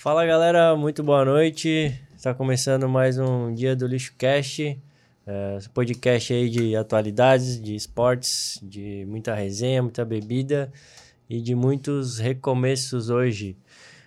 [0.00, 1.92] Fala galera, muito boa noite.
[2.14, 4.80] Está começando mais um dia do Lixo Cast,
[5.26, 10.72] é, podcast aí de atualidades, de esportes, de muita resenha, muita bebida
[11.28, 13.56] e de muitos recomeços hoje.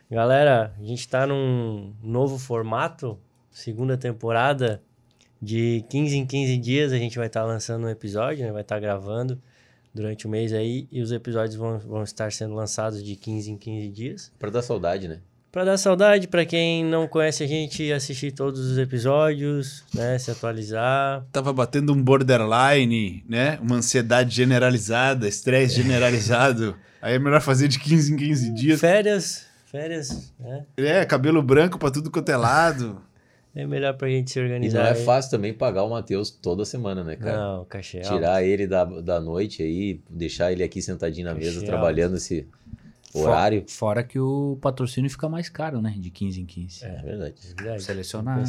[0.09, 3.19] Galera, a gente está num novo formato,
[3.49, 4.81] segunda temporada,
[5.41, 8.51] de 15 em 15 dias a gente vai estar tá lançando um episódio, né?
[8.53, 9.37] vai estar tá gravando
[9.93, 13.57] durante o mês aí e os episódios vão, vão estar sendo lançados de 15 em
[13.57, 14.31] 15 dias.
[14.39, 15.19] Para dar saudade, né?
[15.51, 20.17] Para dar saudade, para quem não conhece a gente, assistir todos os episódios, né?
[20.17, 21.25] Se atualizar.
[21.29, 23.59] Tava batendo um borderline, né?
[23.61, 26.73] Uma ansiedade generalizada, estresse generalizado.
[27.01, 28.79] Aí é melhor fazer de 15 em 15 dias.
[28.79, 30.65] Férias, férias, né?
[30.77, 33.01] É, cabelo branco para tudo quanto é lado.
[33.53, 34.79] É melhor pra gente se organizar.
[34.79, 37.37] E não é fácil também pagar o Matheus toda semana, né, cara?
[37.37, 38.45] Não, cachê é Tirar alto.
[38.45, 42.17] ele da, da noite aí, deixar ele aqui sentadinho na cachê mesa, trabalhando alto.
[42.17, 42.47] esse
[43.13, 43.63] horário.
[43.67, 45.95] Fora que o patrocínio fica mais caro, né?
[45.97, 46.85] De 15 em 15.
[46.85, 47.35] É, é verdade.
[47.43, 47.83] É verdade.
[47.83, 48.43] Selecionar.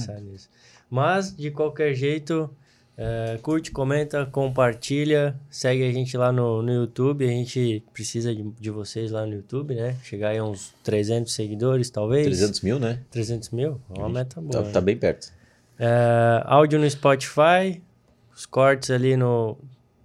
[0.91, 2.51] Mas, de qualquer jeito,
[2.97, 7.25] é, curte, comenta, compartilha, segue a gente lá no, no YouTube.
[7.25, 9.97] A gente precisa de, de vocês lá no YouTube, né?
[10.03, 12.27] Chegar aí a uns 300 seguidores, talvez.
[12.27, 13.01] 300 mil, né?
[13.11, 13.81] 300 mil?
[13.95, 14.53] É uma meta boa.
[14.53, 14.71] Tá, né?
[14.73, 15.33] tá bem perto.
[15.79, 17.83] É, áudio no Spotify,
[18.37, 19.57] os cortes ali no,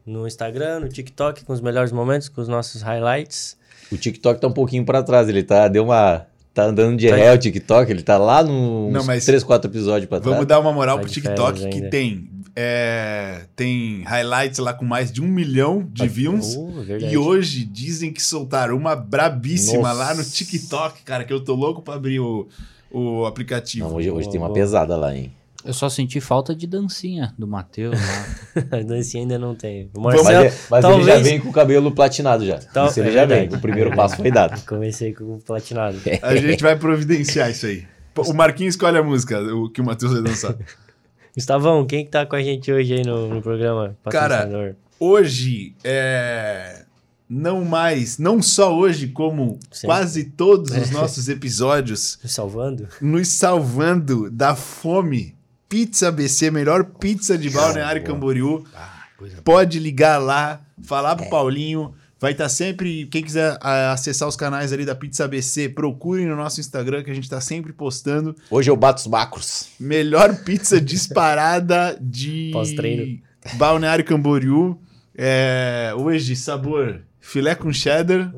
[0.06, 3.58] no Instagram, no TikTok, com os melhores momentos, com os nossos highlights.
[3.92, 7.16] O TikTok tá um pouquinho para trás, ele tá, deu uma tá andando de tá
[7.16, 10.34] ré o TikTok, ele tá lá nos Não, 3, 4 episódios pra trás.
[10.34, 12.28] Vamos dar uma moral tá pro TikTok que tem
[12.60, 16.56] é, tem highlights lá com mais de um milhão de views.
[16.56, 19.94] Uh, e hoje dizem que soltaram uma brabíssima Nossa.
[19.94, 22.48] lá no TikTok, cara, que eu tô louco pra abrir o,
[22.92, 23.88] o aplicativo.
[23.88, 25.32] Não, hoje, hoje tem uma pesada lá, hein?
[25.68, 28.66] Eu só senti falta de dancinha do Matheus lá.
[28.80, 29.92] a dancinha ainda não tem.
[29.94, 31.08] O Marcelo, mas, mas talvez...
[31.08, 32.58] ele já vem com o cabelo platinado já.
[32.58, 32.88] Tal...
[32.88, 33.50] Isso ele é já vem.
[33.50, 34.60] O primeiro passo foi dado.
[34.66, 35.98] Comecei com o platinado.
[36.22, 37.86] A gente vai providenciar isso aí.
[38.16, 40.56] O Marquinhos escolhe a música o que o Matheus vai dançar.
[41.36, 43.95] Gustavão, quem que tá com a gente hoje aí no, no programa?
[44.10, 46.86] Cara, hoje é
[47.30, 49.88] não mais, não só hoje, como Sim.
[49.88, 52.17] quase todos os nossos episódios.
[52.23, 52.88] Nos salvando?
[53.02, 55.36] Nos salvando da fome.
[55.70, 58.66] Pizza BC, melhor pizza de Balneário Camboriú.
[58.76, 59.04] Ah,
[59.44, 61.30] Pode ligar lá, falar pro é.
[61.30, 61.94] Paulinho.
[62.20, 63.05] Vai estar tá sempre.
[63.08, 67.14] Quem quiser acessar os canais ali da Pizza ABC, procurem no nosso Instagram, que a
[67.14, 68.36] gente está sempre postando.
[68.50, 69.70] Hoje eu bato os macros.
[69.80, 72.49] Melhor pizza disparada de.
[72.54, 73.20] Pós-treino.
[73.54, 74.80] Balneário Camboriú.
[75.16, 78.34] É, hoje, sabor filé com cheddar,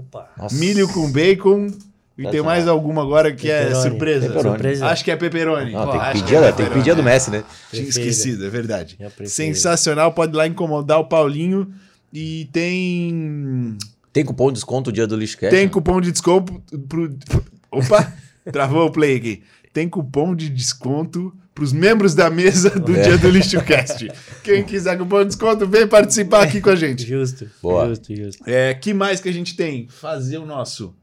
[0.51, 1.67] milho com bacon.
[2.19, 3.79] E tem mais alguma agora que é pepperoni.
[3.79, 4.41] é surpresa.
[4.41, 4.87] surpresa.
[4.87, 5.71] Acho que é pepperoni.
[5.71, 7.45] Não, tem, que pedir, é tem que pedir a do Messi, né?
[7.71, 8.97] Tinha esquecido, é verdade.
[9.25, 11.73] Sensacional, pode ir lá incomodar o Paulinho.
[12.11, 13.77] E tem.
[14.11, 15.55] Tem cupom de desconto o dia do Lixcast?
[15.55, 17.15] Tem cupom de desconto pro.
[17.71, 18.11] Opa!
[18.51, 19.43] travou o play aqui.
[19.71, 23.01] Tem cupom de desconto para os membros da mesa do é.
[23.01, 24.11] dia do LixoCast.
[24.43, 27.05] Quem quiser cupom de desconto, vem participar aqui com a gente.
[27.05, 27.49] Justo.
[27.61, 27.87] Boa.
[27.87, 28.43] Justo, justo.
[28.45, 29.87] É, que mais que a gente tem?
[29.87, 30.93] Fazer o nosso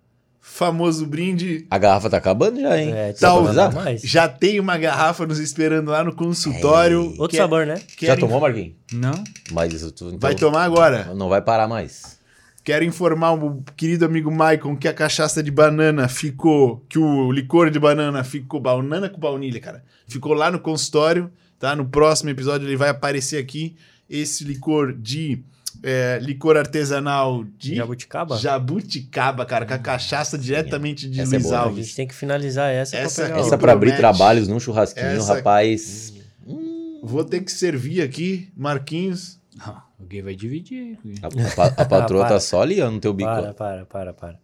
[0.48, 1.66] famoso brinde.
[1.68, 2.92] A garrafa tá acabando já, hein?
[2.94, 4.00] É, tá mais.
[4.02, 7.14] Já tem uma garrafa nos esperando lá no consultório.
[7.16, 7.20] É.
[7.20, 7.80] Outro sabor, né?
[8.00, 8.74] Já tomou, Marquinhos?
[8.92, 9.24] Não.
[9.50, 11.12] Mas isso tu, então, vai tomar agora.
[11.14, 12.16] Não vai parar mais.
[12.64, 17.70] Quero informar o querido amigo Maicon que a cachaça de banana ficou, que o licor
[17.70, 21.76] de banana ficou, banana com baunilha, cara, ficou lá no consultório, tá?
[21.76, 23.76] No próximo episódio ele vai aparecer aqui.
[24.08, 25.42] Esse licor de
[25.86, 28.36] é, licor artesanal de jabuticaba.
[28.36, 31.78] Jabuticaba, cara, com a cachaça diretamente de essa é Luiz é Alves.
[31.78, 32.97] A gente tem que finalizar essa.
[32.97, 35.36] Essa, pra essa para abrir trabalhos num churrasquinho, essa...
[35.36, 36.12] rapaz.
[36.44, 37.00] Hum.
[37.04, 39.38] Vou ter que servir aqui, Marquinhos.
[39.60, 40.98] Ah, alguém vai dividir.
[41.22, 43.30] A, a, a patroa ah, tá só aliando no teu bico.
[43.30, 44.38] Para, para, para, para.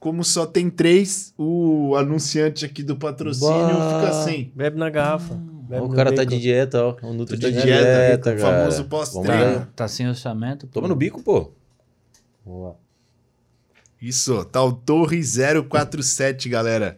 [0.00, 4.50] Como só tem três, o anunciante aqui do patrocínio bah, fica sem.
[4.54, 5.38] Bebe na garrafa.
[5.70, 6.96] O cara tá de dieta, ó.
[7.02, 8.36] O Nutri tá de dieta, dieta cara.
[8.36, 9.60] O famoso pós-treino.
[9.60, 10.66] Tá, tá sem orçamento.
[10.66, 11.52] Toma no bico, pô.
[12.44, 12.76] Boa.
[14.00, 16.96] Isso, tá o Torre 047, galera.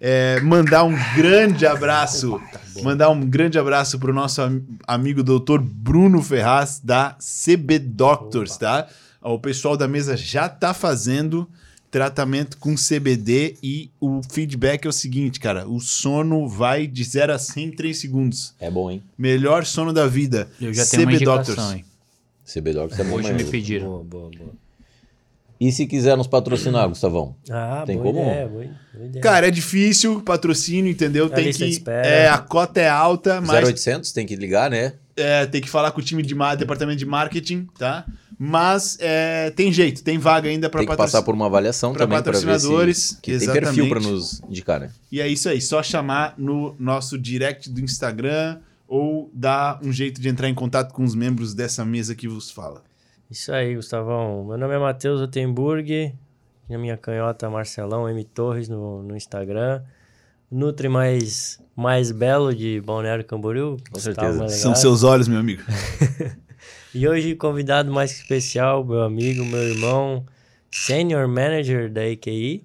[0.00, 4.42] É, mandar um grande abraço, tá mandar um grande abraço pro nosso
[4.86, 8.60] amigo doutor Bruno Ferraz da CB Doctors, Opa.
[8.60, 8.88] tá?
[9.22, 11.48] O pessoal da mesa já tá fazendo
[11.90, 17.32] tratamento com CBD e o feedback é o seguinte, cara, o sono vai de 0
[17.32, 18.54] a 100 em 3 segundos.
[18.60, 19.02] É bom, hein?
[19.16, 20.48] Melhor sono da vida.
[20.60, 21.72] Eu já tenho CB uma Doctors.
[21.72, 21.84] Hein?
[22.44, 23.44] CB Doctors é bom Hoje mesmo.
[23.44, 23.86] me pediram.
[23.86, 24.50] Boa, boa, boa.
[25.58, 27.34] E se quiser nos patrocinar, Gustavão?
[27.50, 28.26] Ah, tem boa como?
[28.26, 29.22] Ideia, boa, boa ideia.
[29.22, 31.26] Cara, é difícil, patrocínio, entendeu?
[31.26, 31.82] A tem que.
[31.86, 33.64] É, a cota é alta, mas.
[33.66, 34.92] 0800, tem que ligar, né?
[35.16, 38.04] É, tem que falar com o time de departamento de marketing, tá?
[38.38, 42.00] Mas é, tem jeito, tem vaga ainda para Tem que passar por uma avaliação pra
[42.00, 43.12] também patrocinadores.
[43.12, 44.90] para ver se que tem perfil para nos indicar, né?
[45.10, 50.20] E é isso aí, só chamar no nosso direct do Instagram ou dar um jeito
[50.20, 52.82] de entrar em contato com os membros dessa mesa que vos fala.
[53.30, 54.44] Isso aí, Gustavão.
[54.44, 56.14] Meu nome é Matheus Otenburg.
[56.68, 58.22] Na minha canhota, Marcelão M.
[58.22, 59.82] Torres no, no Instagram.
[60.50, 63.78] Nutri mais, mais belo de Balneário Camboriú.
[63.90, 64.48] Com certeza.
[64.48, 65.62] São seus olhos, meu amigo.
[66.96, 70.24] e hoje, convidado mais especial, meu amigo, meu irmão,
[70.70, 72.64] Senior Manager da EQI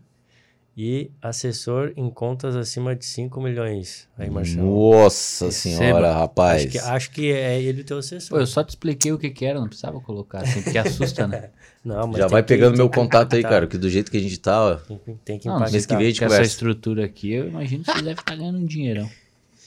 [0.77, 4.07] e assessor em contas acima de 5 milhões.
[4.17, 4.65] Aí, Marcelo.
[4.65, 5.75] Nossa Receba.
[5.75, 6.61] senhora, rapaz.
[6.61, 8.29] Acho que, acho que é ele o teu assessor.
[8.29, 11.27] Pô, eu só te expliquei o que, que era, não precisava colocar assim, porque assusta,
[11.27, 11.49] né?
[11.83, 14.39] não, mas Já vai pegando meu contato aí, cara, que do jeito que a gente
[14.39, 14.75] tá, ó.
[14.75, 15.73] Tem, tem que não, impactar.
[15.73, 16.41] Mês que vem a gente conversa.
[16.41, 19.09] essa estrutura aqui, eu imagino que você deve estar ganhando um dinheirão.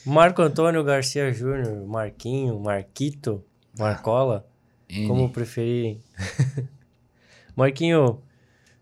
[0.06, 3.44] Marco Antônio Garcia Júnior, Marquinho, Marquito,
[3.78, 4.46] Marcola,
[4.94, 5.08] N.
[5.08, 6.00] como preferirem.
[7.56, 8.22] Marquinho,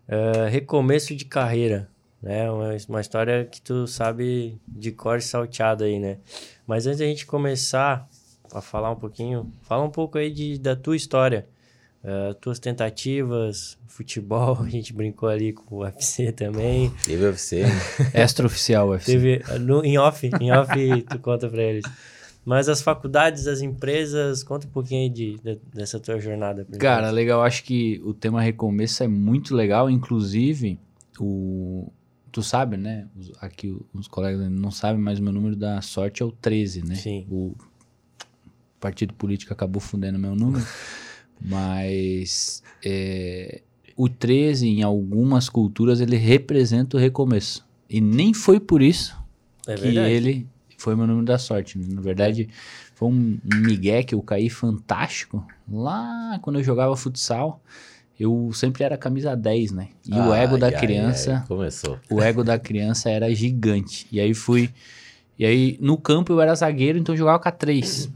[0.07, 1.89] uh, recomeço de carreira
[2.23, 2.49] né?
[2.49, 6.17] Uma, uma história que tu sabe de cor salteado aí, né?
[6.65, 8.07] Mas antes da gente começar
[8.53, 11.45] a falar um pouquinho, fala um pouco aí de, da tua história,
[12.01, 16.93] uh, tuas tentativas, futebol, a gente brincou ali com o UFC também.
[17.03, 17.63] Teve UFC,
[18.13, 19.11] extraoficial UFC.
[19.11, 20.71] Teve, no, em off, em off
[21.09, 21.83] tu conta pra eles.
[22.45, 26.65] Mas as faculdades, as empresas, conta um pouquinho aí de, de dessa tua jornada.
[26.77, 30.77] Cara, legal, acho que o tema recomeço é muito legal, inclusive
[31.19, 31.89] o,
[32.31, 33.07] tu sabe, né?
[33.39, 36.95] Aqui os colegas não sabem, mas meu número da sorte é o 13, né?
[36.95, 37.25] Sim.
[37.29, 37.55] O
[38.79, 40.65] partido político acabou fundendo meu número,
[41.39, 43.61] mas é,
[43.95, 47.65] o 13, em algumas culturas, ele representa o recomeço.
[47.89, 49.15] E nem foi por isso
[49.67, 50.11] é que verdade.
[50.11, 50.47] ele
[50.83, 51.79] foi meu número da sorte.
[51.79, 52.49] Na verdade,
[52.93, 57.61] foi um, migué que eu caí fantástico lá quando eu jogava futsal
[58.19, 59.89] eu sempre era camisa 10, né?
[60.07, 61.39] E o ego da criança.
[61.41, 61.99] Ai, começou.
[62.09, 64.07] O ego da criança era gigante.
[64.11, 64.69] E aí fui.
[65.37, 68.09] E aí no campo eu era zagueiro, então eu jogava com a 3.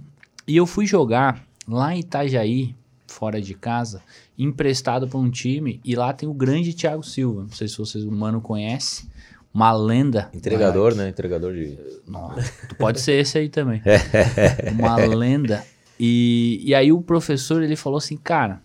[0.48, 2.76] E eu fui jogar lá em Itajaí,
[3.08, 4.02] fora de casa,
[4.38, 5.82] emprestado para um time.
[5.84, 7.42] E lá tem o grande Thiago Silva.
[7.42, 9.10] Não sei se vocês, o mano, conhece.
[9.58, 10.30] Uma lenda.
[10.36, 11.10] Entregador, né?
[11.10, 11.80] Entregador de.
[12.08, 13.82] Nossa, tu pode ser esse aí também.
[14.78, 15.66] Uma lenda.
[16.00, 18.62] E, e aí o professor ele falou assim, cara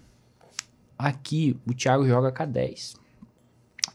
[1.02, 2.94] Aqui o Thiago joga K10.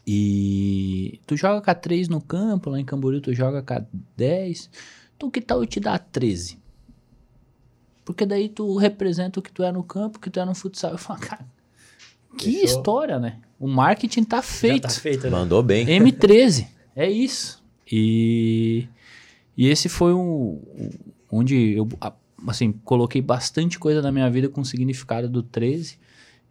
[0.06, 4.68] E tu joga K3 no campo, lá em Camboriú tu joga K10.
[5.16, 6.58] Então que tal eu te dar 13?
[8.04, 10.54] Porque daí tu representa o que tu é no campo, o que tu é no
[10.54, 10.92] futsal.
[10.92, 11.46] Eu falo, cara,
[12.36, 12.64] que Fechou.
[12.64, 13.40] história, né?
[13.58, 14.82] O marketing tá feito.
[14.82, 15.30] Já tá feito né?
[15.30, 15.86] Mandou bem.
[15.86, 16.66] M13,
[16.98, 17.62] é isso.
[17.90, 18.88] E,
[19.56, 20.60] e esse foi um,
[21.30, 21.88] onde eu,
[22.46, 25.98] assim, coloquei bastante coisa na minha vida com o significado do 13.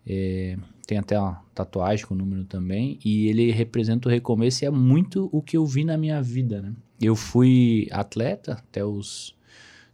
[0.06, 0.58] É,
[0.88, 2.98] tem até uma tatuagem com o número também.
[3.04, 6.62] E ele representa o recomeço e é muito o que eu vi na minha vida,
[6.62, 6.74] né?
[7.00, 9.36] Eu fui atleta até os,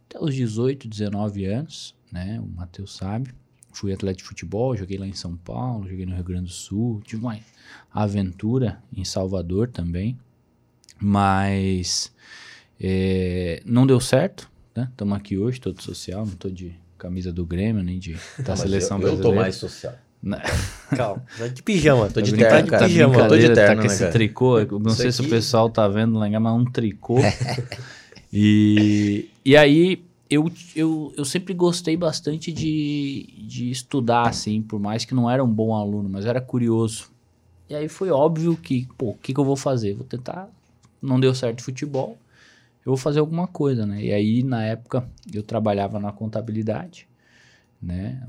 [0.08, 2.40] até os 18, 19 anos, né?
[2.40, 3.30] O Matheus sabe.
[3.72, 7.02] Fui atleta de futebol, joguei lá em São Paulo, joguei no Rio Grande do Sul.
[7.04, 7.36] Tive uma
[7.92, 10.16] aventura em Salvador também.
[11.00, 12.12] Mas
[12.80, 14.88] é, não deu certo, né?
[14.90, 18.98] Estamos aqui hoje, todo social, não tô de camisa do Grêmio, nem de da seleção
[18.98, 19.28] eu, brasileira.
[19.28, 19.94] Eu tô mais social.
[20.96, 22.08] Calma, tô de pijama.
[22.10, 22.86] Tô de terno, cara.
[22.86, 23.28] De pijama.
[23.28, 24.12] Tô de terno, tá com né, esse cara?
[24.12, 24.64] tricô.
[24.78, 25.12] Não Isso sei aqui...
[25.12, 27.18] se o pessoal tá vendo lá, mas é um tricô.
[28.32, 35.04] e, e aí, eu, eu, eu sempre gostei bastante de, de estudar, assim, por mais
[35.04, 37.10] que não era um bom aluno, mas era curioso.
[37.68, 39.94] E aí foi óbvio que, pô, o que, que eu vou fazer?
[39.94, 40.48] Vou tentar.
[41.04, 42.18] Não deu certo futebol,
[42.84, 44.02] eu vou fazer alguma coisa, né?
[44.02, 47.08] E aí, na época, eu trabalhava na contabilidade,
[47.80, 48.22] né?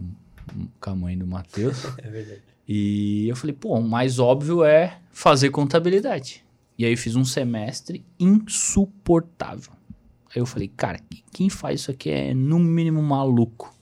[0.80, 1.86] com a mãe do Matheus.
[1.98, 2.42] é verdade.
[2.68, 6.44] E eu falei, pô, o mais óbvio é fazer contabilidade.
[6.78, 9.72] E aí eu fiz um semestre insuportável.
[10.34, 11.00] Aí eu falei, cara,
[11.32, 13.74] quem faz isso aqui é no mínimo maluco.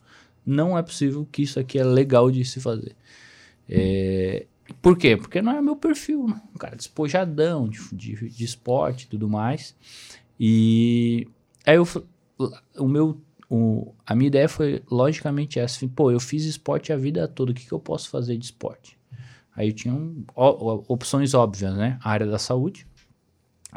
[0.46, 2.96] Não é possível que isso aqui é legal de se fazer.
[3.68, 4.46] É,
[4.82, 5.18] por quê?
[5.18, 6.42] Porque não era meu perfil, né?
[6.53, 9.75] Um cara despojadão de, de, de esporte e tudo mais.
[10.39, 11.27] E
[11.65, 11.88] aí eu,
[12.77, 15.88] o meu o, a minha ideia foi logicamente essa.
[15.89, 18.98] Pô, eu fiz esporte a vida toda, o que, que eu posso fazer de esporte?
[19.56, 20.25] Aí eu tinha um,
[20.88, 22.00] opções óbvias, né?
[22.01, 22.88] A área da saúde,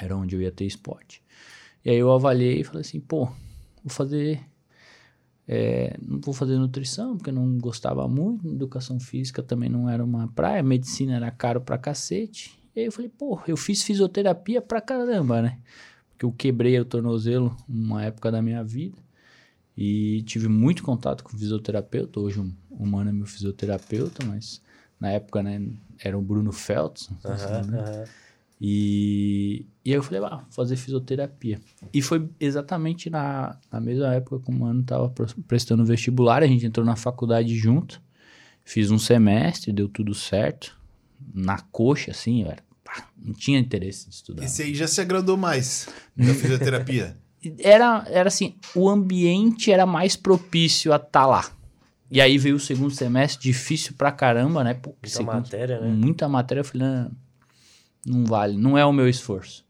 [0.00, 1.22] era onde eu ia ter esporte.
[1.84, 4.40] E aí eu avaliei e falei assim, pô, vou fazer.
[5.48, 8.48] É, não vou fazer nutrição, porque não gostava muito.
[8.48, 10.62] Educação física também não era uma praia.
[10.62, 12.58] Medicina era caro pra cacete.
[12.74, 15.58] E aí eu falei, pô, eu fiz fisioterapia pra caramba, né?
[16.10, 18.98] Porque eu quebrei o tornozelo uma época da minha vida.
[19.76, 22.18] E tive muito contato com fisioterapeuta.
[22.18, 24.60] Hoje um, um mano é meu fisioterapeuta, mas
[24.98, 25.60] na época, né,
[25.98, 27.08] era o Bruno Feltz.
[27.24, 27.98] Uhum, né?
[27.98, 28.04] uhum.
[28.60, 31.60] E, e aí eu falei, ah, vou fazer fisioterapia.
[31.92, 35.12] E foi exatamente na, na mesma época que o mano tava
[35.46, 38.00] prestando vestibular, a gente entrou na faculdade junto.
[38.64, 40.76] Fiz um semestre, deu tudo certo.
[41.34, 44.44] Na coxa, assim, eu era, pá, não tinha interesse de estudar.
[44.44, 47.16] Esse aí já se agradou mais da fisioterapia?
[47.58, 51.50] era, era assim, o ambiente era mais propício a estar tá lá.
[52.10, 54.74] E aí veio o segundo semestre, difícil pra caramba, né?
[54.74, 55.88] Pô, muita segundo, matéria, né?
[55.88, 57.10] Muita matéria, eu falei, não,
[58.06, 59.66] não vale, não é o meu esforço.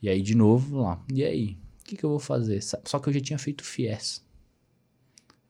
[0.00, 1.58] E aí, de novo, lá, e aí?
[1.80, 2.62] O que, que eu vou fazer?
[2.62, 4.24] Só que eu já tinha feito FIES.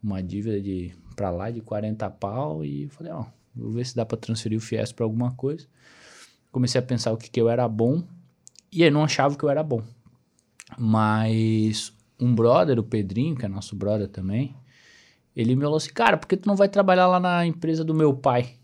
[0.02, 4.04] Uma dívida de pra lá de 40 pau, e falei, ó, vou ver se dá
[4.04, 5.66] pra transferir o FIES pra alguma coisa.
[6.50, 8.02] Comecei a pensar o que, que eu era bom,
[8.72, 9.82] e aí não achava que eu era bom.
[10.78, 14.56] Mas um brother, o Pedrinho, que é nosso brother também,
[15.36, 17.94] ele me falou assim, cara, por que tu não vai trabalhar lá na empresa do
[17.94, 18.56] meu pai?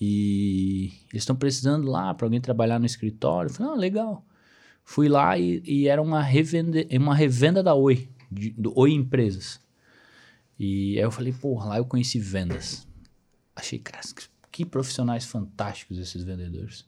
[0.00, 3.50] E eles estão precisando lá para alguém trabalhar no escritório.
[3.50, 4.24] Eu falei, ah, legal.
[4.84, 9.60] Fui lá e, e era uma revenda, uma revenda da Oi, de, do Oi Empresas.
[10.58, 12.86] E aí eu falei, porra, lá eu conheci vendas.
[13.54, 14.00] Achei, cara,
[14.50, 16.84] que profissionais fantásticos esses vendedores.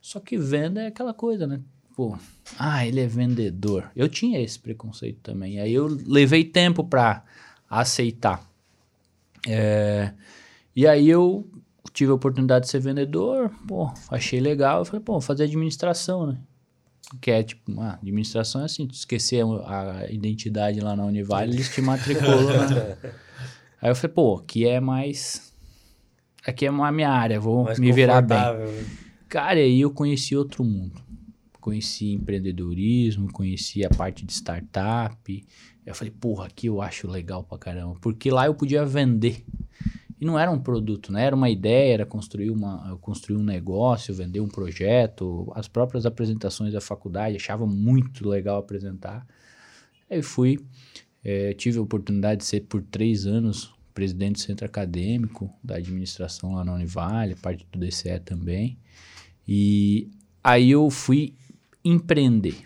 [0.00, 1.60] Só que venda é aquela coisa, né?
[1.96, 2.18] Pô,
[2.58, 3.90] ah, ele é vendedor.
[3.94, 5.60] Eu tinha esse preconceito também.
[5.60, 7.24] Aí eu levei tempo para
[7.70, 8.44] aceitar.
[9.46, 10.12] É,
[10.74, 11.48] e aí eu
[11.94, 14.80] tive a oportunidade de ser vendedor, pô, achei legal.
[14.80, 16.38] Eu falei, pô, vou fazer administração, né?
[17.20, 21.72] Que é tipo, ah, administração é assim, tu esquecer a, identidade lá na Univale, eles
[21.72, 22.98] te matriculam, né?
[23.80, 25.52] Aí eu falei, pô, aqui é mais.
[26.44, 28.38] Aqui é a minha área, vou mais me virar bem.
[29.28, 31.02] Cara, aí eu conheci outro mundo.
[31.60, 35.46] Conheci empreendedorismo, conheci a parte de startup.
[35.84, 37.96] Eu falei, porra, aqui eu acho legal pra caramba.
[38.00, 39.44] Porque lá eu podia vender.
[40.24, 41.24] Não era um produto, né?
[41.24, 45.52] Era uma ideia, era construir, uma, construir um negócio, vender um projeto.
[45.54, 49.26] As próprias apresentações da faculdade, achava muito legal apresentar.
[50.10, 50.58] Aí fui,
[51.22, 56.54] é, tive a oportunidade de ser por três anos presidente do centro acadêmico da administração
[56.54, 58.76] lá na Univale, parte do DCE também.
[59.46, 60.10] E
[60.42, 61.34] aí eu fui
[61.84, 62.56] empreender.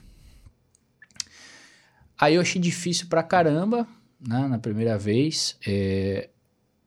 [2.18, 3.86] Aí eu achei difícil pra caramba,
[4.18, 5.56] né, na primeira vez.
[5.66, 6.30] É,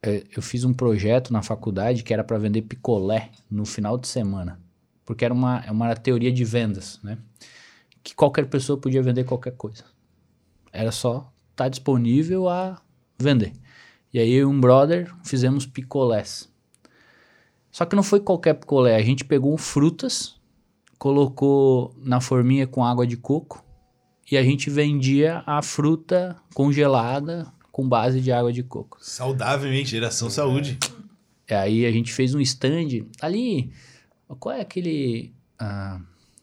[0.03, 4.59] eu fiz um projeto na faculdade que era para vender picolé no final de semana.
[5.05, 7.17] Porque era uma, é uma teoria de vendas, né?
[8.03, 9.83] Que qualquer pessoa podia vender qualquer coisa.
[10.71, 12.81] Era só estar tá disponível a
[13.19, 13.53] vender.
[14.11, 16.49] E aí eu e um brother fizemos picolés.
[17.71, 18.95] Só que não foi qualquer picolé.
[18.95, 20.35] A gente pegou frutas,
[20.97, 23.63] colocou na forminha com água de coco
[24.31, 28.97] e a gente vendia a fruta congelada com base de água de coco.
[29.01, 30.31] Saudavelmente, geração é.
[30.31, 30.77] saúde.
[31.47, 33.71] É, aí a gente fez um stand ali.
[34.39, 35.33] Qual é aquele.
[35.59, 35.99] Ah,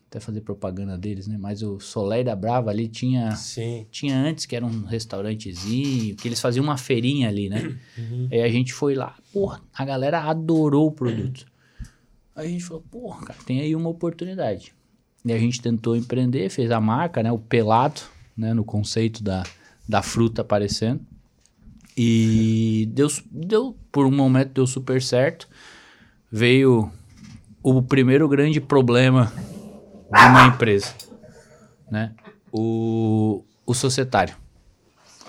[0.08, 1.36] até fazer propaganda deles, né?
[1.38, 3.34] Mas o Soleil da Brava ali tinha.
[3.36, 3.86] Sim.
[3.90, 7.78] Tinha antes, que era um restaurantezinho, que eles faziam uma feirinha ali, né?
[7.96, 8.28] Uhum.
[8.32, 9.16] Aí a gente foi lá.
[9.32, 11.46] Porra, a galera adorou o produto.
[12.34, 14.72] Aí a gente falou, porra, cara, tem aí uma oportunidade.
[15.24, 17.30] E a gente tentou empreender, fez a marca, né?
[17.30, 18.00] O pelado,
[18.36, 18.54] né?
[18.54, 19.42] No conceito da,
[19.86, 21.00] da fruta aparecendo.
[22.00, 25.48] E deu, deu, por um momento deu super certo.
[26.30, 26.92] Veio
[27.60, 29.32] o primeiro grande problema
[30.12, 30.94] de uma empresa,
[31.90, 32.14] né?
[32.52, 34.36] O, o societário.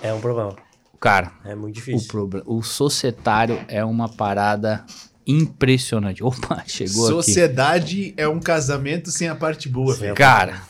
[0.00, 0.54] É um problema.
[1.00, 2.30] Cara, é muito difícil.
[2.46, 4.84] O, o societário é uma parada
[5.26, 6.22] impressionante.
[6.24, 7.32] Opa, chegou Sociedade aqui.
[7.32, 10.14] Sociedade é um casamento sem a parte boa, velho.
[10.14, 10.62] Cara,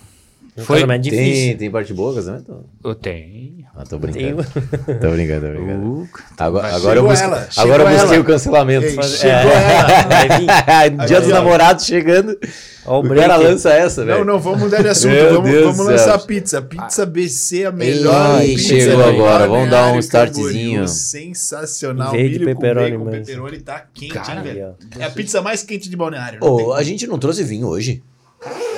[0.63, 1.25] um foi casamento difícil.
[1.25, 2.65] Tem, tem parte boa casamento?
[2.83, 3.61] Eu tenho.
[3.81, 4.45] Ah, tô brincando.
[5.01, 5.87] tô brincando, tô brincando.
[5.87, 8.85] Uh, agora, agora eu busquei, ela, agora eu busquei o cancelamento.
[8.85, 10.87] Ei, chegou é.
[10.87, 11.07] ela.
[11.07, 12.37] Dia dos namorados chegando.
[12.85, 14.19] o, o cara lança essa, velho.
[14.19, 15.15] Não, não, vamos mudar de assunto.
[15.15, 16.61] vamos, vamos lançar a pizza.
[16.61, 18.69] Pizza BC, a melhor Ei, pizza.
[18.69, 20.87] Chegou agora, vamos dar um startzinho.
[20.87, 22.13] Sensacional.
[22.13, 24.75] De pepperoni, O pepperoni tá quente, hein, velho?
[24.99, 26.39] É a pizza mais quente de Balneário.
[26.43, 28.03] Ô, a gente não trouxe vinho hoje.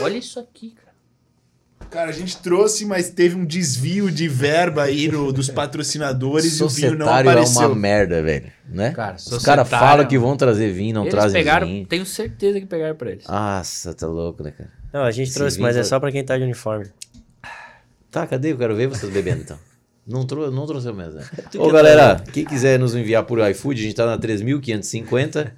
[0.02, 0.81] Olha isso aqui, cara.
[1.92, 6.64] Cara, a gente trouxe, mas teve um desvio de verba aí no, dos patrocinadores e
[6.64, 7.62] o vinho não apareceu.
[7.62, 8.92] é uma merda, velho, né?
[8.92, 11.86] Cara, Os caras falam que vão trazer vinho, não trazem pegaram, vinho.
[11.86, 13.26] Tenho certeza que pegaram pra eles.
[13.26, 14.70] Nossa, tá louco, né, cara?
[14.90, 16.86] Não, a gente Esse trouxe, mas é só pra quem tá de uniforme.
[18.10, 18.52] Tá, cadê?
[18.52, 19.58] Eu quero ver vocês bebendo, então.
[20.06, 21.24] Não, trou não trouxe mesmo, né?
[21.56, 25.52] Ô, galera, quem quiser nos enviar por iFood, a gente tá na 3.550.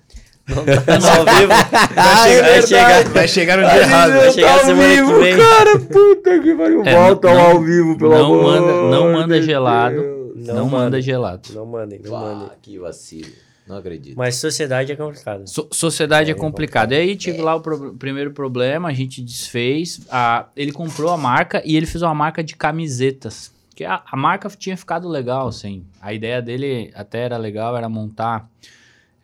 [0.49, 1.49] Não tá no ao vivo.
[1.95, 4.13] Vai, ah, chegar, é vai, chegar, vai chegar no dia errado.
[4.13, 5.37] Vai chegar tá semana vivo, que vem.
[5.39, 6.83] Cara, puta que pariu.
[6.85, 8.43] É, Volta não, ao vivo, pelo não amor.
[8.43, 10.33] Manda, não manda gelado.
[10.37, 10.85] Não, Não, manda.
[10.85, 11.49] manda gelado.
[11.55, 12.49] Não mandem, não mandem.
[12.61, 13.31] Que vacilo.
[13.67, 14.15] Não acredito.
[14.17, 15.45] Mas sociedade é complicado.
[15.49, 16.93] So- sociedade é, É complicado.
[16.93, 20.03] E aí tive lá o pro- primeiro problema, a gente desfez.
[20.11, 23.51] A, ele comprou a marca e ele fez uma marca de camisetas.
[23.75, 25.85] Que a, a marca tinha ficado legal, assim.
[26.03, 28.47] A ideia dele até era legal, era montar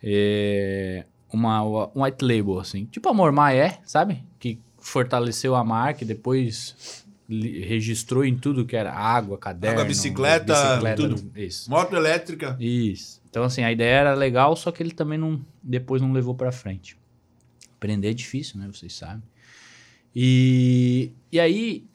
[0.03, 2.85] é, uma, um white label, assim.
[2.85, 4.23] Tipo a Mormai é, sabe?
[4.39, 10.53] Que fortaleceu a marca e depois registrou em tudo que era água, caderno, Água, bicicleta,
[10.95, 11.31] tudo.
[11.35, 11.69] Isso.
[11.69, 12.57] Moto elétrica.
[12.59, 13.21] Isso.
[13.29, 16.51] Então, assim, a ideia era legal, só que ele também não, depois não levou pra
[16.51, 16.97] frente.
[17.77, 18.67] Aprender é difícil, né?
[18.71, 19.23] Vocês sabem.
[20.13, 21.87] E, e aí,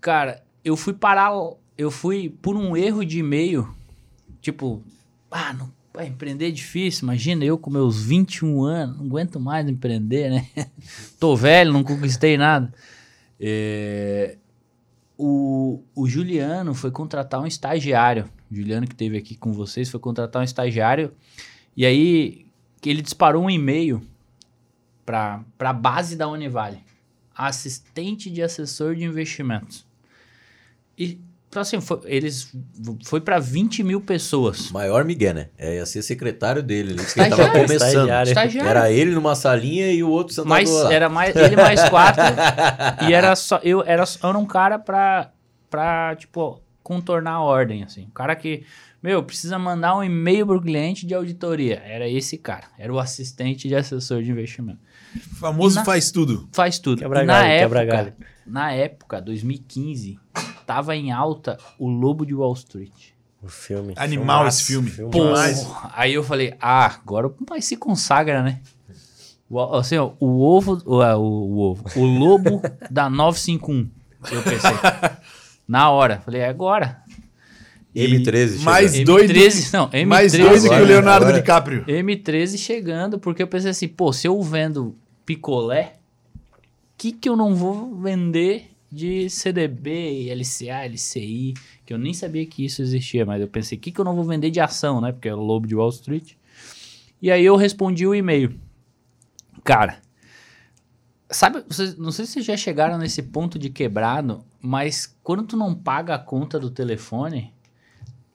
[0.00, 1.32] cara, eu fui parar,
[1.78, 3.74] eu fui por um erro de e-mail,
[4.42, 4.84] tipo,
[5.30, 9.68] ah, não, vai empreender é difícil, imagina eu com meus 21 anos, não aguento mais
[9.68, 10.46] empreender, né?
[11.18, 12.72] Tô velho, não conquistei nada.
[13.38, 14.36] É,
[15.18, 18.24] o, o Juliano foi contratar um estagiário.
[18.50, 21.12] O Juliano que teve aqui com vocês foi contratar um estagiário.
[21.76, 22.46] E aí
[22.84, 24.02] ele disparou um e-mail
[25.04, 26.78] para a base da Univale.
[27.34, 29.86] Assistente de assessor de investimentos.
[30.96, 31.18] E
[31.50, 32.50] então, assim, foi, eles
[33.04, 34.70] foi para 20 mil pessoas.
[34.70, 35.48] Maior Miguel, né?
[35.58, 36.92] É, ia ser secretário dele.
[36.92, 37.72] Ele que tava começando.
[37.72, 38.28] Estagiário.
[38.28, 38.70] Estagiário.
[38.70, 40.94] Era ele numa salinha e o outro sentado Mas lá.
[40.94, 42.22] era mais ele mais quatro
[43.08, 45.32] e era só eu era, só- era um cara pra,
[45.68, 48.04] pra tipo contornar a ordem assim.
[48.06, 48.62] Um cara que
[49.02, 51.82] meu precisa mandar um e-mail pro cliente de auditoria.
[51.84, 52.66] Era esse cara.
[52.78, 54.78] Era o assistente de assessor de investimento.
[55.32, 56.48] O famoso Na- faz tudo.
[56.52, 57.00] Faz tudo.
[57.02, 58.12] Quebra E na galho, quebra época, galho.
[58.46, 60.16] na época 2015
[60.70, 62.92] tava em alta o Lobo de Wall Street.
[63.42, 63.92] O filme.
[63.96, 64.88] Animal esse filme.
[64.88, 65.66] filmaço.
[65.66, 65.76] Pô.
[65.94, 68.60] Aí eu falei, ah, agora o pai se consagra, né?
[69.48, 73.90] O, assim, ó, o ovo, o, o, o ovo, o lobo da 951.
[74.30, 74.70] Eu pensei.
[75.66, 76.20] Na hora.
[76.20, 77.02] Falei, é agora.
[77.92, 79.06] E M13 Mais chegando.
[79.06, 79.32] doido.
[79.32, 80.06] M13, não, M13.
[80.06, 81.40] Mais doido que o Leonardo agora.
[81.40, 81.84] DiCaprio.
[81.84, 84.96] M13 chegando, porque eu pensei assim, pô, se eu vendo
[85.26, 85.96] picolé,
[86.54, 86.58] o
[86.96, 91.54] que que eu não vou vender de CDB, LCA, LCI,
[91.86, 94.16] que eu nem sabia que isso existia, mas eu pensei, o que que eu não
[94.16, 95.12] vou vender de ação, né?
[95.12, 96.32] Porque é o lobo de Wall Street.
[97.22, 98.58] E aí eu respondi o e-mail.
[99.62, 100.00] Cara,
[101.30, 101.62] sabe,
[101.98, 106.14] não sei se vocês já chegaram nesse ponto de quebrado, mas quando tu não paga
[106.14, 107.52] a conta do telefone,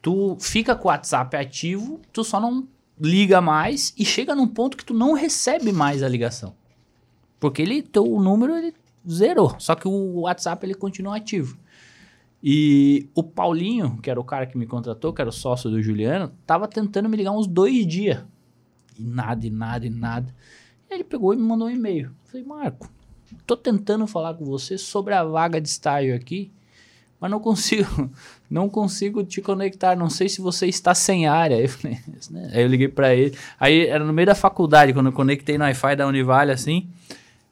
[0.01, 2.67] tu fica com o WhatsApp ativo, tu só não
[2.99, 6.55] liga mais e chega num ponto que tu não recebe mais a ligação.
[7.39, 8.73] Porque ele, teu número ele
[9.09, 11.57] zerou, só que o WhatsApp ele continua ativo.
[12.47, 15.81] E o Paulinho, que era o cara que me contratou, que era o sócio do
[15.81, 18.23] Juliano, tava tentando me ligar uns dois dias.
[18.97, 20.33] E nada, e nada, e nada.
[20.89, 22.11] E ele pegou e me mandou um e-mail.
[22.25, 22.87] Falei, Marco,
[23.47, 26.51] tô tentando falar com você sobre a vaga de estágio aqui,
[27.19, 28.11] mas não consigo,
[28.47, 29.95] não consigo te conectar.
[29.95, 31.59] Não sei se você está sem área.
[31.59, 33.35] Eu, falei, "Isso, né?" Aí eu liguei para ele.
[33.59, 36.87] Aí era no meio da faculdade, quando eu conectei no Wi-Fi da Univale, assim.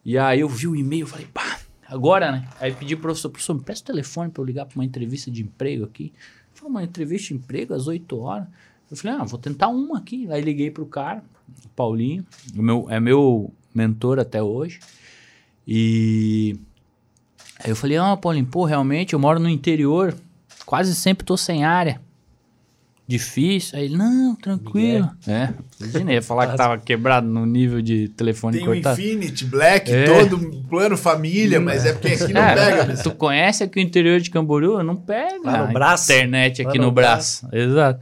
[0.05, 2.47] E aí eu vi o e-mail, falei, pá, agora, né?
[2.59, 5.31] Aí pedi pro professor, professor, me presta o telefone para eu ligar para uma entrevista
[5.31, 6.11] de emprego aqui.
[6.53, 8.47] Falou, uma entrevista de emprego às 8 horas.
[8.91, 10.27] Eu falei, ah, vou tentar uma aqui.
[10.29, 11.23] Aí liguei pro cara,
[11.65, 14.79] o Paulinho, o meu, é meu mentor até hoje.
[15.65, 16.59] E
[17.63, 20.13] aí eu falei, ah, Paulinho, pô, realmente eu moro no interior,
[20.65, 22.01] quase sempre tô sem área.
[23.05, 23.77] Difícil.
[23.77, 25.09] Aí ele, não, tranquilo.
[25.27, 28.99] É, imaginei, ia falar que tava quebrado no nível de telefone Tem o cortado.
[29.01, 30.05] Infinity, Black, É.
[30.05, 30.39] todo
[30.69, 33.03] plano família, mas é porque aqui não É, pega, mesmo.
[33.03, 34.81] Tu conhece aqui o interior de Camboriú?
[34.83, 35.39] Não pega.
[35.43, 36.11] Lá no a braço.
[36.13, 37.45] Internet aqui no no, braço.
[37.51, 37.99] Exato.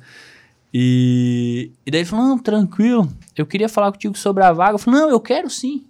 [0.73, 3.11] E, e daí ele falou: não, tranquilo.
[3.35, 4.75] Eu queria falar contigo sobre a vaga.
[4.75, 5.83] Eu falei: não, eu quero sim.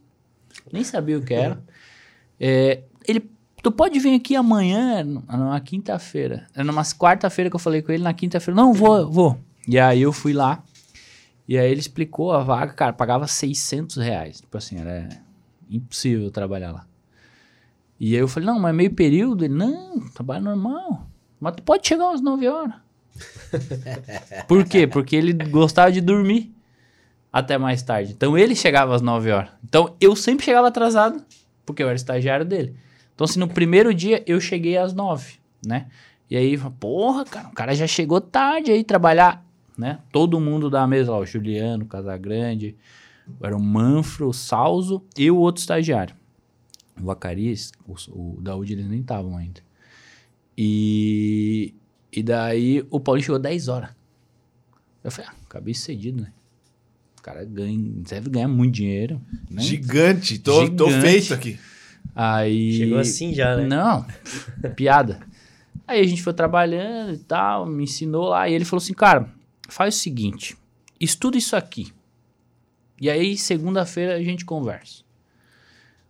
[0.71, 1.61] Nem sabia o que era.
[2.39, 3.29] É, ele,
[3.61, 6.47] tu pode vir aqui amanhã, numa quinta-feira.
[6.55, 8.55] É numa quarta-feira que eu falei com ele, na quinta-feira.
[8.55, 9.39] Não, vou, vou.
[9.67, 10.63] E aí eu fui lá.
[11.47, 14.41] E aí ele explicou a vaga, cara, pagava 600 reais.
[14.41, 15.09] Tipo assim, era
[15.69, 16.85] impossível trabalhar lá.
[17.99, 19.45] E aí eu falei, não, mas meio período?
[19.45, 21.07] Ele, não, trabalho normal.
[21.39, 22.75] Mas tu pode chegar às 9 horas.
[24.47, 24.87] Por quê?
[24.87, 26.55] Porque ele gostava de dormir
[27.31, 28.13] até mais tarde.
[28.13, 29.49] Então ele chegava às 9 horas.
[29.63, 31.23] Então eu sempre chegava atrasado,
[31.65, 32.75] porque eu era estagiário dele.
[33.21, 35.85] Então, assim, no primeiro dia eu cheguei às 9, né?
[36.27, 39.45] E aí, porra, cara, o cara já chegou tarde aí trabalhar,
[39.77, 39.99] né?
[40.11, 42.75] Todo mundo da mesa lá, o Juliano, o Casagrande,
[43.39, 46.15] era o Manfro, o Salzo e o outro estagiário.
[46.99, 49.61] O Vacarias, o, o Daúde, eles nem estavam ainda.
[50.57, 51.75] E,
[52.11, 53.91] e daí o Paulinho chegou 10 horas.
[55.03, 56.33] Eu falei, ah, acabei cedido, né?
[57.19, 57.77] O cara ganha,
[58.09, 59.21] deve ganhar muito dinheiro.
[59.47, 59.61] Né?
[59.61, 61.07] Gigante, tô, tô Gigante.
[61.07, 61.59] feito aqui.
[62.15, 62.73] Aí.
[62.73, 63.67] Chegou assim já, né?
[63.67, 64.05] Não,
[64.75, 65.19] piada.
[65.87, 68.47] Aí a gente foi trabalhando e tal, me ensinou lá.
[68.47, 69.29] E ele falou assim, cara,
[69.67, 70.57] faz o seguinte,
[70.99, 71.91] estuda isso aqui.
[72.99, 75.03] E aí, segunda-feira, a gente conversa.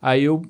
[0.02, 0.42] Aí eu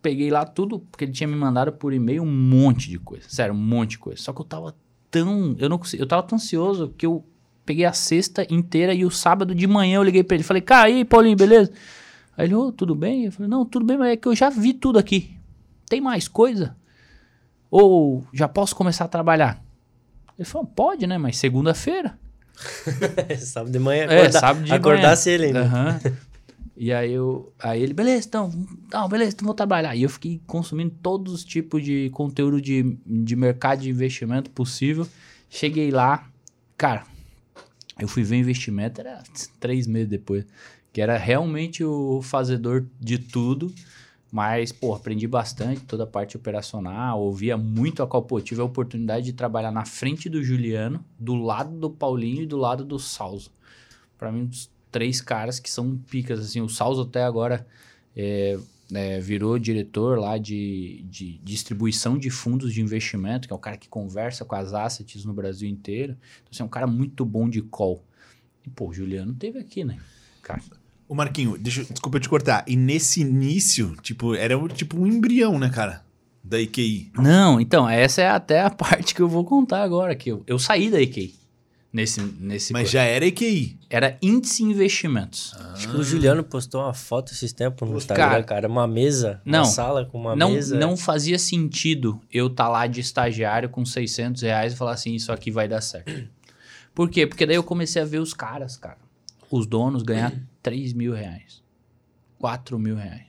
[0.00, 3.28] peguei lá tudo, porque ele tinha me mandado por e-mail um monte de coisa.
[3.28, 4.20] Sério, um monte de coisa.
[4.20, 4.74] Só que eu tava
[5.10, 5.54] tão.
[5.58, 7.24] Eu não consegui, eu tava tão ansioso que eu
[7.64, 10.44] peguei a sexta inteira e o sábado de manhã eu liguei pra ele.
[10.44, 11.72] Falei, cara, aí, Paulinho, beleza?
[12.36, 13.26] Aí ele, ô, tudo bem?
[13.26, 15.36] Eu falei, não, tudo bem, mas é que eu já vi tudo aqui.
[15.88, 16.76] Tem mais coisa?
[17.70, 19.62] Ou já posso começar a trabalhar?
[20.38, 21.18] Ele falou, pode, né?
[21.18, 22.18] Mas segunda-feira.
[23.38, 25.34] sábado de manhã, É, acordar, sábado de acordasse manhã.
[25.34, 25.62] ele ainda.
[25.62, 26.00] Aham.
[26.74, 28.50] E aí eu, aí ele, beleza, então,
[28.92, 29.94] não, beleza, então vou trabalhar.
[29.94, 35.06] E eu fiquei consumindo todos os tipos de conteúdo de, de mercado de investimento possível.
[35.50, 36.26] Cheguei lá,
[36.76, 37.04] cara,
[38.00, 39.22] eu fui ver investimento, era
[39.60, 40.44] três meses depois,
[40.92, 43.72] que era realmente o fazedor de tudo.
[44.30, 49.26] Mas, pô, aprendi bastante toda a parte operacional, ouvia muito a pô, tive a oportunidade
[49.26, 53.52] de trabalhar na frente do Juliano, do lado do Paulinho e do lado do Salso.
[54.16, 57.66] Pra mim, os três caras que são picas, assim, o Salso até agora
[58.16, 58.58] é,
[58.94, 63.76] é, virou diretor lá de, de distribuição de fundos de investimento, que é o cara
[63.76, 66.12] que conversa com as assets no Brasil inteiro.
[66.12, 68.02] Então, assim, é um cara muito bom de call.
[68.66, 69.98] E, pô, o Juliano teve aqui, né?
[70.42, 70.62] Cara,
[71.12, 72.64] Ô, Marquinho, deixa, desculpa eu te cortar.
[72.66, 76.02] E nesse início, tipo, era um- tipo um embrião, né, cara?
[76.42, 77.12] Da IQI.
[77.18, 80.58] Não, então, essa é até a parte que eu vou contar agora, que eu, eu
[80.58, 81.34] saí da IK
[81.92, 82.92] nesse, nesse Mas coisa.
[82.92, 83.78] já era IQI.
[83.90, 85.54] Era índice investimentos.
[85.74, 88.42] Acho que o Juliano postou uma foto esses tempos no Instagram, cara.
[88.42, 88.68] cara.
[88.68, 89.58] Uma mesa, Não.
[89.60, 90.78] uma sala com uma não, mesa.
[90.78, 95.30] não fazia sentido eu estar lá de estagiário com 600 reais e falar assim, isso
[95.30, 96.26] aqui vai dar certo.
[96.94, 97.26] Por quê?
[97.26, 98.98] Porque daí eu comecei a ver os caras, cara,
[99.52, 101.62] os donos ganhar 3 mil reais,
[102.38, 103.26] 4 mil reais.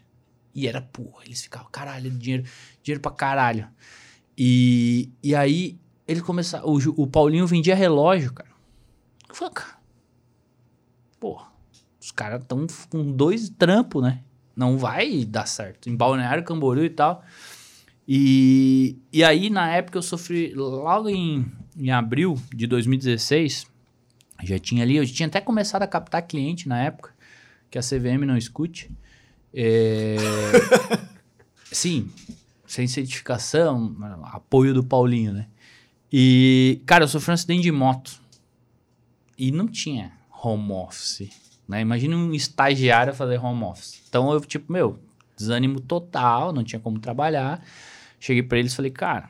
[0.55, 2.45] E era, porra, eles ficavam, caralho, dinheiro,
[2.81, 3.67] dinheiro pra caralho.
[4.38, 8.49] E, e aí, ele começava, o, o Paulinho vendia relógio, cara.
[9.27, 9.77] Eu falei, cara,
[11.19, 11.47] porra,
[11.99, 14.23] os caras estão com dois trampos, né?
[14.55, 15.89] Não vai dar certo.
[15.89, 17.21] Em Balneário Camboriú e tal.
[18.07, 23.72] E, e aí, na época, eu sofri, logo em, em abril de 2016,
[24.45, 27.12] já tinha ali, eu tinha até começado a captar cliente na época,
[27.69, 28.91] que a CVM não escute.
[29.53, 30.15] É,
[31.71, 32.10] sim,
[32.65, 35.47] sem certificação, apoio do Paulinho, né?
[36.12, 38.21] E, cara, eu sofri um acidente de moto.
[39.38, 40.12] E não tinha
[40.43, 41.29] home office,
[41.67, 41.82] né?
[41.82, 44.01] Imagina um estagiário fazer home office.
[44.08, 44.99] Então eu, tipo, meu,
[45.36, 47.63] desânimo total, não tinha como trabalhar.
[48.19, 49.29] Cheguei pra eles e falei, cara,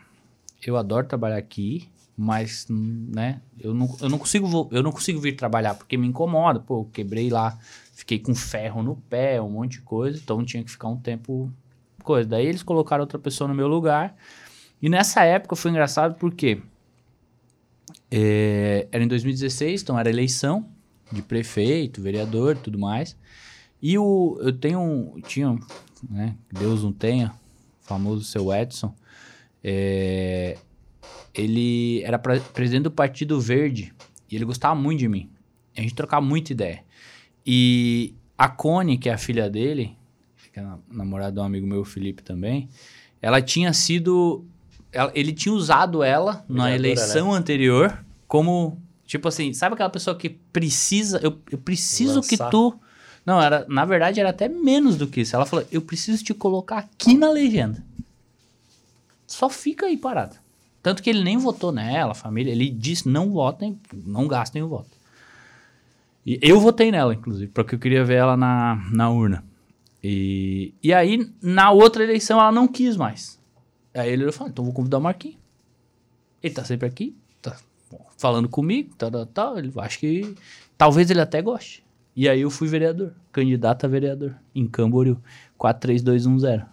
[0.65, 5.35] eu adoro trabalhar aqui, mas, né, eu não, eu não consigo eu não consigo vir
[5.35, 6.59] trabalhar porque me incomoda.
[6.59, 7.57] Pô, eu quebrei lá,
[7.93, 11.51] fiquei com ferro no pé, um monte de coisa, então tinha que ficar um tempo
[12.03, 12.29] coisa.
[12.29, 14.15] Daí eles colocaram outra pessoa no meu lugar.
[14.81, 16.61] E nessa época foi engraçado porque
[18.11, 20.69] é, era em 2016, então era eleição
[21.11, 23.17] de prefeito, vereador, tudo mais.
[23.81, 25.57] E o, eu tenho, tinha,
[26.09, 27.33] né, Deus não tenha,
[27.81, 28.93] famoso seu Edson,
[29.63, 30.57] é,
[31.33, 33.93] ele era pra- presidente do Partido Verde
[34.29, 35.29] e ele gostava muito de mim.
[35.75, 36.83] A gente trocava muita ideia.
[37.45, 39.95] E a Cone, que é a filha dele,
[40.53, 42.69] que é namorada de um amigo meu, Felipe também,
[43.21, 44.45] ela tinha sido.
[44.91, 48.79] ela- ele tinha usado ela na Vereadora, eleição anterior como.
[49.05, 51.19] Tipo assim, sabe aquela pessoa que precisa.
[51.21, 52.49] Eu, eu preciso que Lançar.
[52.49, 52.79] tu.
[53.25, 55.35] Não, era, na verdade era até menos do que isso.
[55.35, 57.83] Ela falou: eu preciso te colocar aqui na legenda.
[59.27, 60.35] Só fica aí parado.
[60.83, 62.51] Tanto que ele nem votou nela, a família.
[62.51, 64.91] Ele disse: não votem, não gastem o voto.
[66.25, 69.43] E eu votei nela, inclusive, porque eu queria ver ela na, na urna.
[70.03, 73.39] E, e aí, na outra eleição, ela não quis mais.
[73.93, 75.37] Aí ele falou: então vou convidar o Marquinhos.
[76.43, 77.55] Ele tá sempre aqui, tá
[78.17, 79.57] falando comigo, tal, tal, tal.
[79.57, 80.35] Ele, acho que
[80.77, 81.81] talvez ele até goste.
[82.13, 85.17] E aí eu fui vereador, candidato a vereador, em Camboriú.
[85.57, 86.63] 43210.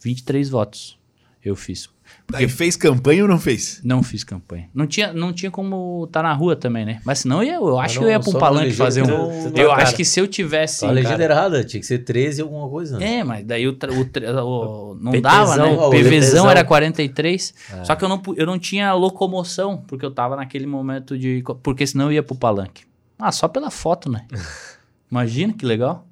[0.00, 0.98] 23 votos
[1.42, 1.93] eu fiz.
[2.32, 3.80] Aí fez campanha ou não fez?
[3.84, 4.68] Não fiz campanha.
[4.74, 7.00] Não tinha, não tinha como estar na rua também, né?
[7.04, 9.06] Mas senão eu, ia- eu acho não- que eu ia pra um palanque fazer um.
[9.30, 9.82] você tá eu cara.
[9.82, 10.86] acho que se eu tivesse.
[10.86, 12.98] A legenda cara- errada, tinha que ser 13 alguma coisa.
[12.98, 13.18] né?
[13.18, 15.64] É, mas daí o, tra- o, tra- o- não PTzão, dava, né?
[15.72, 17.54] o PVzão era 43.
[17.84, 21.42] Só que eu não, eu não tinha locomoção, porque eu tava naquele momento de.
[21.62, 22.84] Porque senão eu ia pro palanque.
[23.18, 24.26] Ah, só pela foto, né?
[25.10, 26.06] Imagina que legal.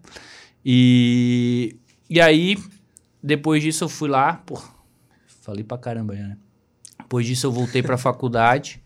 [0.64, 1.74] E,
[2.08, 2.56] e aí,
[3.22, 4.60] depois disso eu fui lá, pô,
[5.52, 6.36] falei pra caramba já, né?
[6.98, 8.82] Depois disso eu voltei pra faculdade,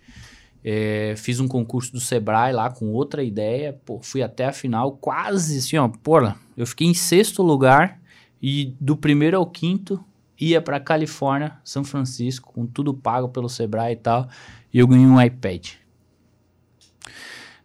[0.65, 4.93] é, fiz um concurso do Sebrae lá com outra ideia, pô, fui até a final,
[4.93, 8.01] quase assim, ó, porra, eu fiquei em sexto lugar
[8.43, 10.05] e do primeiro ao quinto
[10.39, 14.29] ia pra Califórnia, São Francisco, com tudo pago pelo Sebrae e tal,
[14.73, 15.69] e eu ganhei um iPad.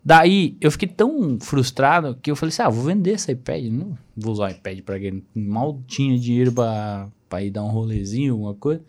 [0.04, 3.66] Daí eu fiquei tão frustrado que eu falei assim: ah, vou vender esse iPad.
[3.66, 5.22] Não vou usar o iPad pra quê?
[5.36, 8.84] Mal tinha dinheiro pra, pra ir dar um rolezinho, alguma coisa.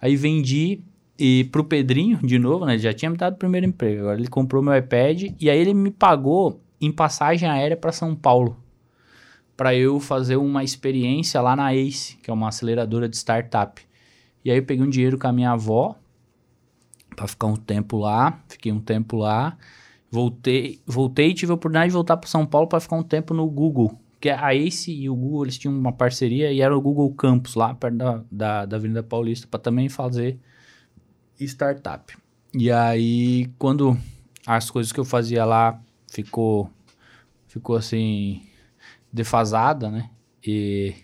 [0.00, 0.82] Aí vendi
[1.18, 2.74] e pro Pedrinho, de novo, né?
[2.74, 4.02] Ele já tinha me dado o primeiro emprego.
[4.02, 8.14] Agora ele comprou meu iPad e aí ele me pagou em passagem aérea para São
[8.14, 8.58] Paulo.
[9.56, 13.80] Para eu fazer uma experiência lá na ACE, que é uma aceleradora de startup.
[14.44, 15.96] E aí eu peguei um dinheiro com a minha avó
[17.16, 18.38] para ficar um tempo lá.
[18.46, 19.56] Fiquei um tempo lá.
[20.10, 23.32] Voltei, voltei e tive a oportunidade de voltar para São Paulo para ficar um tempo
[23.32, 23.98] no Google.
[24.20, 27.54] Que a ACE e o Google eles tinham uma parceria e era o Google Campus
[27.54, 30.38] lá perto da, da, da Avenida Paulista para também fazer
[31.38, 32.16] startup.
[32.54, 33.96] E aí, quando
[34.46, 36.70] as coisas que eu fazia lá ficou,
[37.46, 38.42] ficou assim,
[39.12, 40.08] defasada, né?
[40.46, 40.94] E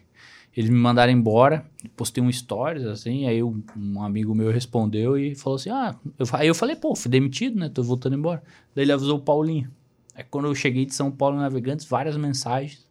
[0.57, 5.57] eles me mandaram embora, postei um stories, assim, aí um, amigo meu respondeu e falou
[5.57, 7.69] assim, ah, eu, aí eu falei, pô, fui demitido, né?
[7.69, 8.43] Tô voltando embora.
[8.75, 9.71] Daí ele avisou o Paulinho.
[10.15, 12.87] Aí quando eu cheguei de São Paulo Navegantes, várias mensagens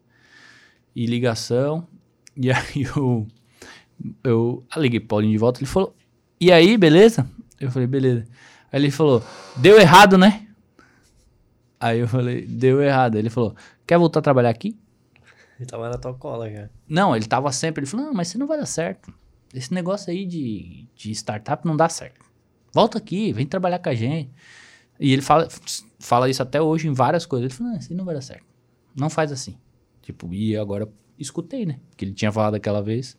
[0.96, 1.88] e ligação,
[2.36, 3.28] e aí eu,
[4.24, 5.96] eu liguei pro Paulinho de volta, ele falou,
[6.40, 7.30] e aí, beleza?
[7.60, 8.26] Eu falei, beleza.
[8.72, 9.24] Aí ele falou,
[9.58, 10.48] deu errado, né?
[11.80, 13.16] Aí eu falei, deu errado.
[13.16, 14.76] Ele falou, quer voltar a trabalhar aqui?
[15.60, 16.72] Ele tava na tua cola, cara.
[16.88, 19.14] Não, ele tava sempre, ele falou, não, mas você não vai dar certo.
[19.54, 22.26] Esse negócio aí de, de startup não dá certo.
[22.74, 24.32] Volta aqui, vem trabalhar com a gente.
[25.00, 25.48] E ele fala,
[26.00, 27.52] fala isso até hoje em várias coisas.
[27.52, 28.46] Ele falou, não, isso não vai dar certo.
[28.96, 29.56] Não faz assim.
[30.12, 31.80] Tipo, e agora escutei, né?
[31.95, 33.17] Que ele tinha falado aquela vez.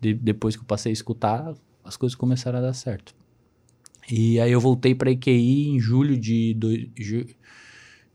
[0.00, 3.14] De, depois que eu passei a escutar, as coisas começaram a dar certo.
[4.10, 6.68] E aí eu voltei para IQI em julho de do,
[6.98, 7.26] ju,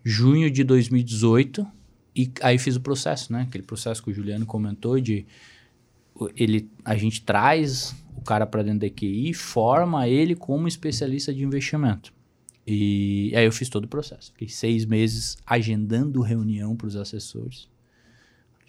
[0.03, 1.65] junho de 2018
[2.15, 3.43] e aí fiz o processo, né?
[3.43, 5.25] Aquele processo que o Juliano comentou de
[6.36, 11.43] ele a gente traz o cara para dentro da IQI, forma ele como especialista de
[11.43, 12.13] investimento.
[12.67, 14.32] E aí eu fiz todo o processo.
[14.34, 17.67] Fiquei seis meses agendando reunião para os assessores.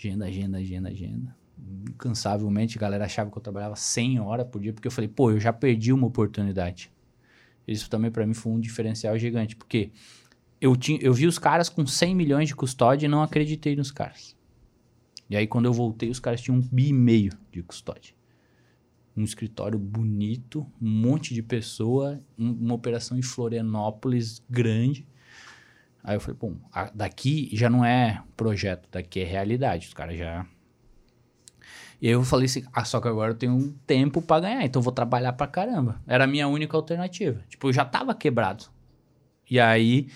[0.01, 1.41] Agenda, agenda, agenda, agenda
[1.89, 5.31] incansavelmente, a galera achava que eu trabalhava 100 horas por dia, porque eu falei, pô,
[5.31, 6.91] eu já perdi uma oportunidade.
[7.67, 9.91] Isso também para mim foi um diferencial gigante, porque
[10.61, 13.91] eu, tinha, eu vi os caras com 100 milhões de custódia e não acreditei nos
[13.91, 14.37] caras.
[15.29, 18.15] E aí quando eu voltei, os caras tinham um bi e meio de custódia.
[19.17, 25.07] Um escritório bonito, um monte de pessoa, um, uma operação em Florianópolis grande.
[26.03, 26.57] Aí eu falei, bom,
[26.95, 29.89] daqui já não é projeto, daqui é realidade.
[29.89, 30.47] Os caras já
[32.01, 34.65] e aí eu falei assim, ah, só que agora eu tenho um tempo para ganhar,
[34.65, 36.01] então eu vou trabalhar pra caramba.
[36.07, 37.45] Era a minha única alternativa.
[37.47, 38.65] Tipo, eu já tava quebrado.
[39.51, 40.09] E aí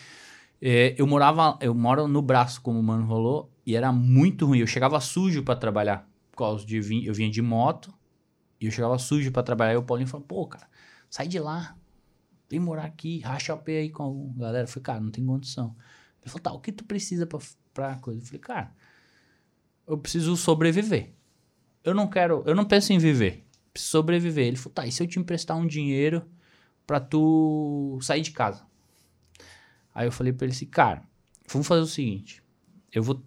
[0.62, 4.60] é, eu morava, eu moro no braço, como o mano falou, e era muito ruim.
[4.60, 6.08] Eu chegava sujo para trabalhar.
[6.30, 7.92] Por causa de eu vinha de moto
[8.58, 9.74] e eu chegava sujo para trabalhar.
[9.74, 10.66] E o Paulinho falou, pô, cara,
[11.10, 11.76] sai de lá.
[12.54, 14.64] Vem morar aqui, racha o pé aí com a galera.
[14.64, 15.74] Eu falei, cara, não tem condição.
[16.22, 17.40] Ele falou, tá, o que tu precisa pra,
[17.72, 18.20] pra coisa?
[18.20, 18.72] Eu falei, cara,
[19.86, 21.12] eu preciso sobreviver
[21.84, 24.46] eu não quero, eu não penso em viver, preciso sobreviver.
[24.46, 26.24] Ele falou, tá, e se eu te emprestar um dinheiro
[26.86, 28.64] pra tu sair de casa?
[29.94, 31.02] Aí eu falei pra ele assim, cara,
[31.46, 32.42] vamos fazer o seguinte,
[32.90, 33.22] eu vou,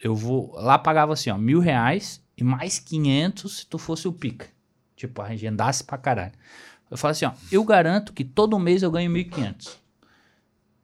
[0.00, 4.12] eu vou, lá pagava assim, ó, mil reais e mais quinhentos se tu fosse o
[4.12, 4.48] pica.
[4.96, 6.32] Tipo, agendasse pra caralho.
[6.92, 9.78] Eu falei assim, ó, eu garanto que todo mês eu ganho mil e quinhentos.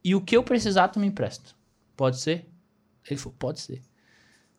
[0.03, 1.51] E o que eu precisar, tu me empresta.
[1.95, 2.49] Pode ser?
[3.09, 3.81] Ele falou, pode ser.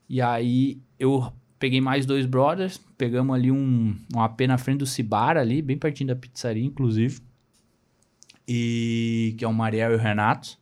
[0.08, 4.86] E aí eu Peguei mais dois brothers, pegamos ali um, um AP na frente do
[4.86, 7.20] Cibara ali, bem pertinho da pizzaria, inclusive.
[8.48, 10.56] E que é o Mariel e o Renato.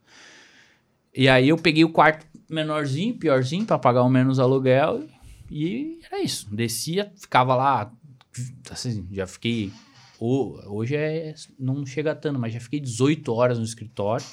[1.15, 5.07] E aí eu peguei o quarto menorzinho, piorzinho, para pagar o menos aluguel.
[5.49, 6.53] E era isso.
[6.53, 7.93] Descia, ficava lá.
[8.69, 9.73] Assim, já fiquei.
[10.21, 14.25] Hoje é, não chega tanto, mas já fiquei 18 horas no escritório.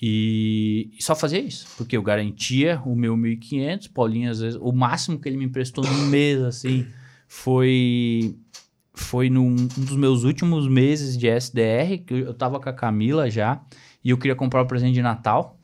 [0.00, 4.72] E, e, só fazia isso, porque eu garantia o meu 1.500, Paulinho às vezes, o
[4.72, 6.86] máximo que ele me emprestou no mês, assim,
[7.28, 8.36] foi
[8.92, 13.30] foi num um dos meus últimos meses de SDR, que eu tava com a Camila
[13.30, 13.60] já,
[14.04, 15.58] e eu queria comprar o presente de Natal.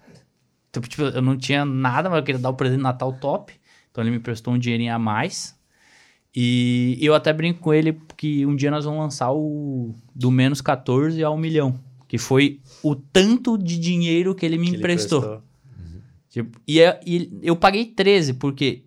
[0.68, 3.52] Então, tipo, eu não tinha nada, mas eu queria dar o presente de Natal top.
[3.90, 5.58] Então ele me emprestou um dinheirinho a mais.
[6.34, 10.60] E eu até brinco com ele que um dia nós vamos lançar o do menos
[10.60, 11.78] 14 ao milhão
[12.10, 15.22] que foi o tanto de dinheiro que ele me que emprestou.
[15.22, 16.00] Ele uhum.
[16.28, 18.82] tipo, e, é, e, eu paguei 13, porque.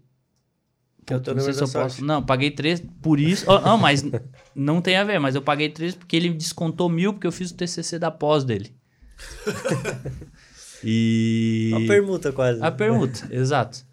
[1.05, 2.03] Pô, não sei se eu posso.
[2.03, 3.45] Não, paguei 13 por isso.
[3.47, 4.03] oh, não, mas
[4.53, 7.51] não tem a ver, mas eu paguei 13 porque ele descontou mil porque eu fiz
[7.51, 8.75] o TCC da pós dele.
[10.83, 11.71] e.
[11.75, 12.61] A permuta quase.
[12.61, 13.85] A permuta, exato.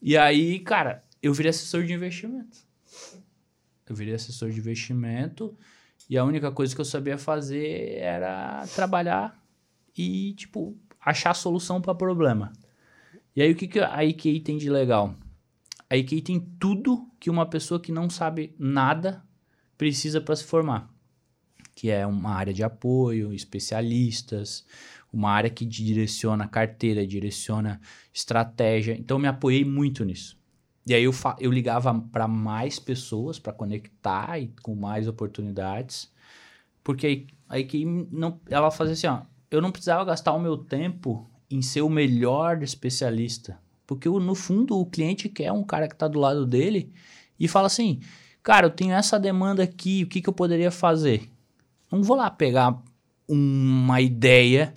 [0.00, 2.63] E aí, cara, eu virei assessor de investimento.
[3.88, 5.56] Eu virei assessor de investimento
[6.08, 9.42] e a única coisa que eu sabia fazer era trabalhar
[9.96, 12.52] e, tipo, achar solução para problema.
[13.36, 15.14] E aí, o que, que a IKEA tem de legal?
[15.88, 19.24] A IKEA tem tudo que uma pessoa que não sabe nada
[19.76, 20.88] precisa para se formar.
[21.74, 24.64] Que é uma área de apoio, especialistas,
[25.12, 27.80] uma área que direciona carteira, direciona
[28.12, 28.96] estratégia.
[28.98, 30.38] Então, eu me apoiei muito nisso.
[30.86, 36.12] E aí, eu, eu ligava para mais pessoas para conectar e com mais oportunidades.
[36.82, 41.28] Porque a IKEA, não, ela fazia assim, ó, eu não precisava gastar o meu tempo
[41.50, 43.58] em ser o melhor especialista.
[43.86, 46.92] Porque no fundo o cliente quer um cara que está do lado dele
[47.38, 48.00] e fala assim:
[48.42, 51.30] Cara, eu tenho essa demanda aqui, o que, que eu poderia fazer?
[51.90, 52.82] Não vou lá pegar
[53.28, 54.72] uma ideia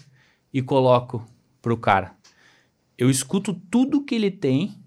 [0.54, 1.26] e coloco
[1.62, 2.16] pro cara.
[2.98, 4.78] Eu escuto tudo que ele tem,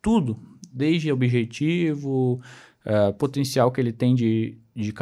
[0.00, 0.38] tudo,
[0.72, 2.40] desde objetivo,
[2.86, 4.92] uh, potencial que ele tem de, de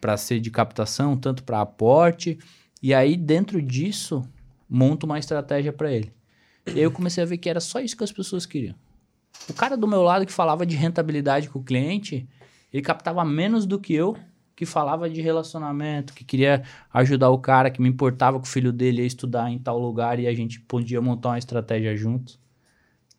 [0.00, 2.38] para ser de captação, tanto para aporte,
[2.82, 4.22] e aí dentro disso
[4.68, 6.12] monto uma estratégia para ele.
[6.66, 8.74] E aí eu comecei a ver que era só isso que as pessoas queriam.
[9.48, 12.28] O cara do meu lado que falava de rentabilidade com o cliente,
[12.72, 14.16] ele captava menos do que eu,
[14.54, 18.72] que falava de relacionamento, que queria ajudar o cara, que me importava que o filho
[18.72, 22.38] dele ia estudar em tal lugar e a gente podia montar uma estratégia juntos.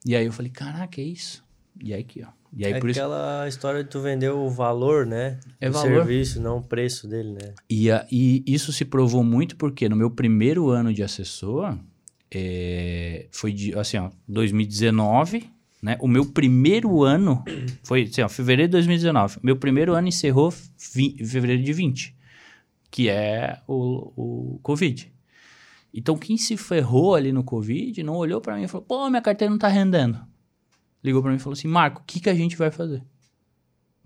[0.05, 1.43] E aí eu falei, caraca, é isso.
[1.81, 2.43] E aí aqui, ó.
[2.55, 3.57] E aí é por aquela isso...
[3.57, 5.39] história de tu vender o valor, né?
[5.59, 5.87] É o valor.
[5.87, 7.53] serviço, não o preço dele, né?
[7.69, 11.75] E, a, e isso se provou muito porque no meu primeiro ano de assessor,
[12.31, 15.49] é, foi de, assim, ó, 2019,
[15.81, 15.97] né?
[15.99, 17.43] O meu primeiro ano
[17.81, 19.39] foi, assim, ó, fevereiro de 2019.
[19.41, 20.53] Meu primeiro ano encerrou
[20.95, 22.15] em fevereiro de 20,
[22.91, 25.11] que é o, o Covid.
[25.91, 29.21] Então, quem se ferrou ali no Covid não olhou para mim e falou: pô, minha
[29.21, 30.19] carteira não tá rendendo
[31.03, 33.03] ligou para mim e falou assim: Marco, o que, que a gente vai fazer?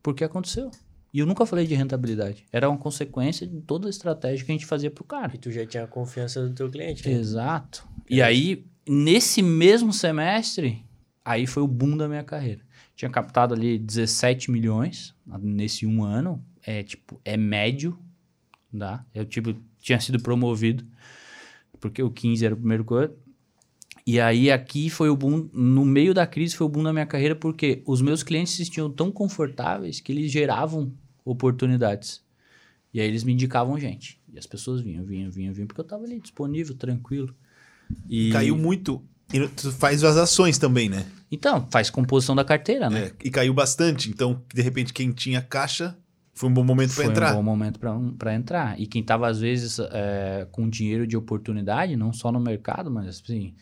[0.01, 0.71] Porque aconteceu.
[1.13, 2.45] E eu nunca falei de rentabilidade.
[2.51, 5.33] Era uma consequência de toda a estratégia que a gente fazia pro cara.
[5.33, 7.07] E tu já tinha a confiança do teu cliente.
[7.07, 7.15] Né?
[7.15, 7.87] Exato.
[8.09, 8.15] É.
[8.15, 10.85] E aí, nesse mesmo semestre,
[11.23, 12.61] aí foi o boom da minha carreira.
[12.95, 16.43] Tinha captado ali 17 milhões nesse um ano.
[16.61, 17.97] É tipo, é médio,
[18.77, 19.05] tá?
[19.13, 20.85] Eu tipo, tinha sido promovido,
[21.79, 23.15] porque o 15 era o primeiro coisa.
[24.07, 27.05] E aí aqui foi o boom, no meio da crise foi o boom da minha
[27.05, 30.93] carreira, porque os meus clientes se sentiam tão confortáveis que eles geravam
[31.25, 32.23] oportunidades.
[32.93, 34.17] E aí eles me indicavam gente.
[34.33, 37.35] E as pessoas vinham, vinham, vinham, vinham, porque eu estava ali disponível, tranquilo.
[38.09, 38.31] E...
[38.31, 39.03] Caiu muito.
[39.33, 41.05] E tu faz as ações também, né?
[41.29, 43.07] Então, faz composição da carteira, né?
[43.07, 44.09] É, e caiu bastante.
[44.09, 45.97] Então, de repente, quem tinha caixa
[46.33, 47.27] foi um bom momento para entrar.
[47.27, 47.77] Foi um bom momento
[48.17, 48.79] para entrar.
[48.79, 53.07] E quem estava, às vezes, é, com dinheiro de oportunidade, não só no mercado, mas
[53.07, 53.53] assim,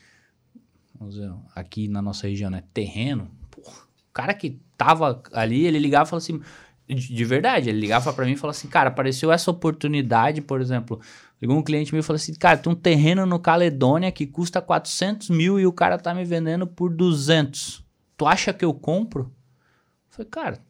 [1.00, 2.64] dizer, aqui na nossa região, né?
[2.74, 3.30] Terreno.
[3.52, 6.42] Porra, o cara que tava ali, ele ligava e falava assim,
[6.88, 10.62] de, de verdade, ele ligava para mim e falava assim, cara, apareceu essa oportunidade, por
[10.62, 11.00] exemplo,
[11.42, 14.62] ligou um cliente meu e falou assim, cara, tem um terreno no Caledônia que custa
[14.62, 17.84] 400 mil e o cara tá me vendendo por 200.
[18.18, 19.24] Tu acha que eu compro?
[19.24, 20.66] Eu falei, cara,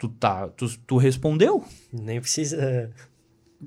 [0.00, 1.62] tu, tá, tu, tu respondeu?
[1.92, 2.90] Nem precisa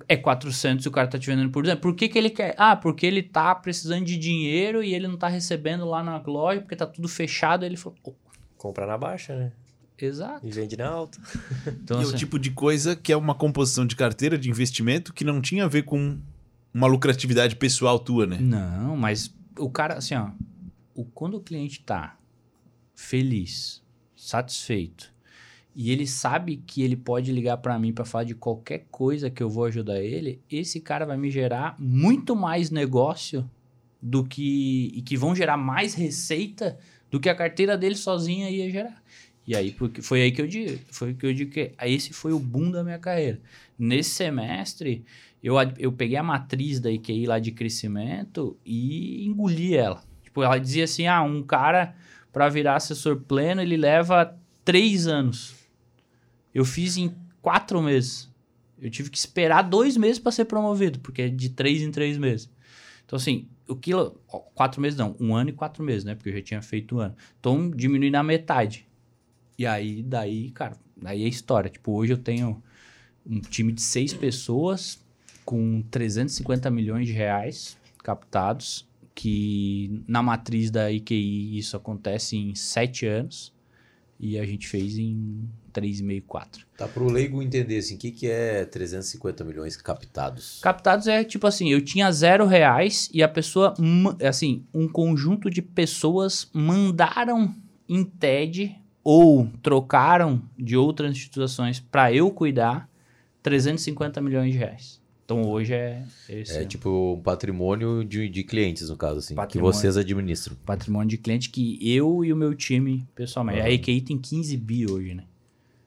[0.08, 1.82] é 400 e o cara tá te vendendo por 200.
[1.82, 2.56] Por que, que ele quer?
[2.58, 6.62] Ah, porque ele tá precisando de dinheiro e ele não tá recebendo lá na loja
[6.62, 7.64] porque tá tudo fechado.
[7.64, 7.98] Aí ele falou...
[8.04, 8.14] Oh.
[8.58, 9.52] Compra na baixa, né?
[9.98, 10.46] Exato.
[10.46, 11.20] E vende na alta.
[11.84, 14.50] Então, e assim, é o tipo de coisa que é uma composição de carteira de
[14.50, 16.18] investimento que não tinha a ver com
[16.74, 18.38] uma lucratividade pessoal tua, né?
[18.40, 20.32] Não, mas o cara, assim, ó,
[20.96, 22.18] o, quando o cliente tá
[22.96, 23.84] feliz,
[24.16, 25.13] satisfeito,
[25.76, 29.42] e ele sabe que ele pode ligar para mim para falar de qualquer coisa que
[29.42, 33.50] eu vou ajudar ele, esse cara vai me gerar muito mais negócio
[34.02, 36.78] do que e que vão gerar mais receita
[37.10, 39.02] do que a carteira dele sozinha ia gerar.
[39.48, 42.34] E aí porque foi aí que eu digo, foi que eu digo que esse foi
[42.34, 43.42] o boom da minha carreira.
[43.78, 45.04] Nesse semestre,
[45.44, 50.04] eu, eu peguei a matriz da IQI lá de crescimento e engoli ela.
[50.24, 51.96] Tipo, ela dizia assim: "Ah, um cara
[52.32, 55.63] para virar assessor pleno, ele leva três anos.
[56.54, 58.30] Eu fiz em quatro meses.
[58.80, 62.18] Eu tive que esperar dois meses para ser promovido, porque é de três em três
[62.18, 62.50] meses.
[63.06, 63.92] Então, assim, o que.
[64.54, 66.16] Quatro meses não, um ano e quatro meses, né?
[66.16, 67.16] Porque eu já tinha feito um ano.
[67.40, 68.88] Então, diminui na metade.
[69.58, 71.70] E aí, daí, cara, daí é história.
[71.70, 72.62] Tipo, hoje eu tenho
[73.26, 75.00] um time de seis pessoas
[75.46, 83.06] com 350 milhões de reais captados, que na matriz da IQI isso acontece em sete
[83.06, 83.53] anos.
[84.26, 86.66] E a gente fez em 3,5, 4.
[86.78, 90.62] Tá para o leigo entender assim, o que, que é 350 milhões captados?
[90.62, 93.74] Captados é tipo assim, eu tinha zero reais e a pessoa,
[94.26, 97.54] assim, um conjunto de pessoas mandaram
[97.90, 102.90] em TED ou trocaram de outras instituições para eu cuidar
[103.42, 105.03] 350 milhões de reais.
[105.26, 109.72] Então hoje é esse É tipo um patrimônio de, de clientes, no caso, assim, Patrimônio.
[109.72, 110.56] que vocês administram.
[110.66, 113.62] patrimônio de cliente que eu e o meu time, pessoalmente.
[113.62, 115.24] A EQI tem 15 bi hoje, né?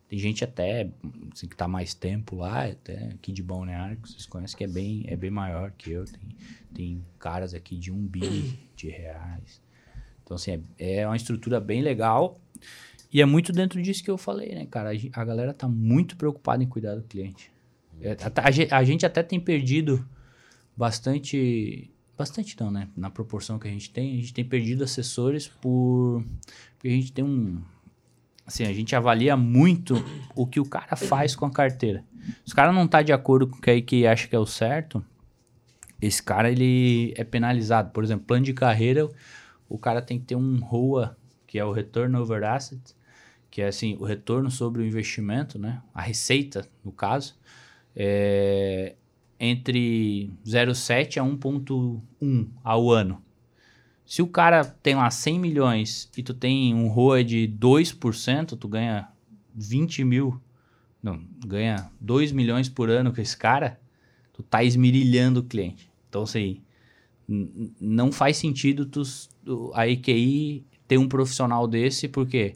[0.09, 0.89] Tem gente até
[1.33, 4.69] assim, que tá mais tempo lá, até aqui de Balneário, que vocês conhecem, que é
[4.69, 6.05] bem, é bem maior que eu.
[6.05, 6.21] Tem,
[6.73, 9.61] tem caras aqui de um bi de reais.
[10.23, 12.41] Então, assim, é, é uma estrutura bem legal.
[13.13, 14.91] E é muito dentro disso que eu falei, né, cara?
[14.91, 17.51] A, a galera tá muito preocupada em cuidar do cliente.
[18.01, 20.07] É, a, a a gente até tem perdido
[20.77, 21.91] bastante.
[22.17, 22.89] Bastante não, né?
[22.97, 26.25] Na proporção que a gente tem, a gente tem perdido assessores por.
[26.75, 27.61] Porque a gente tem um.
[28.47, 29.95] Assim, a gente avalia muito
[30.35, 32.05] o que o cara faz com a carteira.
[32.45, 34.39] Se o cara não tá de acordo com o que aí que acha que é
[34.39, 35.05] o certo,
[36.01, 37.91] esse cara ele é penalizado.
[37.91, 39.11] Por exemplo, plano de carreira,
[39.69, 41.17] o cara tem que ter um ROA,
[41.47, 42.81] que é o Return Over Asset,
[43.51, 45.83] que é assim, o retorno sobre o investimento, né?
[45.93, 47.37] A receita, no caso,
[47.97, 48.95] é
[49.41, 53.23] entre 0,7 a 1,1 ao ano.
[54.05, 58.69] Se o cara tem lá 100 milhões e tu tem um ROA de 2%, tu
[58.69, 59.09] ganha
[59.55, 60.41] 20 mil,
[61.03, 63.81] não, ganha 2 milhões por ano com esse cara,
[64.33, 65.91] tu tá esmirilhando o cliente.
[66.09, 66.61] Então, assim,
[67.81, 69.03] não faz sentido tu-
[69.75, 72.55] a EQI ter um profissional desse, porque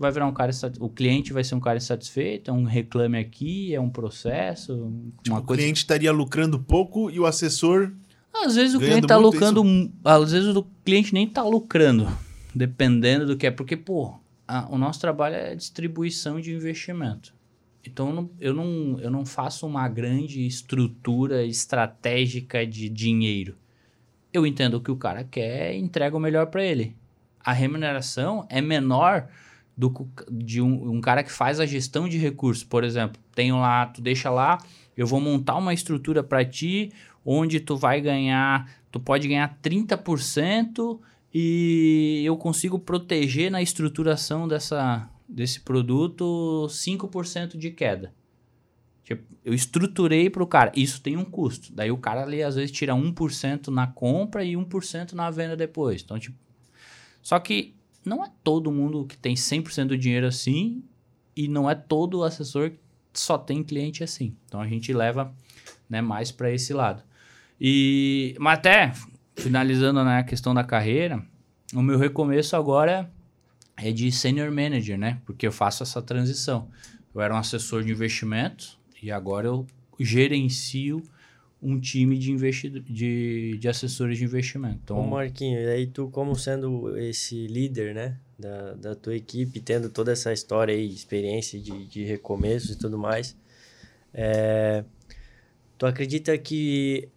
[0.00, 3.74] vai virar um cara, o cliente vai ser um cara insatisfeito, é um reclame aqui,
[3.74, 4.90] é um processo,
[5.28, 7.92] uma o coisa cliente estaria lucrando pouco e o assessor.
[8.34, 12.08] às vezes o cliente tá muito lucrando, mu- às vezes o cliente nem tá lucrando,
[12.54, 14.14] dependendo do que é, porque, pô,
[14.48, 17.34] a- o nosso trabalho é distribuição de investimento.
[17.84, 23.56] Então eu não, eu não, eu não faço uma grande estrutura estratégica de dinheiro.
[24.32, 26.94] Eu entendo o que o cara quer e entrego o melhor para ele.
[27.42, 29.28] A remuneração é menor
[29.76, 32.64] do de um, um cara que faz a gestão de recursos.
[32.64, 34.58] Por exemplo, tenho lá, tu deixa lá,
[34.96, 36.92] eu vou montar uma estrutura para ti,
[37.24, 41.00] onde tu vai ganhar, tu pode ganhar 30%
[41.32, 48.12] e eu consigo proteger na estruturação dessa, desse produto 5% de queda.
[49.04, 51.72] Tipo, eu estruturei para o cara, isso tem um custo.
[51.72, 56.02] Daí o cara ali às vezes tira 1% na compra e 1% na venda depois.
[56.02, 56.36] Então, tipo,
[57.22, 60.82] só que não é todo mundo que tem 100% do dinheiro assim
[61.36, 62.78] e não é todo assessor que
[63.20, 64.36] só tem cliente assim.
[64.46, 65.34] Então a gente leva
[65.88, 67.02] né, mais para esse lado.
[67.60, 68.92] E mas até
[69.36, 71.22] finalizando né, a questão da carreira,
[71.74, 73.10] o meu recomeço agora
[73.76, 75.20] é de senior manager, né?
[75.24, 76.68] Porque eu faço essa transição.
[77.14, 79.66] Eu era um assessor de investimento e agora eu
[79.98, 81.02] gerencio
[81.62, 84.80] um time de, investido, de, de assessores de investimento.
[84.84, 89.60] Então, Ô Marquinhos, e aí tu como sendo esse líder, né, da, da tua equipe,
[89.60, 93.36] tendo toda essa história aí, experiência de, de recomeços e tudo mais,
[94.14, 94.84] é,
[95.76, 97.08] tu acredita que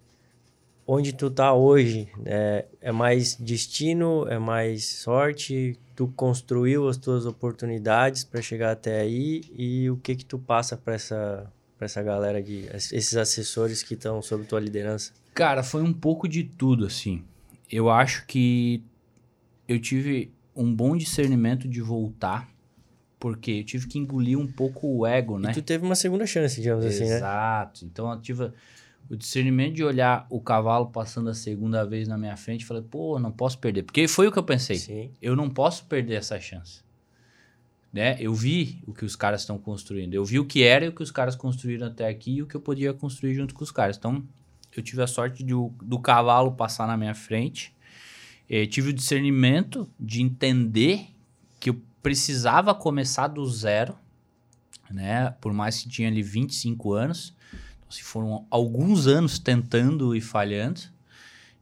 [0.85, 7.25] onde tu tá hoje é, é mais destino, é mais sorte, tu construiu as tuas
[7.25, 11.51] oportunidades para chegar até aí e o que que tu passa para essa
[11.83, 15.11] para essa galera de esses assessores que estão sob tua liderança?
[15.33, 17.23] Cara, foi um pouco de tudo, assim.
[17.69, 18.83] Eu acho que
[19.67, 22.49] eu tive um bom discernimento de voltar,
[23.19, 25.51] porque eu tive que engolir um pouco o ego, né?
[25.51, 27.17] E tu teve uma segunda chance, digamos assim, né?
[27.17, 27.83] Exato.
[27.85, 28.51] Então eu tive
[29.09, 32.83] o discernimento de olhar o cavalo passando a segunda vez na minha frente e falei,
[32.83, 33.83] pô, não posso perder.
[33.83, 34.77] Porque foi o que eu pensei.
[34.77, 35.11] Sim.
[35.21, 36.82] Eu não posso perder essa chance.
[37.93, 38.17] Né?
[38.19, 40.15] Eu vi o que os caras estão construindo.
[40.15, 42.47] Eu vi o que era e o que os caras construíram até aqui e o
[42.47, 43.97] que eu podia construir junto com os caras.
[43.97, 44.23] Então,
[44.75, 47.71] eu tive a sorte de, do cavalo passar na minha frente.
[48.49, 51.05] Eh, tive o discernimento de entender
[51.59, 53.95] que eu precisava começar do zero,
[54.89, 55.29] né?
[55.39, 57.35] Por mais que tinha ali 25 anos.
[57.79, 60.81] Então, se foram alguns anos tentando e falhando.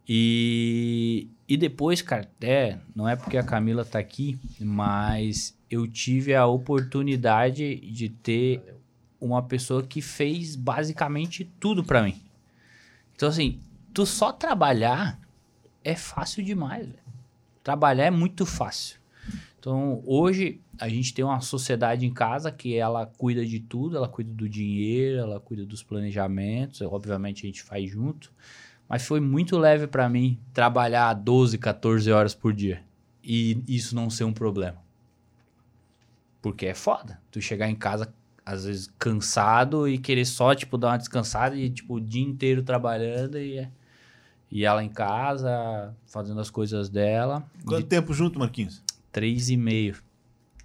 [0.07, 6.33] E, e depois, cara, até não é porque a Camila tá aqui, mas eu tive
[6.33, 8.63] a oportunidade de ter
[9.19, 12.21] uma pessoa que fez basicamente tudo pra mim.
[13.13, 13.59] Então, assim,
[13.93, 15.19] tu só trabalhar
[15.83, 17.03] é fácil demais, velho.
[17.61, 19.01] Trabalhar é muito fácil.
[19.59, 24.07] Então, hoje a gente tem uma sociedade em casa que ela cuida de tudo, ela
[24.07, 28.31] cuida do dinheiro, ela cuida dos planejamentos, obviamente a gente faz junto,
[28.91, 32.81] mas foi muito leve pra mim trabalhar 12, 14 horas por dia
[33.23, 34.75] e isso não ser um problema.
[36.41, 37.17] Porque é foda.
[37.31, 38.13] Tu chegar em casa
[38.45, 42.63] às vezes cansado e querer só tipo dar uma descansada e tipo o dia inteiro
[42.63, 43.65] trabalhando e
[44.51, 47.45] e ela em casa fazendo as coisas dela.
[47.65, 48.83] Quanto tempo junto, Marquinhos?
[49.09, 49.95] Três e meio.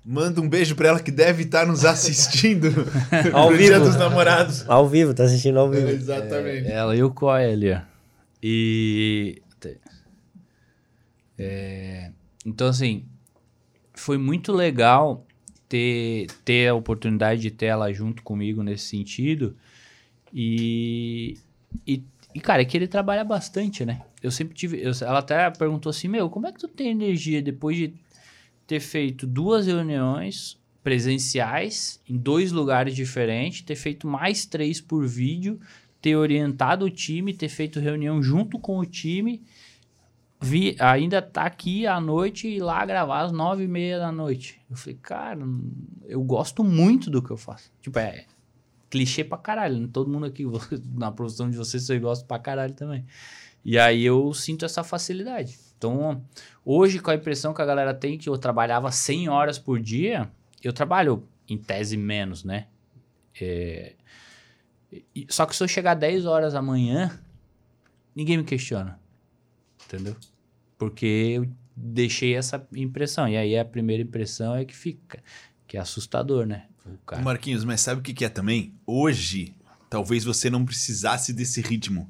[0.04, 2.66] Manda um beijo pra ela que deve estar nos assistindo
[3.32, 3.84] Ao no Dia vivo.
[3.84, 4.68] dos Namorados.
[4.68, 5.86] Ao vivo, tá assistindo ao vivo.
[5.88, 6.66] Exatamente.
[6.68, 7.95] Ela e o Coy ali, ó.
[8.42, 9.42] E.
[11.38, 12.12] É,
[12.44, 13.04] então, assim,
[13.94, 15.26] foi muito legal
[15.68, 19.56] ter, ter a oportunidade de ter ela junto comigo nesse sentido.
[20.32, 21.38] E,
[21.86, 22.02] e,
[22.34, 24.02] e, cara, é que ele trabalha bastante, né?
[24.22, 24.80] Eu sempre tive.
[24.80, 27.94] eu- ela até perguntou assim: Meu, como é que tu tem energia depois de
[28.66, 35.58] ter feito duas reuniões presenciais em dois lugares diferentes, ter feito mais três por vídeo,
[36.06, 39.42] ter orientado o time, ter feito reunião junto com o time,
[40.40, 44.60] vi, ainda tá aqui à noite e lá gravar às nove e meia da noite.
[44.70, 45.40] Eu falei, cara,
[46.04, 47.72] eu gosto muito do que eu faço.
[47.82, 48.24] Tipo, é
[48.88, 49.80] clichê pra caralho.
[49.80, 49.88] né?
[49.92, 50.44] Todo mundo aqui,
[50.94, 53.04] na profissão de vocês, vocês gostam pra caralho também.
[53.64, 55.58] E aí eu sinto essa facilidade.
[55.76, 56.22] Então,
[56.64, 60.30] hoje, com a impressão que a galera tem que eu trabalhava 100 horas por dia,
[60.62, 62.68] eu trabalho em tese menos, né?
[63.40, 63.94] É,
[65.28, 67.18] Só que se eu chegar 10 horas amanhã,
[68.14, 68.98] ninguém me questiona.
[69.84, 70.16] Entendeu?
[70.78, 73.28] Porque eu deixei essa impressão.
[73.28, 75.22] E aí a primeira impressão é que fica.
[75.66, 76.66] Que é assustador, né?
[76.84, 77.22] O cara.
[77.22, 78.74] Marquinhos, mas sabe o que que é também?
[78.86, 79.54] Hoje,
[79.90, 82.08] talvez você não precisasse desse ritmo.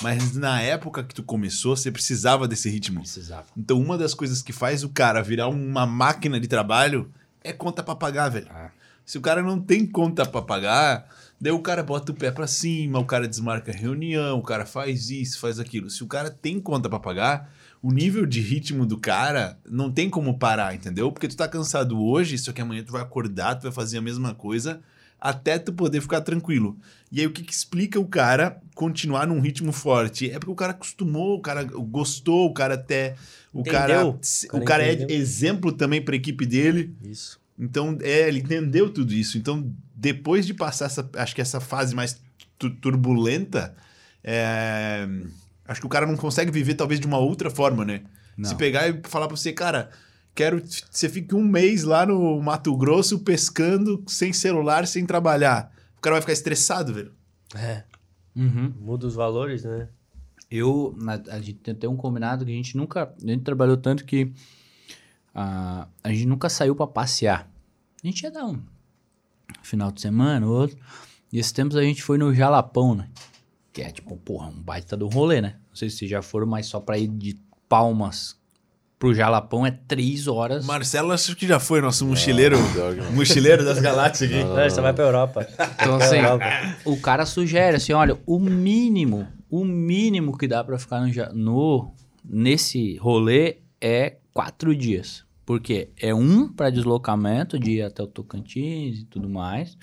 [0.00, 3.00] Mas na época que tu começou, você precisava desse ritmo.
[3.00, 3.46] Precisava.
[3.56, 7.12] Então, uma das coisas que faz o cara virar uma máquina de trabalho
[7.42, 8.48] é conta pra pagar, velho.
[8.50, 8.70] Ah.
[9.04, 11.08] Se o cara não tem conta pra pagar,
[11.42, 14.64] daí o cara bota o pé pra cima, o cara desmarca a reunião, o cara
[14.64, 15.90] faz isso, faz aquilo.
[15.90, 20.08] Se o cara tem conta pra pagar, o nível de ritmo do cara não tem
[20.08, 21.10] como parar, entendeu?
[21.10, 24.02] Porque tu tá cansado hoje, só que amanhã tu vai acordar, tu vai fazer a
[24.02, 24.80] mesma coisa
[25.20, 26.76] até tu poder ficar tranquilo.
[27.10, 30.30] E aí o que, que explica o cara continuar num ritmo forte?
[30.30, 33.16] É porque o cara acostumou, o cara gostou, o cara até
[33.52, 33.80] o Entendeu.
[33.80, 36.94] cara O o cara cara é exemplo também pra equipe dele.
[37.02, 37.40] Isso.
[37.58, 39.38] Então, é, ele entendeu tudo isso.
[39.38, 39.72] Então,
[40.02, 42.20] depois de passar essa, acho que essa fase mais
[42.58, 43.74] tu- turbulenta,
[44.24, 45.06] é,
[45.64, 48.02] acho que o cara não consegue viver talvez de uma outra forma, né?
[48.36, 48.48] Não.
[48.50, 49.90] Se pegar e falar pra você, cara,
[50.34, 55.70] quero que você fique um mês lá no Mato Grosso pescando sem celular, sem trabalhar.
[55.96, 57.12] O cara vai ficar estressado, velho.
[57.54, 57.84] É.
[58.34, 58.72] Uhum.
[58.80, 59.88] Muda os valores, né?
[60.50, 63.04] Eu, na- a gente tem até um combinado que a gente nunca.
[63.22, 64.32] A gente trabalhou tanto que
[65.34, 67.48] ah, a gente nunca saiu pra passear.
[68.02, 68.60] A gente ia dar um
[69.62, 70.76] final de semana, outro.
[71.32, 73.08] E esses tempos a gente foi no Jalapão, né?
[73.72, 75.56] Que é tipo, porra, um baita do rolê, né?
[75.70, 77.38] Não sei se vocês já foram, mas só pra ir de
[77.68, 78.36] Palmas
[79.02, 80.64] pro Jalapão é três horas.
[80.64, 83.12] Marcelo, acho que já foi nosso mochileiro, não.
[83.12, 84.44] mochileiro das galáxias aqui.
[84.44, 85.48] Não, você vai pra Europa.
[85.74, 86.18] Então, assim,
[86.84, 91.94] o cara sugere assim, olha, o mínimo, o mínimo que dá pra ficar no, no
[92.24, 95.24] nesse rolê é quatro dias.
[95.44, 99.76] Porque é um pra deslocamento, de ir até o Tocantins e tudo mais.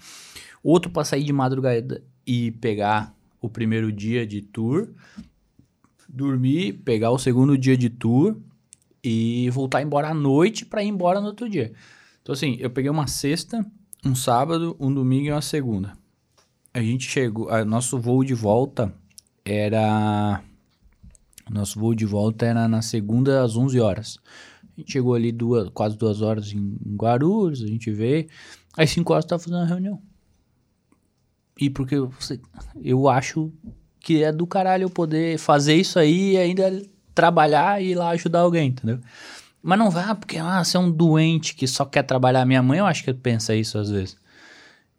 [0.63, 4.89] Outro pra sair de madrugada e pegar o primeiro dia de tour.
[6.07, 8.37] Dormir, pegar o segundo dia de tour
[9.03, 11.73] e voltar embora à noite pra ir embora no outro dia.
[12.21, 13.65] Então, assim, eu peguei uma sexta,
[14.05, 15.93] um sábado, um domingo e uma segunda.
[16.73, 17.49] A gente chegou.
[17.49, 18.93] A, nosso voo de volta
[19.43, 20.41] era.
[21.49, 24.19] Nosso voo de volta era na segunda às 11 horas.
[24.79, 28.27] A gente chegou ali duas, quase duas horas em, em Guarulhos, a gente veio.
[28.77, 30.01] Às 5 horas tava fazendo a reunião.
[31.59, 32.39] E porque você,
[32.81, 33.51] eu acho
[33.99, 36.81] que é do caralho eu poder fazer isso aí e ainda
[37.13, 38.99] trabalhar e ir lá ajudar alguém, entendeu?
[39.61, 42.45] Mas não vá porque ah, você é um doente que só quer trabalhar.
[42.45, 44.15] Minha mãe, eu acho que pensa isso às vezes.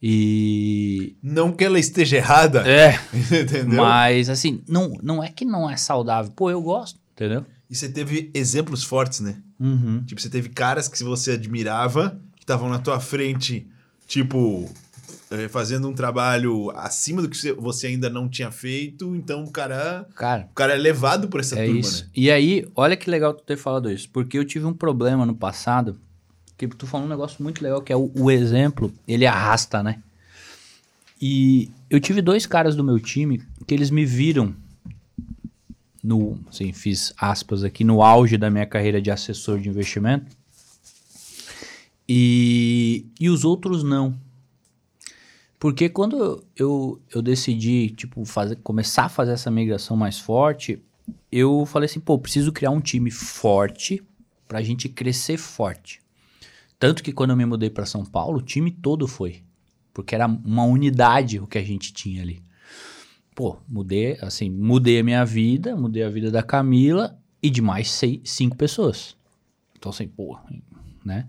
[0.03, 1.16] E.
[1.22, 3.01] Não que ela esteja errada, É,
[3.41, 3.83] entendeu?
[3.83, 6.31] mas assim, não, não é que não é saudável.
[6.33, 7.47] Pô, eu gosto, entendeu?
[7.70, 9.41] E você teve exemplos fortes, né?
[9.61, 10.02] Uhum.
[10.06, 13.66] Tipo, você teve caras que você admirava, que estavam na tua frente,
[14.08, 14.68] tipo,
[15.30, 19.14] eh, fazendo um trabalho acima do que você- você ainda não tinha feito.
[19.14, 22.04] Então, o cara, Cara, o cara é levado por essa é turma, isso.
[22.04, 22.11] né?
[22.16, 24.08] E aí, olha que legal tu ter falado isso.
[24.11, 25.98] Porque eu tive um problema no passado,
[26.56, 29.98] que tu falou um negócio muito legal, que é o, o exemplo, ele arrasta, né?
[31.20, 34.54] E eu tive dois caras do meu time que eles me viram
[36.03, 40.36] no, assim, fiz aspas aqui, no auge da minha carreira de assessor de investimento.
[42.09, 44.18] E, e os outros não.
[45.59, 50.82] Porque quando eu, eu decidi, tipo, fazer, começar a fazer essa migração mais forte,
[51.30, 54.03] eu falei assim, pô, preciso criar um time forte
[54.48, 56.01] pra gente crescer forte.
[56.78, 59.42] Tanto que quando eu me mudei pra São Paulo, o time todo foi.
[59.92, 62.42] Porque era uma unidade o que a gente tinha ali.
[63.35, 67.91] Pô, mudei, assim, mudei a minha vida, mudei a vida da Camila e de mais
[67.91, 69.16] seis, cinco pessoas.
[69.76, 70.39] Então, assim, pô,
[71.05, 71.28] né?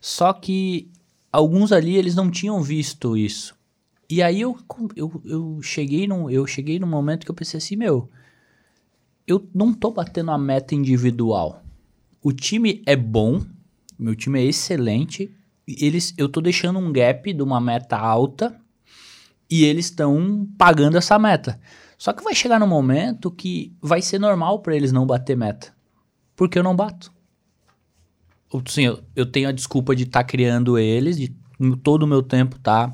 [0.00, 0.90] Só que
[1.32, 3.54] alguns ali eles não tinham visto isso.
[4.08, 4.58] E aí eu,
[4.96, 8.10] eu, eu cheguei num eu cheguei num momento que eu pensei assim, meu,
[9.26, 11.62] eu não tô batendo a meta individual.
[12.20, 13.42] O time é bom,
[13.98, 15.30] meu time é excelente,
[15.66, 18.59] eles eu tô deixando um gap de uma meta alta
[19.50, 21.60] e eles estão pagando essa meta.
[21.98, 25.74] Só que vai chegar no momento que vai ser normal para eles não bater meta.
[26.36, 27.12] Porque eu não bato.
[28.66, 31.34] Sim, eu, eu tenho a desculpa de estar tá criando eles, de
[31.82, 32.90] todo o meu tempo tá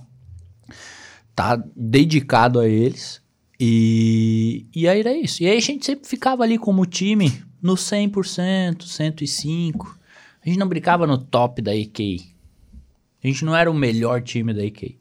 [1.34, 3.22] tá dedicado a eles.
[3.61, 5.42] E, e aí era isso.
[5.42, 7.30] E aí a gente sempre ficava ali como time
[7.62, 9.86] no 100%, 105%.
[10.44, 12.34] A gente não brincava no top da EK.
[13.22, 14.98] A gente não era o melhor time da EK.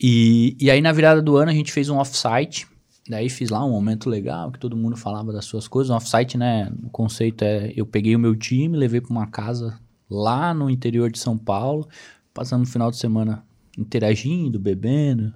[0.00, 2.66] E, e aí na virada do ano a gente fez um offsite.
[3.08, 5.90] Daí fiz lá um momento legal, que todo mundo falava das suas coisas.
[5.90, 6.70] Um offsite, né?
[6.82, 9.80] O conceito é: eu peguei o meu time, levei para uma casa
[10.10, 11.88] lá no interior de São Paulo,
[12.34, 13.44] passando o final de semana
[13.76, 15.32] interagindo, bebendo,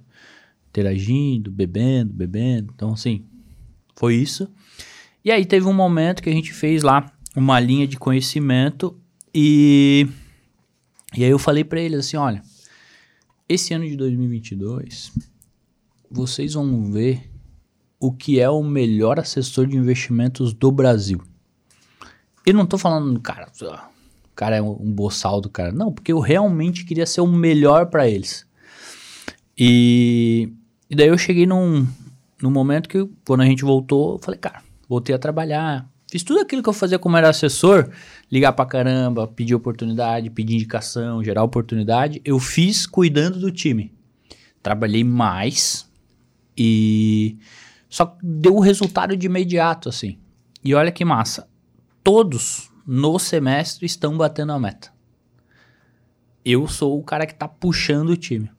[0.69, 2.71] interagindo, bebendo, bebendo.
[2.75, 3.25] Então, assim,
[3.95, 4.47] foi isso.
[5.23, 8.95] E aí teve um momento que a gente fez lá uma linha de conhecimento
[9.33, 10.07] e
[11.15, 12.41] e aí eu falei para eles assim, olha,
[13.47, 15.11] esse ano de 2022
[16.09, 17.31] vocês vão ver
[17.99, 21.21] o que é o melhor assessor de investimentos do Brasil.
[22.45, 25.71] Eu não tô falando, cara, o cara é um, boçal do cara.
[25.71, 28.45] Não, porque eu realmente queria ser o melhor para eles.
[29.57, 30.51] E,
[30.89, 31.87] e, daí eu cheguei num,
[32.41, 35.89] num momento que, quando a gente voltou, eu falei, cara, voltei a trabalhar.
[36.13, 37.89] Fiz tudo aquilo que eu fazia como era assessor,
[38.31, 42.21] ligar pra caramba, pedir oportunidade, pedir indicação, gerar oportunidade.
[42.23, 43.91] Eu fiz cuidando do time.
[44.61, 45.89] Trabalhei mais
[46.55, 47.35] e
[47.89, 50.19] só deu o resultado de imediato, assim.
[50.63, 51.47] E olha que massa.
[52.03, 54.93] Todos no semestre estão batendo a meta.
[56.45, 58.51] Eu sou o cara que tá puxando o time.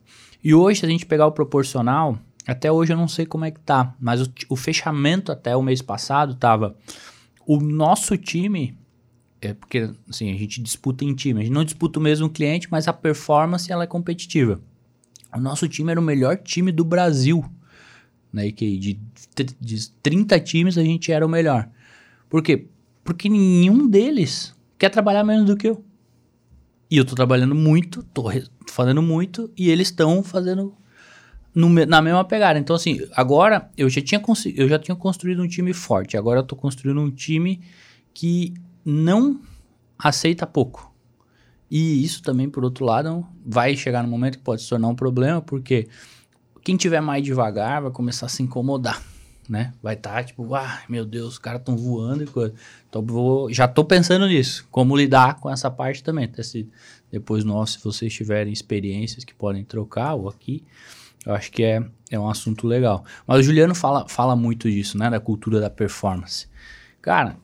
[0.42, 3.52] E hoje, se a gente pegar o proporcional, até hoje eu não sei como é
[3.52, 6.76] que tá, mas o, o fechamento até o mês passado tava.
[7.46, 8.76] O nosso time
[9.40, 11.40] é porque assim, a gente disputa em time.
[11.40, 14.60] A gente não disputa o mesmo cliente, mas a performance ela é competitiva.
[15.34, 17.44] O nosso time era o melhor time do Brasil
[18.34, 18.50] né?
[18.50, 19.00] Que de,
[19.60, 21.70] de 30 times a gente era o melhor.
[22.28, 22.66] Por quê?
[23.04, 25.84] Porque nenhum deles quer trabalhar menos do que eu.
[26.90, 28.24] E eu tô trabalhando muito, tô
[28.68, 30.74] fazendo muito, e eles estão fazendo
[31.54, 32.58] no, na mesma pegada.
[32.58, 34.20] Então, assim, agora eu já, tinha
[34.56, 36.16] eu já tinha construído um time forte.
[36.16, 37.60] Agora eu tô construindo um time
[38.12, 39.40] que não
[39.98, 40.92] aceita pouco.
[41.70, 44.94] E isso também, por outro lado, vai chegar no momento que pode se tornar um
[44.94, 45.88] problema, porque
[46.62, 49.02] quem tiver mais devagar vai começar a se incomodar,
[49.48, 49.72] né?
[49.82, 52.54] Vai estar tá, tipo, ah, meu Deus, os caras estão voando e coisa.
[52.88, 56.26] Então vou, já tô pensando nisso, como lidar com essa parte também.
[56.26, 56.68] Até se
[57.10, 60.62] depois nós, se vocês tiverem experiências que podem trocar ou aqui,
[61.24, 63.04] eu acho que é, é um assunto legal.
[63.26, 65.08] Mas o Juliano fala, fala muito disso, né?
[65.08, 66.46] Da cultura da performance.
[67.00, 67.36] Cara,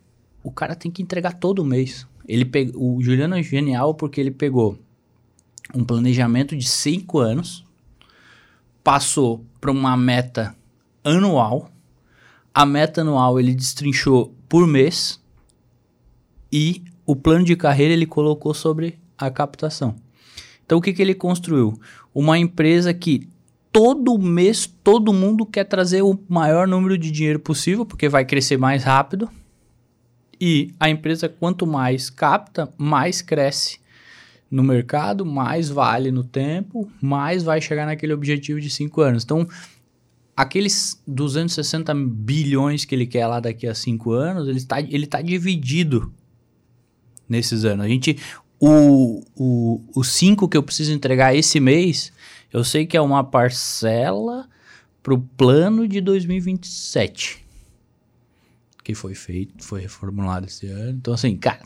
[0.43, 2.07] o cara tem que entregar todo mês.
[2.28, 2.72] Ele pe...
[2.74, 4.78] O Juliano é genial porque ele pegou
[5.74, 7.64] um planejamento de cinco anos,
[8.83, 10.55] passou para uma meta
[11.03, 11.70] anual.
[12.53, 15.20] A meta anual ele destrinchou por mês
[16.53, 19.95] e o plano de carreira ele colocou sobre a captação.
[20.64, 21.81] Então o que, que ele construiu?
[22.14, 23.28] Uma empresa que
[23.72, 28.56] todo mês todo mundo quer trazer o maior número de dinheiro possível porque vai crescer
[28.56, 29.28] mais rápido.
[30.40, 33.78] E a empresa quanto mais capta, mais cresce
[34.50, 39.22] no mercado, mais vale no tempo, mais vai chegar naquele objetivo de 5 anos.
[39.22, 39.46] Então,
[40.34, 45.20] aqueles 260 bilhões que ele quer lá daqui a 5 anos, ele está ele tá
[45.20, 46.12] dividido
[47.28, 47.84] nesses anos.
[47.84, 48.18] A gente,
[48.58, 52.12] o, o, o 5 que eu preciso entregar esse mês,
[52.53, 54.48] eu sei que é uma parcela
[55.03, 57.51] para o plano de 2027
[58.82, 60.90] que foi feito, foi reformulado esse ano.
[60.90, 61.62] Então, assim, cara,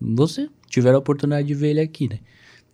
[0.00, 2.20] você tiveram a oportunidade de ver ele aqui, né?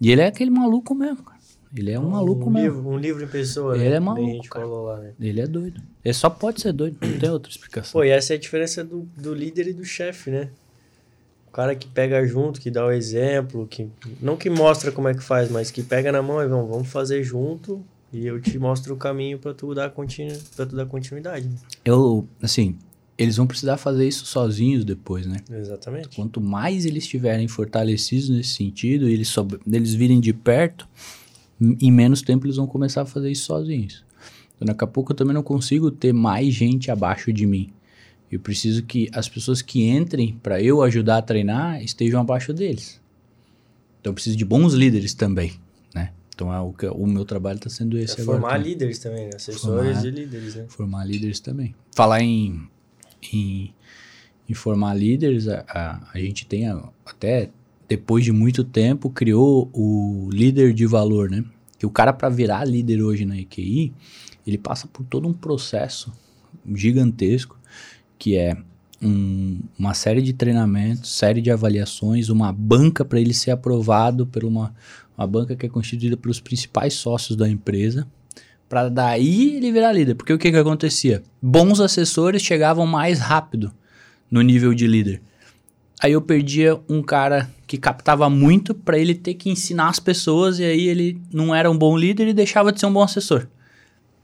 [0.00, 1.40] E ele é aquele maluco mesmo, cara.
[1.74, 2.76] Ele é um, um maluco um mesmo.
[2.76, 3.96] Livro, um livro em pessoa, ele né?
[3.96, 4.66] é maluco, cara.
[4.66, 5.14] Lá, né?
[5.18, 5.80] Ele é doido.
[6.04, 7.92] Ele só pode ser doido, não tem outra explicação.
[7.92, 10.50] Pô, e essa é a diferença do, do líder e do chefe, né?
[11.52, 13.86] O cara que pega junto, que dá o exemplo, que
[14.22, 16.88] não que mostra como é que faz, mas que pega na mão e vamos, vamos
[16.88, 20.86] fazer junto e eu te mostro o caminho para tu dar continu, para tu dar
[20.86, 21.46] continuidade.
[21.46, 21.54] Né?
[21.84, 22.78] Eu, assim,
[23.18, 25.36] eles vão precisar fazer isso sozinhos depois, né?
[25.50, 26.08] Exatamente.
[26.16, 29.60] Quanto mais eles estiverem fortalecidos nesse sentido, eles, sob...
[29.70, 30.88] eles virem de perto,
[31.60, 34.02] em menos tempo eles vão começar a fazer isso sozinhos.
[34.56, 37.70] Então, daqui a pouco eu também não consigo ter mais gente abaixo de mim.
[38.32, 42.98] Eu preciso que as pessoas que entrem para eu ajudar a treinar estejam abaixo deles.
[44.00, 45.52] Então eu preciso de bons líderes também,
[45.94, 46.12] né?
[46.34, 48.40] Então é o, que, o meu trabalho está sendo esse É agora.
[48.40, 48.72] formar também.
[48.72, 49.30] líderes também, né?
[49.36, 49.60] Assessores
[49.98, 50.06] Formar.
[50.06, 50.64] e líderes, né?
[50.68, 51.74] Formar líderes também.
[51.94, 52.62] Falar em,
[53.32, 53.72] em,
[54.48, 57.50] em formar líderes, a, a, a gente tem a- até
[57.86, 61.44] depois de muito tempo criou o líder de valor, né?
[61.78, 63.92] Que o cara para virar líder hoje na EQI,
[64.46, 66.10] ele passa por todo um processo
[66.74, 67.58] gigantesco
[68.22, 68.56] que é
[69.02, 74.44] um- uma série de treinamentos, série de avaliações, uma banca para ele ser aprovado por
[74.44, 74.72] uma,
[75.18, 78.06] uma banca que é constituída pelos principais sócios da empresa,
[78.68, 80.14] para daí ele virar líder.
[80.14, 81.20] Porque o que, que acontecia?
[81.42, 83.72] Bons assessores chegavam mais rápido
[84.30, 85.20] no nível de líder.
[86.00, 90.60] Aí eu perdia um cara que captava muito para ele ter que ensinar as pessoas
[90.60, 93.48] e aí ele não era um bom líder e deixava de ser um bom assessor.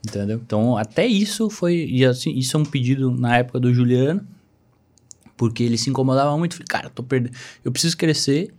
[0.06, 0.40] Entendeu?
[0.44, 1.86] Então, até isso foi.
[1.88, 4.26] E assim, isso é um pedido na época do Juliano,
[5.36, 6.54] porque ele se incomodava muito.
[6.54, 7.34] Falei, cara, eu tô perdendo.
[7.64, 8.52] Eu preciso crescer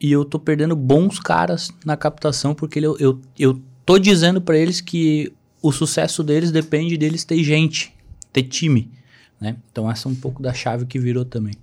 [0.00, 4.40] e eu tô perdendo bons caras na captação, porque ele- eu, eu, eu tô dizendo
[4.40, 7.94] para eles que o sucesso deles depende deles ter gente,
[8.32, 8.90] ter time.
[9.40, 9.56] Né?
[9.70, 11.54] Então, essa é um pouco da chave que virou também.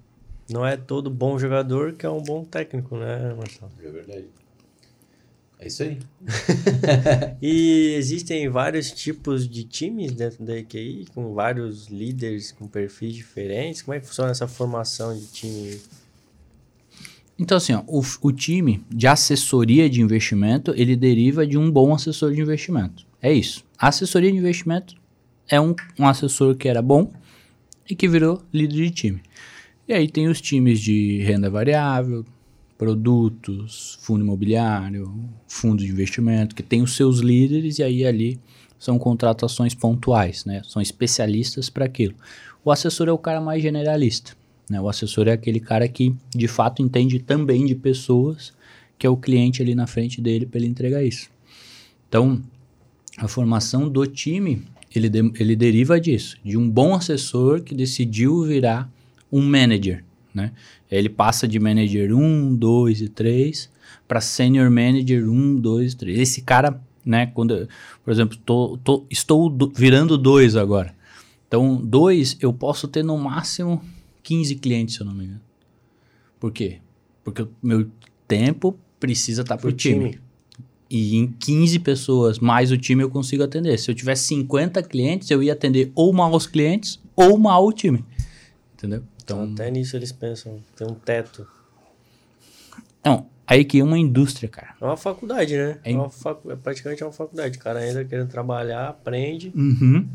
[0.49, 3.71] Não é todo bom jogador que é um bom técnico, né, Marcelo?
[3.83, 4.25] É verdade.
[5.59, 5.99] É isso aí.
[7.41, 13.81] E existem vários tipos de times dentro da EQI, com vários líderes com perfis diferentes.
[13.81, 15.81] Como é que funciona essa formação de time?
[17.37, 21.93] Então, assim, ó, o, o time de assessoria de investimento, ele deriva de um bom
[21.93, 23.05] assessor de investimento.
[23.21, 23.65] É isso.
[23.77, 24.95] A assessoria de investimento
[25.47, 27.11] é um, um assessor que era bom
[27.89, 29.21] e que virou líder de time.
[29.87, 32.23] E aí tem os times de renda variável,
[32.79, 35.13] produtos, fundo imobiliário,
[35.49, 38.39] fundo de investimento, que tem os seus líderes e aí ali
[38.79, 40.61] são contratações pontuais, né?
[40.65, 42.15] São especialistas para aquilo.
[42.63, 44.31] O assessor é o cara mais generalista.
[44.69, 44.79] Né?
[44.79, 48.53] O assessor é aquele cara que de fato entende também de pessoas,
[48.97, 51.29] que é o cliente ali na frente dele para ele entregar isso.
[52.07, 52.41] Então,
[53.17, 54.63] a formação do time,
[54.95, 58.89] ele, de- ele deriva disso, de um bom assessor que decidiu virar
[59.29, 60.03] um manager.
[60.33, 60.51] Né?
[60.91, 63.69] Ele passa de manager 1, 2 e 3
[64.07, 66.19] para senior manager 1, 2 e 3.
[66.19, 67.67] Esse cara, né, quando,
[68.03, 70.93] por exemplo, tô, tô- estou do- virando 2 agora.
[71.47, 73.81] Então, 2 eu posso ter no máximo
[74.21, 75.41] 15 clientes, se eu não me engano.
[76.39, 76.77] Por quê?
[77.23, 77.89] Porque o meu
[78.27, 80.11] tempo precisa estar pro Pro time.
[80.11, 80.21] time.
[80.91, 83.77] E em 15 pessoas mais o time eu consigo atender.
[83.79, 87.71] Se eu tivesse 50 clientes, eu ia atender ou mal os clientes ou mal o
[87.73, 88.03] time.
[88.75, 89.03] Entendeu?
[89.31, 91.47] Então, Então, até nisso eles pensam, tem um teto.
[93.05, 94.75] não, aí que é uma indústria, cara.
[94.79, 95.79] É uma faculdade, né?
[95.83, 96.51] É É, uma facu...
[96.51, 97.57] é praticamente uma faculdade.
[97.57, 100.07] O cara entra querendo trabalhar, aprende Uhum.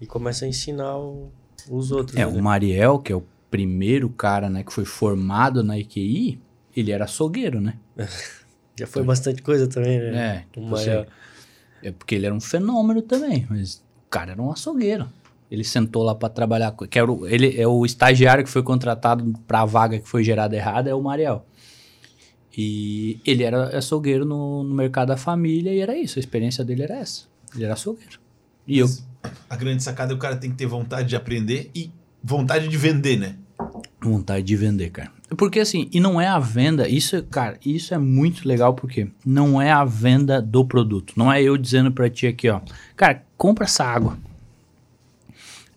[0.00, 1.32] e começa a ensinar o-
[1.68, 2.16] os outros.
[2.16, 2.26] É, né?
[2.26, 6.40] o Mariel, que é o primeiro cara, né, que foi formado na IQI,
[6.76, 7.74] ele era açougueiro, né?
[8.76, 10.36] Já foi bastante coisa também, né?
[10.36, 10.90] É, tipo Uma- assim,
[11.82, 15.08] é porque ele era um fenômeno também, mas o cara era um açougueiro.
[15.50, 19.32] Ele sentou lá pra trabalhar, que era o, ele é o estagiário que foi contratado
[19.46, 21.46] pra vaga que foi gerada errada, é o Mariel.
[22.56, 26.82] E ele era açougueiro no, no mercado da família e era isso, a experiência dele
[26.82, 27.24] era essa.
[27.54, 28.18] Ele era açougueiro.
[28.66, 28.88] E eu,
[29.48, 31.90] A grande sacada é o cara tem que ter vontade de aprender e
[32.22, 33.36] vontade de vender, né?
[34.00, 35.10] Vontade de vender, cara.
[35.36, 39.60] Porque assim, e não é a venda, isso, cara, isso é muito legal porque não
[39.60, 41.14] é a venda do produto.
[41.16, 42.60] Não é eu dizendo pra ti aqui, ó,
[42.96, 44.18] cara, compra essa água.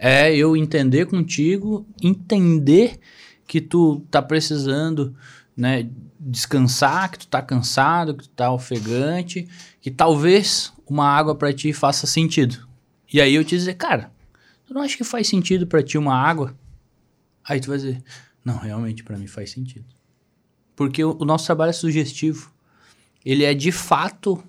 [0.04, 3.00] É eu entender contigo, entender
[3.46, 5.16] que tu tá precisando,
[5.56, 5.88] né,
[6.20, 9.48] descansar, que tu tá cansado, que tu tá ofegante,
[9.80, 12.68] que talvez uma água pra ti faça sentido.
[13.14, 14.12] E aí eu te dizer, cara,
[14.66, 16.58] tu não acha que faz sentido pra ti uma água?
[17.48, 18.04] Aí tu vai dizer,
[18.44, 19.86] não, realmente pra mim faz sentido.
[20.76, 22.52] Porque o, nosso trabalho é sugestivo.
[23.24, 24.44] Ele é de fato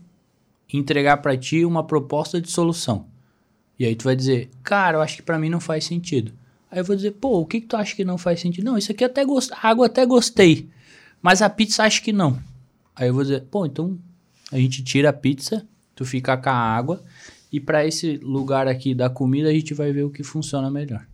[0.73, 3.12] entregar pra ti uma proposta de solução.
[3.83, 6.33] E aí tu vai dizer, cara, eu acho que pra mim não faz sentido.
[6.71, 8.65] Aí eu vou dizer, pô, o que, que tu acha que não faz sentido?
[8.65, 9.51] Não, isso aqui até gost...
[9.53, 10.69] a água até gostei,
[11.21, 12.39] mas a pizza acho que não.
[12.95, 13.99] Aí eu vou dizer, pô, então
[14.53, 15.67] a gente tira a pizza,
[15.97, 17.03] tu fica com a água,
[17.51, 21.05] e pra esse lugar aqui da comida a gente vai ver o que funciona melhor.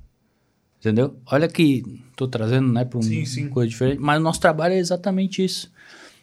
[0.79, 1.17] Entendeu?
[1.25, 3.49] Olha que tô trazendo, né, para um sim.
[3.49, 5.73] coisa diferente, mas o nosso trabalho é exatamente isso.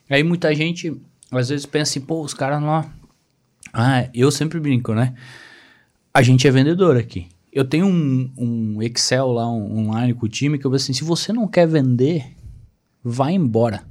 [0.08, 0.96] Aí muita gente
[1.32, 2.88] às vezes pensa assim, pô, os caras lá.
[3.74, 5.16] Ah, eu sempre brinco, né?
[6.16, 7.28] A gente é vendedor aqui.
[7.52, 10.94] Eu tenho um, um Excel lá um- online com o time que eu vou assim,
[10.94, 12.26] se você não quer vender,
[13.04, 13.86] vai embora.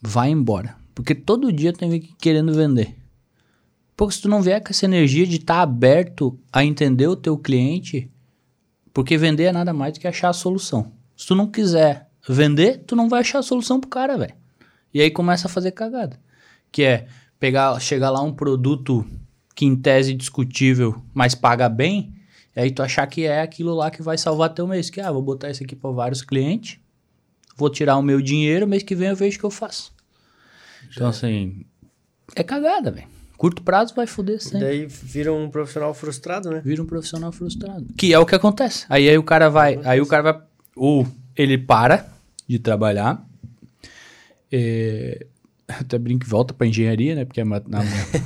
[0.00, 0.76] Vai embora.
[0.94, 2.94] Porque todo dia tem alguém querendo vender.
[3.96, 7.36] Pô, se tu não vier com essa energia de estar aberto a entender o teu
[7.36, 8.08] cliente,
[8.92, 10.92] porque vender é nada mais do que achar a solução.
[11.16, 14.34] Se tu não quiser vender, tu não vai achar a solução pro cara, velho.
[14.92, 16.20] E aí começa a fazer cagada.
[16.70, 17.08] Que é
[17.40, 19.04] pegar, chegar lá um produto
[19.54, 22.14] que em tese discutível, mas paga bem,
[22.56, 24.90] e aí tu achar que é aquilo lá que vai salvar teu mês.
[24.90, 26.78] Que, ah, vou botar isso aqui para vários clientes,
[27.56, 29.92] vou tirar o meu dinheiro, mês que vem eu vejo o que eu faço.
[30.90, 31.64] Então, assim,
[32.34, 33.08] é cagada, velho.
[33.36, 34.60] Curto prazo vai foder sempre.
[34.60, 36.62] Daí vira um profissional frustrado, né?
[36.64, 37.86] Vira um profissional frustrado.
[37.96, 38.86] Que é o que acontece.
[38.88, 39.80] Aí, aí o cara vai.
[39.84, 40.42] Aí o cara vai.
[40.76, 42.08] Ou ele para
[42.48, 43.26] de trabalhar.
[44.52, 45.26] É,
[45.80, 47.24] até brinco volta pra engenharia, né?
[47.24, 47.80] Porque a, ma- na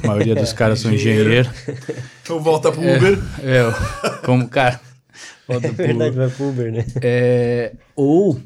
[0.05, 1.49] maioria dos caras são engenheiros.
[2.23, 3.19] Então volta pro Uber.
[3.43, 4.79] É, o- como o cara.
[5.49, 6.85] Volta É verdade, vai pro Uber, né?
[7.03, 8.39] É, ou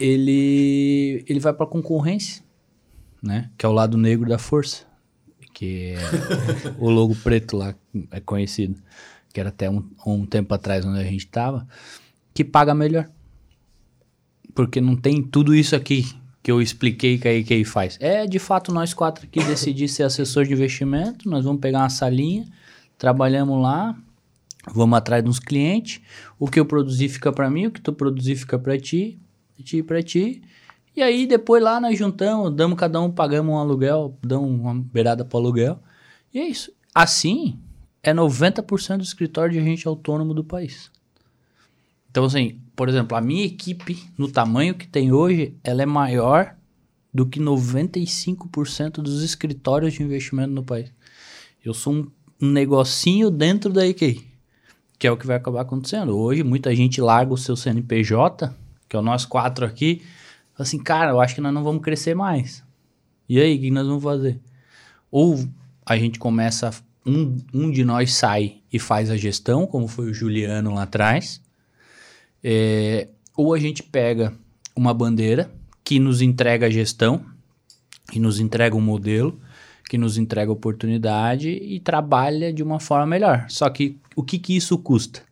[0.00, 2.42] ele, ele vai pra concorrência,
[3.22, 3.50] né?
[3.58, 4.86] Que é o lado negro da força.
[5.52, 7.74] Que é o logo preto lá,
[8.10, 8.80] é conhecido.
[9.30, 11.68] Que era até um, um tempo atrás onde a gente tava.
[12.32, 13.10] Que paga melhor.
[14.54, 16.06] Porque não tem tudo isso aqui
[16.48, 17.98] que eu expliquei que a IKEA faz.
[18.00, 21.28] É, de fato, nós quatro aqui decidimos ser assessor de investimento.
[21.28, 22.46] Nós vamos pegar uma salinha,
[22.96, 23.94] trabalhamos lá,
[24.72, 26.00] vamos atrás de uns clientes.
[26.38, 29.18] O que eu produzi fica para mim, o que tu produzir fica para ti,
[29.58, 30.40] de ti para ti.
[30.96, 35.26] E aí depois lá nós juntamos, damos cada um, pagamos um aluguel, damos uma beirada
[35.26, 35.78] para aluguel.
[36.32, 36.72] E é isso.
[36.94, 37.58] Assim,
[38.02, 40.90] é 90% do escritório de agente autônomo do país.
[42.10, 46.54] Então, assim, por exemplo, a minha equipe, no tamanho que tem hoje, ela é maior
[47.12, 50.88] do que 95% dos escritórios de investimento no país.
[51.64, 52.10] Eu sou um,
[52.40, 54.22] um negocinho dentro da IKEA,
[54.96, 56.16] que é o que vai acabar acontecendo.
[56.16, 58.54] Hoje, muita gente larga o seu CNPJ,
[58.88, 60.02] que é o nós quatro aqui,
[60.56, 62.62] assim, cara, eu acho que nós não vamos crescer mais.
[63.28, 64.40] E aí, o que nós vamos fazer?
[65.10, 65.44] Ou
[65.84, 66.70] a gente começa,
[67.04, 71.42] um, um de nós sai e faz a gestão, como foi o Juliano lá atrás,
[72.42, 74.32] é, ou a gente pega
[74.74, 75.50] uma bandeira
[75.84, 77.24] que nos entrega a gestão,
[78.10, 79.40] que nos entrega um modelo,
[79.88, 83.46] que nos entrega oportunidade e trabalha de uma forma melhor.
[83.48, 85.22] Só que o que, que isso custa?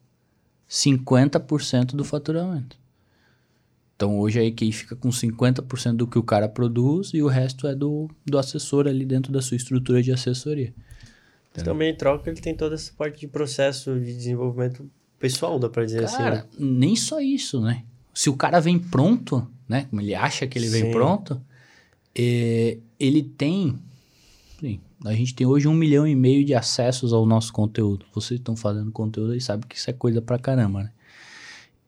[0.69, 2.77] 50% do faturamento.
[3.95, 7.67] Então hoje a EQI fica com 50% do que o cara produz e o resto
[7.67, 10.75] é do, do assessor ali dentro da sua estrutura de assessoria.
[11.65, 15.85] Também em troca ele tem toda essa parte de processo de desenvolvimento pessoal, dá pra
[15.85, 16.19] dizer assim.
[16.19, 16.45] Cara, né?
[16.59, 17.85] nem só isso, né?
[18.15, 19.87] Se o cara vem pronto, né?
[19.91, 20.91] Como ele acha que ele vem Sim.
[20.91, 21.41] pronto,
[22.15, 23.79] é, ele tem.
[24.59, 28.07] sim, a gente tem hoje um milhão e meio de acessos ao nosso conteúdo.
[28.15, 30.91] Vocês estão fazendo conteúdo e sabem que isso é coisa pra caramba, né?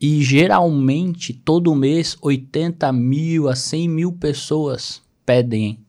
[0.00, 5.80] E geralmente, todo mês, 80 mil a 100 mil pessoas pedem.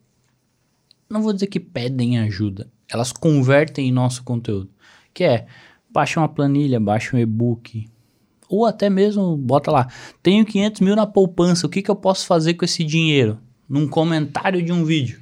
[1.07, 2.67] Não vou dizer que pedem ajuda.
[2.87, 4.69] Elas convertem em nosso conteúdo.
[5.13, 5.47] Que é,
[5.91, 7.89] baixa uma planilha, baixa um e-book.
[8.47, 9.87] Ou até mesmo, bota lá,
[10.23, 13.37] tenho 500 mil na poupança, o que, que eu posso fazer com esse dinheiro?
[13.67, 15.19] Num comentário de um vídeo.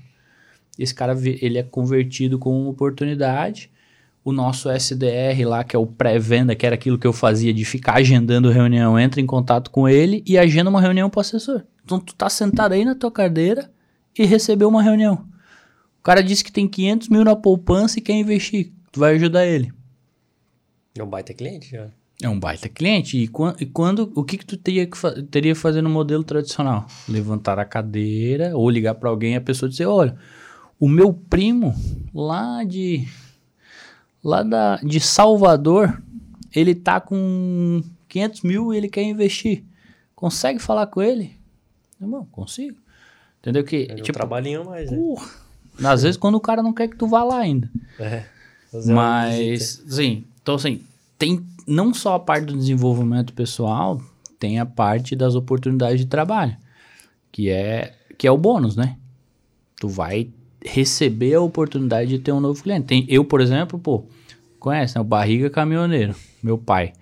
[0.80, 3.70] Esse cara, ele é convertido com uma oportunidade.
[4.24, 7.66] O nosso SDR lá, que é o pré-venda, que era aquilo que eu fazia de
[7.66, 11.64] ficar agendando reunião, entra em contato com ele e agenda uma reunião para assessor.
[11.84, 13.72] Então tu tá sentado aí na tua cadeira
[14.18, 15.26] e recebeu uma reunião.
[16.00, 18.74] O cara disse que tem 500 mil na poupança e quer investir.
[18.92, 19.77] Tu vai ajudar ele.
[21.02, 21.88] É um baita cliente já.
[22.24, 23.18] É um baita cliente.
[23.18, 25.90] E, quan- e quando, o que, que tu teria que, fa- teria que fazer no
[25.90, 26.88] modelo tradicional?
[27.08, 30.18] Levantar a cadeira ou ligar para alguém e a pessoa dizer: Olha,
[30.80, 31.76] o meu primo
[32.14, 33.08] lá de
[34.24, 36.02] lá da, de Salvador,
[36.56, 39.64] ele tá com 500 mil e ele quer investir.
[40.16, 41.36] Consegue falar com ele?
[42.02, 42.78] Irmão, consigo.
[43.40, 44.98] Entendeu que, É um tipo, trabalhinho a mais, né?
[45.84, 47.70] às vezes quando o cara não quer que tu vá lá ainda.
[48.00, 48.26] É.
[48.94, 50.80] Mas, sim, então assim,
[51.20, 54.02] tem não só a parte do desenvolvimento pessoal,
[54.40, 56.56] tem a parte das oportunidades de trabalho,
[57.34, 58.96] que é que é o bônus, né?
[59.78, 60.30] Tu vai
[60.64, 62.88] receber a oportunidade de ter um novo cliente.
[62.88, 64.06] Tem, eu, por exemplo, pô,
[64.58, 65.02] conhece, né?
[65.02, 66.94] O Barriga Caminhoneiro, meu pai.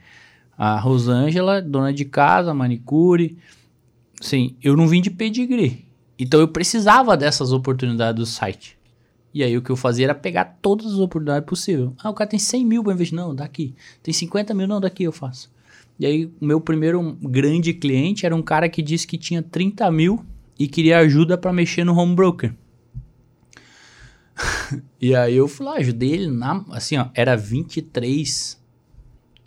[0.58, 3.38] A Rosângela, dona de casa, manicure.
[4.20, 5.86] Sim, eu não vim de pedigree.
[6.18, 8.76] Então eu precisava dessas oportunidades do site.
[9.36, 11.92] E aí o que eu fazia era pegar todas as oportunidades possíveis.
[12.02, 13.18] Ah, o cara tem 100 mil para investir.
[13.18, 13.76] Não, daqui.
[14.02, 15.52] Tem 50 mil, não, daqui eu faço.
[16.00, 19.92] E aí o meu primeiro grande cliente era um cara que disse que tinha 30
[19.92, 20.26] mil
[20.58, 22.56] e queria ajuda para mexer no home broker.
[25.02, 26.64] e aí eu fui lá, ajudei ele na...
[26.70, 28.58] Assim, ó, era 23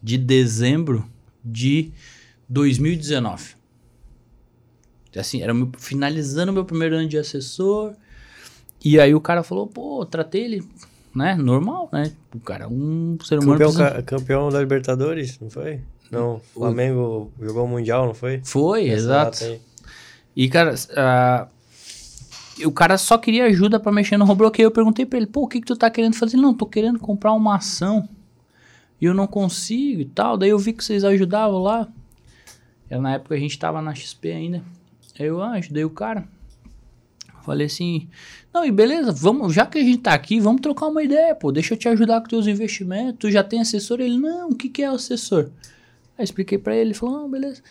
[0.02, 1.10] de dezembro
[1.42, 1.92] de
[2.46, 3.56] 2019.
[5.16, 7.94] Assim, era meu- finalizando meu primeiro ano de assessor.
[8.84, 10.68] E aí o cara falou, pô, tratei ele,
[11.14, 11.34] né?
[11.34, 12.12] Normal, né?
[12.34, 13.52] O cara é um ser humano.
[13.58, 15.80] Campeão, precisa- ca- campeão da Libertadores, não foi?
[16.10, 18.40] Não, o Flamengo jogou o Mundial, não foi?
[18.44, 19.60] Foi, Essa exato.
[20.34, 21.48] E, cara, ah,
[22.64, 24.58] o cara só queria ajuda pra mexer no Roblox.
[24.58, 26.36] Eu perguntei pra ele, pô, o que, que tu tá querendo fazer?
[26.36, 28.08] Ele, não, tô querendo comprar uma ação
[29.00, 30.36] e eu não consigo e tal.
[30.38, 31.88] Daí eu vi que vocês ajudavam lá.
[32.88, 34.62] Era na época a gente tava na XP ainda.
[35.18, 36.26] Aí eu ah, ajudei o cara.
[37.48, 38.06] Falei assim,
[38.52, 41.50] não, e beleza, vamos, já que a gente tá aqui, vamos trocar uma ideia, pô.
[41.50, 43.16] Deixa eu te ajudar com teus investimentos.
[43.18, 44.00] Tu já tem assessor?
[44.00, 45.48] Ele, não, o que, que é assessor?
[46.18, 47.62] Aí expliquei pra ele, ele falou, ah, beleza.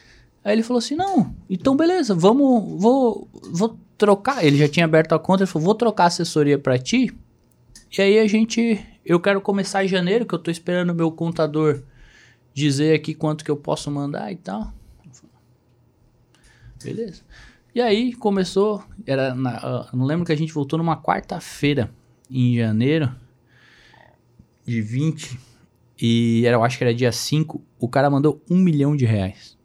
[0.43, 4.43] Aí ele falou assim, não, então beleza, vamos, vou, vou trocar.
[4.43, 7.15] Ele já tinha aberto a conta, ele falou, vou trocar assessoria pra ti.
[7.95, 11.11] E aí a gente, eu quero começar em janeiro, que eu tô esperando o meu
[11.11, 11.83] contador
[12.51, 14.73] dizer aqui quanto que eu posso mandar e tal.
[16.83, 17.21] Beleza.
[17.77, 21.91] E aí começou, era na, uh, não lembro que a gente voltou numa quarta-feira
[22.27, 23.11] em janeiro
[24.65, 25.37] de 20
[26.01, 29.55] e era, eu acho que era dia 5, o cara mandou um milhão de reais.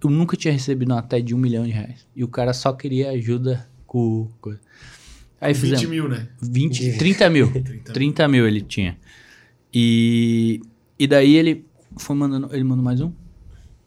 [0.00, 2.06] Eu nunca tinha recebido até de um milhão de reais.
[2.14, 4.28] E o cara só queria ajuda com...
[4.40, 4.56] com...
[5.40, 6.28] Aí 20 fizemos mil, né?
[6.40, 7.50] 20, 30 mil.
[7.60, 8.96] 30 30 mil ele tinha.
[9.74, 10.60] E,
[10.96, 12.54] e daí ele foi mandando.
[12.54, 13.10] Ele mandou mais um?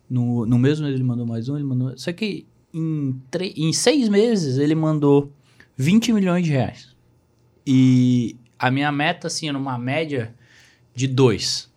[0.10, 1.98] No, no mesmo mês ele mandou mais um, ele mandou.
[1.98, 3.22] Só que em,
[3.56, 5.32] em seis meses ele mandou
[5.78, 6.94] 20 milhões de reais.
[7.66, 10.34] E a minha meta, assim, era uma média
[10.94, 11.72] de dois.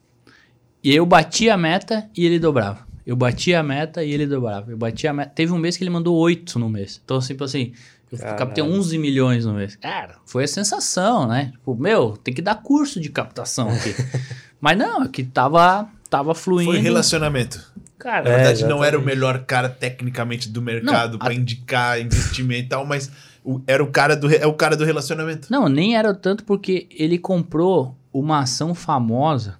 [0.82, 2.86] E eu batia a meta e ele dobrava.
[3.04, 4.70] Eu batia a meta e ele dobrava.
[4.70, 5.30] Eu batia a meta.
[5.34, 7.00] Teve um mês que ele mandou oito no mês.
[7.04, 7.72] Então, tipo assim,
[8.10, 9.76] eu captei 11 milhões no mês.
[9.76, 11.50] Cara, foi a sensação, né?
[11.52, 13.94] Tipo, meu, tem que dar curso de captação aqui.
[14.60, 16.72] Mas não, é que tava, tava fluindo.
[16.72, 17.72] Foi relacionamento.
[17.98, 22.00] Cara, Na É, verdade, não era o melhor cara tecnicamente do mercado pra a- indicar
[22.00, 23.10] investimento e tal, mas
[23.44, 25.48] o- era o cara do é o cara do relacionamento.
[25.50, 29.58] Não, nem era tanto porque ele comprou uma ação famosa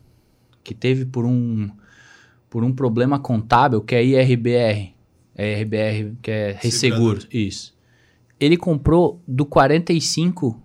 [0.62, 1.70] que teve por um
[2.50, 4.94] por um problema contábil que é IRBR.
[5.34, 7.26] É IRBR, que é Resseguros.
[7.32, 7.74] Isso.
[8.40, 10.60] Ele comprou do 45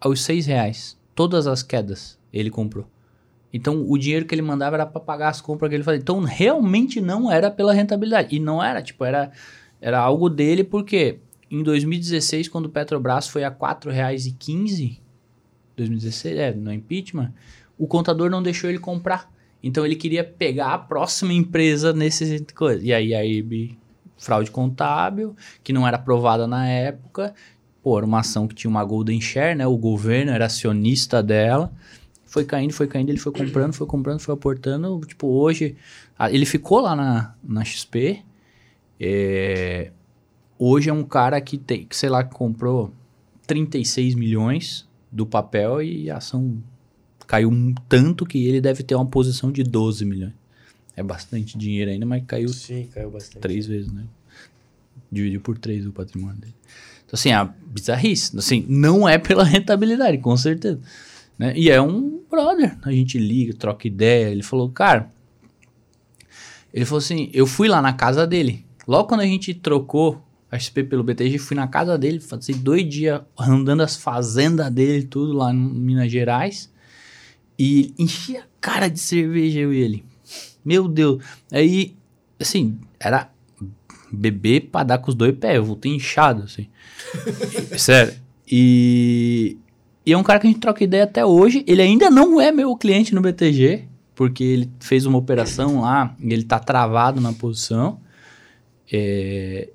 [0.00, 0.96] aos 6 reais.
[1.14, 2.86] Todas as quedas ele comprou.
[3.56, 6.00] Então o dinheiro que ele mandava era para pagar as compras que ele fazia.
[6.00, 8.36] Então realmente não era pela rentabilidade.
[8.36, 9.32] E não era, tipo, era,
[9.80, 11.18] era algo dele porque
[11.50, 14.98] em 2016, quando o Petrobras foi a R$ 4,15,
[15.76, 17.32] 2016, é, no impeachment,
[17.78, 19.32] o contador não deixou ele comprar.
[19.62, 22.84] Então ele queria pegar a próxima empresa nesse coisa.
[22.84, 23.78] E aí a IRB,
[24.18, 25.34] fraude contábil,
[25.64, 27.34] que não era aprovada na época,
[27.82, 29.66] pô, era uma ação que tinha uma golden share, né?
[29.66, 31.72] O governo era acionista dela.
[32.36, 35.00] Foi caindo, foi caindo, ele foi comprando, foi comprando, foi aportando.
[35.06, 35.74] Tipo, hoje,
[36.30, 38.22] ele ficou lá na, na XP.
[39.00, 39.90] É,
[40.58, 42.92] hoje é um cara que tem, que sei lá, que comprou
[43.46, 46.62] 36 milhões do papel e a ação
[47.26, 50.34] caiu um tanto que ele deve ter uma posição de 12 milhões.
[50.94, 53.40] É bastante dinheiro ainda, mas caiu Sim, caiu bastante.
[53.40, 54.04] três vezes, né?
[55.10, 56.54] Dividiu por três o patrimônio dele.
[57.06, 58.36] Então, assim, a bizarrice.
[58.36, 60.78] Assim, não é pela rentabilidade, com certeza.
[61.38, 61.52] Né?
[61.56, 62.78] E é um brother.
[62.82, 64.30] A gente liga, troca ideia.
[64.30, 65.10] Ele falou, cara.
[66.72, 68.64] Ele falou assim: eu fui lá na casa dele.
[68.86, 72.88] Logo quando a gente trocou a XP pelo BTG, fui na casa dele, passei dois
[72.88, 76.72] dias andando as fazendas dele, tudo lá em Minas Gerais.
[77.58, 80.04] E enchi a cara de cerveja eu e ele.
[80.64, 81.22] Meu Deus.
[81.50, 81.96] Aí,
[82.38, 83.30] assim, era
[84.12, 85.56] beber pra dar com os dois pés.
[85.56, 86.68] Eu voltei inchado, assim.
[87.78, 88.14] Sério.
[88.46, 89.56] E,
[90.06, 91.64] e é um cara que a gente troca ideia até hoje.
[91.66, 93.84] Ele ainda não é meu cliente no BTG,
[94.14, 97.98] porque ele fez uma operação lá e ele tá travado na posição.
[98.92, 99.68] É,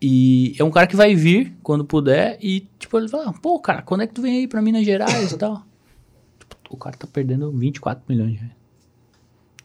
[0.00, 3.82] e é um cara que vai vir quando puder e, tipo, ele fala, pô, cara,
[3.82, 5.64] quando é que tu vem aí pra Minas Gerais e tal?
[6.38, 8.52] Tipo, o cara tá perdendo 24 milhões de reais.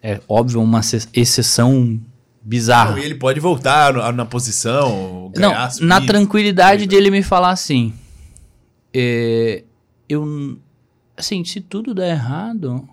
[0.02, 2.00] É óbvio, uma ex- exceção
[2.42, 3.00] bizarra.
[3.00, 5.86] E ele pode voltar na posição, ganhar Não, subir.
[5.86, 7.94] na tranquilidade de ele me falar assim,
[8.92, 9.64] é,
[10.12, 10.60] eu,
[11.16, 12.88] assim, se tudo der errado,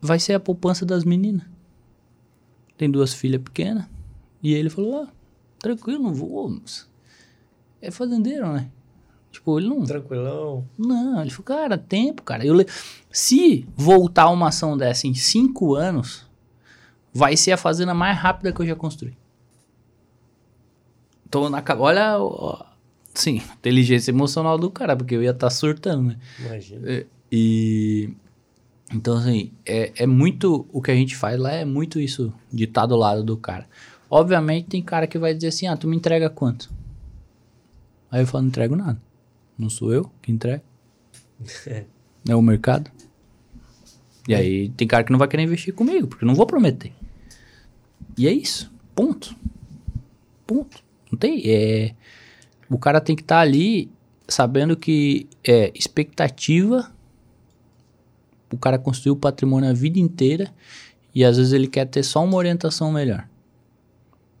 [0.00, 1.46] vai ser a poupança das meninas.
[2.76, 3.86] Tem duas filhas pequenas.
[4.42, 5.08] E ele falou, ah,
[5.58, 6.60] tranquilo, não vou.
[7.80, 8.70] É fazendeiro, né?
[9.30, 9.84] Tipo, ele não...
[9.84, 10.66] Tranquilão.
[10.78, 12.44] Não, ele falou, cara, tempo, cara.
[12.46, 12.66] Eu le-
[13.10, 16.26] Se voltar uma ação dessa em cinco anos,
[17.12, 19.16] vai ser a fazenda mais rápida que eu já construí.
[21.30, 21.62] Tô na...
[21.78, 22.16] Olha,
[23.14, 26.16] sim, inteligência emocional do cara, porque eu ia estar surtando, né?
[26.38, 26.90] Imagina.
[26.90, 28.10] É, E...
[28.92, 30.66] Então, assim, é, é muito...
[30.72, 33.68] O que a gente faz lá é muito isso, de estar do lado do cara.
[34.10, 36.70] Obviamente, tem cara que vai dizer assim, ah, tu me entrega quanto?
[38.10, 38.98] Aí eu falo, não entrego nada.
[39.58, 40.62] Não sou eu que entrego.
[42.28, 42.90] É o mercado.
[44.28, 46.92] E aí tem cara que não vai querer investir comigo, porque eu não vou prometer.
[48.18, 48.70] E é isso.
[48.94, 49.34] Ponto.
[50.46, 50.84] Ponto.
[51.10, 51.40] Não tem.
[51.46, 51.94] É...
[52.70, 53.90] O cara tem que estar ali
[54.28, 56.90] sabendo que é expectativa.
[58.52, 60.52] O cara construiu o patrimônio a vida inteira
[61.14, 63.26] e às vezes ele quer ter só uma orientação melhor.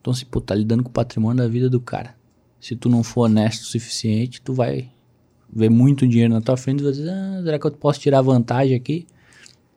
[0.00, 2.14] Então, se pô, tá lidando com o patrimônio da vida do cara.
[2.60, 4.90] Se tu não for honesto o suficiente, tu vai
[5.50, 8.20] ver muito dinheiro na tua frente e vai dizer, ah, será que eu posso tirar
[8.20, 9.06] vantagem aqui?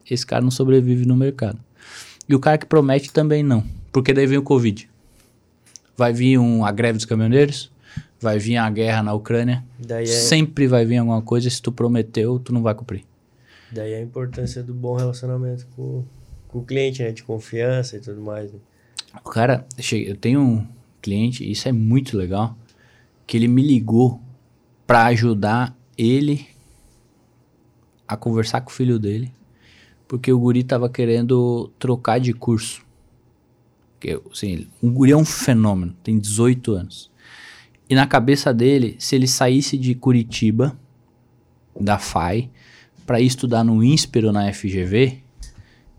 [0.08, 1.58] Esse cara não sobrevive no mercado.
[2.28, 3.64] E o cara que promete também não.
[3.90, 4.88] Porque daí vem o Covid.
[5.96, 7.71] Vai vir um, a greve dos caminhoneiros,
[8.22, 9.64] vai vir a guerra na Ucrânia.
[9.88, 13.04] É, Sempre vai vir alguma coisa, se tu prometeu, tu não vai cumprir.
[13.70, 16.04] daí é a importância do bom relacionamento com,
[16.48, 17.10] com o cliente, né?
[17.12, 18.52] De confiança e tudo mais.
[18.52, 18.58] né?
[19.24, 20.66] O cara, eu tenho um
[21.02, 22.56] cliente, isso é muito legal,
[23.26, 24.20] que ele me ligou
[24.86, 26.46] pra ajudar ele
[28.06, 29.32] a conversar com o filho dele,
[30.06, 32.82] porque o guri tava querendo trocar de curso.
[34.00, 37.10] Que, assim, o guri é um fenômeno, tem 18 anos.
[37.92, 40.74] E na cabeça dele, se ele saísse de Curitiba,
[41.78, 42.48] da FAI,
[43.20, 45.18] ir estudar no INSPER ou na FGV,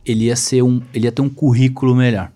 [0.04, 2.32] ele ia, ser um, ele ia ter um currículo melhor.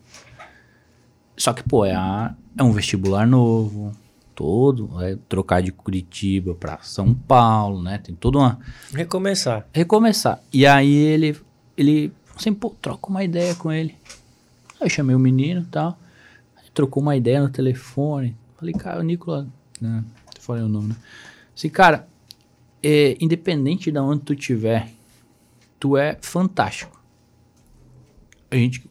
[1.35, 3.91] Só que, pô, é, a- é um vestibular novo,
[4.35, 7.97] todo, é trocar de Curitiba pra São Paulo, né?
[7.97, 8.59] Tem toda uma.
[8.93, 9.67] Recomeçar.
[9.73, 10.39] Recomeçar.
[10.53, 11.35] E aí ele,
[11.75, 13.95] ele, assim, pô, troca uma ideia com ele.
[14.79, 15.97] Aí eu chamei o menino e tal,
[16.75, 18.35] trocou uma ideia no telefone.
[18.57, 19.47] Falei, cara, o Nicolas,
[19.79, 20.03] né?
[20.39, 20.95] Falei o nome, né?
[21.55, 22.07] Assim, cara,
[22.81, 24.91] é, independente de onde tu tiver,
[25.79, 26.99] tu é fantástico.
[28.49, 28.89] A gente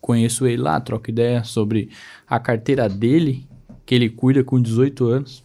[0.00, 1.90] conheço ele lá, troca ideia sobre
[2.26, 3.46] a carteira dele,
[3.84, 5.44] que ele cuida com 18 anos.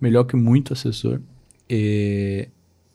[0.00, 1.20] Melhor que muito assessor.
[1.68, 2.48] É,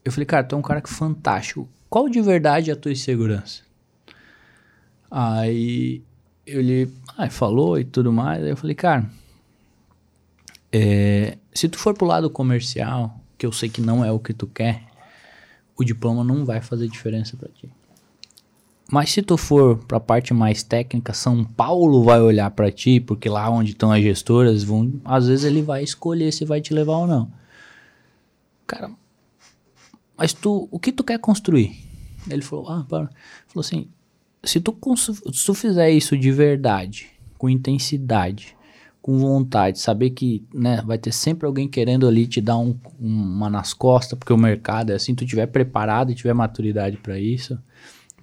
[0.04, 1.68] eu falei, cara, tu é um cara que fantástico.
[1.90, 3.64] Qual de verdade é a tua insegurança?
[5.10, 6.02] Aí
[6.46, 8.44] ele ah, falou e tudo mais.
[8.44, 9.10] Aí eu falei, cara,
[10.78, 14.34] é, se tu for pro lado comercial, que eu sei que não é o que
[14.34, 14.84] tu quer,
[15.74, 17.70] o diploma não vai fazer diferença pra ti.
[18.92, 23.30] Mas se tu for pra parte mais técnica, São Paulo vai olhar pra ti, porque
[23.30, 26.98] lá onde estão as gestoras, vão, às vezes ele vai escolher se vai te levar
[26.98, 27.32] ou não.
[28.68, 28.92] Cara,
[30.18, 31.74] mas tu, o que tu quer construir?
[32.30, 33.10] Ele falou, ah, para.
[33.48, 33.88] Falou assim,
[34.44, 38.58] se tu, se tu fizer isso de verdade, com intensidade,
[39.06, 43.52] com vontade, saber que né, vai ter sempre alguém querendo ali te dar um- uma
[43.52, 47.56] nas costas, porque o mercado é assim, tu tiver preparado e tiver maturidade para isso,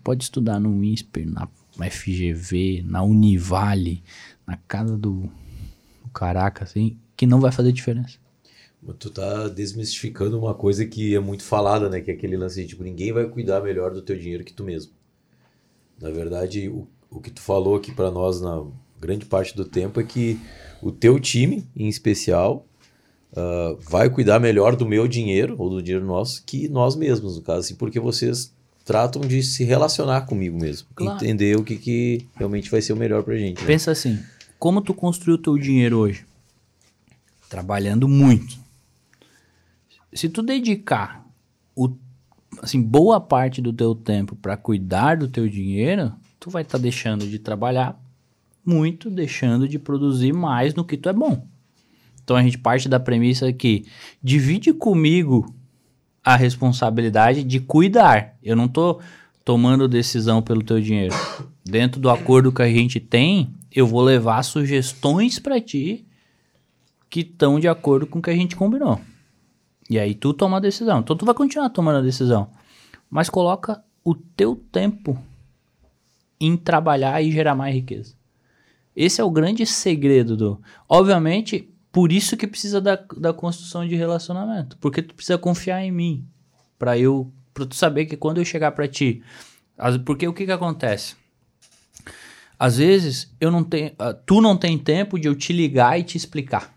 [0.02, 1.46] pode estudar no INSPER, na
[1.78, 4.02] FGV, na Univale,
[4.44, 5.30] na casa do,
[6.02, 8.18] do caraca, assim, que não vai fazer diferença.
[8.98, 12.00] Tu tá desmistificando uma coisa que é muito falada, né?
[12.00, 14.64] Que é aquele lance de, tipo, ninguém vai cuidar melhor do teu dinheiro que tu
[14.64, 14.92] mesmo.
[16.00, 18.66] Na verdade, o, o que tu falou aqui pra nós na
[19.00, 20.40] grande parte do tempo é que
[20.82, 22.66] o teu time, em especial,
[23.34, 27.42] ah, vai cuidar melhor do meu dinheiro, ou do dinheiro nosso, que nós mesmos, no
[27.42, 28.52] caso, assim, porque vocês
[28.84, 30.88] tratam de se relacionar comigo mesmo.
[30.94, 31.16] Claro.
[31.16, 33.60] Entender o que, que realmente vai ser o melhor pra gente.
[33.60, 33.66] né?
[33.66, 34.18] Pensa assim,
[34.58, 36.26] como tu construiu o teu dinheiro hoje?
[37.48, 38.58] Trabalhando muito.
[40.12, 41.24] Se tu dedicar
[41.76, 41.90] o,
[42.60, 47.26] assim, boa parte do teu tempo para cuidar do teu dinheiro, tu vai estar deixando
[47.26, 47.98] de trabalhar
[48.64, 51.46] muito, deixando de produzir mais no que tu é bom.
[52.22, 53.86] Então a gente parte da premissa que
[54.22, 55.54] divide comigo
[56.24, 58.36] a responsabilidade de cuidar.
[58.42, 59.00] Eu não tô
[59.44, 61.14] tomando decisão pelo teu dinheiro.
[61.64, 66.06] Dentro do acordo que a gente tem, eu vou levar sugestões para ti
[67.10, 69.00] que estão de acordo com o que a gente combinou.
[69.90, 71.00] E aí tu toma a decisão.
[71.00, 72.50] Então tu vai continuar tomando a decisão.
[73.10, 75.18] Mas coloca o teu tempo
[76.40, 78.14] em trabalhar e gerar mais riqueza.
[78.94, 80.60] Esse é o grande segredo do.
[80.88, 84.76] Obviamente, por isso que precisa da, da construção de relacionamento.
[84.78, 86.26] Porque tu precisa confiar em mim.
[86.78, 87.32] Pra eu.
[87.54, 89.22] Pra tu saber que quando eu chegar pra ti.
[89.78, 91.14] as- Porque o que que acontece?
[92.58, 93.92] Às vezes, eu não tenho.
[93.98, 96.72] ah, tu não tem tempo de eu te ligar e te explicar.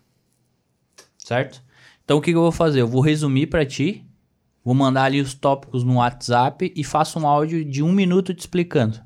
[1.18, 1.62] Certo?
[2.04, 2.82] Então o que, que eu vou fazer?
[2.82, 4.06] Eu vou resumir pra ti.
[4.64, 8.40] Vou mandar ali os tópicos no WhatsApp e faço um áudio de um minuto te
[8.40, 9.00] explicando.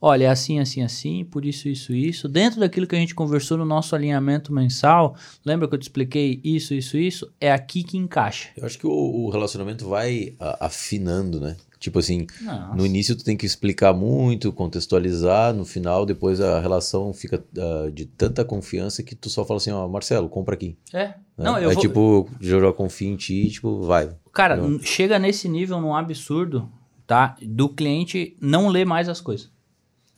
[0.00, 2.28] Olha, é assim, assim, assim, por isso, isso, isso.
[2.28, 6.40] Dentro daquilo que a gente conversou no nosso alinhamento mensal, lembra que eu te expliquei
[6.44, 7.32] isso, isso, isso?
[7.40, 8.50] É aqui que encaixa.
[8.56, 11.56] Eu acho que o, o relacionamento vai afinando, né?
[11.78, 12.74] Tipo assim, Nossa.
[12.74, 17.90] no início tu tem que explicar muito, contextualizar, no final depois a relação fica ah,
[17.92, 20.76] de tanta confiança que tu só fala assim, ó, Marcelo, compra aqui.
[20.92, 21.08] É.
[21.08, 21.14] né?
[21.36, 21.80] Não, eu é vou...
[21.82, 24.10] tipo, eu já confio em ti, tipo, vai.
[24.32, 26.68] Cara, n- chega nesse nível num absurdo,
[27.06, 27.36] tá?
[27.42, 29.50] Do cliente não ler mais as coisas.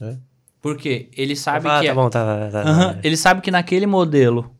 [0.00, 0.16] É.
[0.60, 1.86] Porque ele sabe ah, que...
[1.86, 3.00] tá é- bom, tá, tá, tá, tá.
[3.02, 4.50] Ele sabe que naquele modelo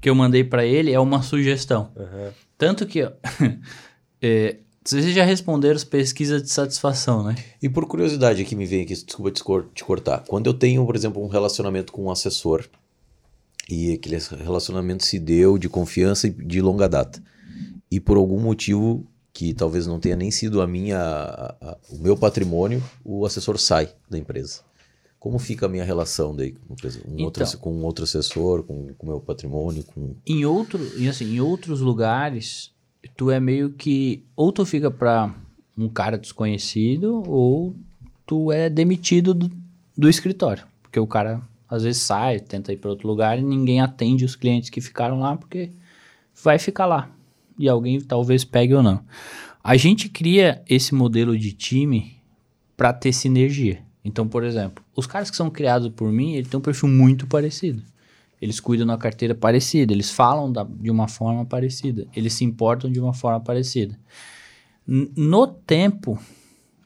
[0.00, 1.90] que eu mandei para ele é uma sugestão.
[1.96, 2.32] Aham.
[2.56, 3.00] Tanto que
[4.22, 7.34] é, vocês já responderam as pesquisas de satisfação, né?
[7.62, 9.30] E por curiosidade aqui me vem aqui, desculpa
[9.74, 10.24] te cortar.
[10.26, 12.64] Quando eu tenho, por exemplo, um relacionamento com um assessor
[13.68, 17.22] e aquele relacionamento se deu de confiança e de longa data
[17.90, 21.98] e por algum motivo que talvez não tenha nem sido a minha, a- a- o
[21.98, 24.60] meu patrimônio, o assessor sai da empresa.
[25.18, 26.74] Como fica a minha relação daí com,
[27.08, 27.60] um outro, Então.
[27.60, 32.72] com um outro assessor, com o meu patrimônio, com Em outro, assim, em outros lugares,
[33.16, 35.34] tu é meio que ou tu fica pra
[35.76, 37.74] um cara desconhecido ou
[38.24, 39.50] tu é demitido do,
[39.96, 43.80] do escritório, porque o cara às vezes sai, tenta ir para outro lugar e ninguém
[43.80, 45.70] atende os clientes que ficaram lá porque
[46.42, 47.10] vai ficar lá
[47.58, 49.00] e alguém talvez pegue ou não.
[49.62, 52.16] A gente cria esse modelo de time
[52.76, 53.82] para ter sinergia.
[54.08, 57.26] Então, por exemplo, os caras que são criados por mim, ele tem um perfil muito
[57.26, 57.82] parecido.
[58.40, 62.90] Eles cuidam da carteira parecida, eles falam da- de uma forma parecida, eles se importam
[62.90, 63.98] de uma forma parecida.
[64.86, 66.18] N- No tempo,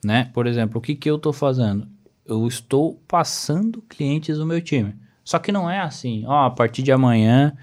[0.04, 0.30] né?
[0.34, 1.86] Por exemplo, o que, que eu estou fazendo?
[2.26, 4.94] Eu estou passando clientes do meu time.
[5.24, 7.56] Só que não é assim, ó, a partir de amanhã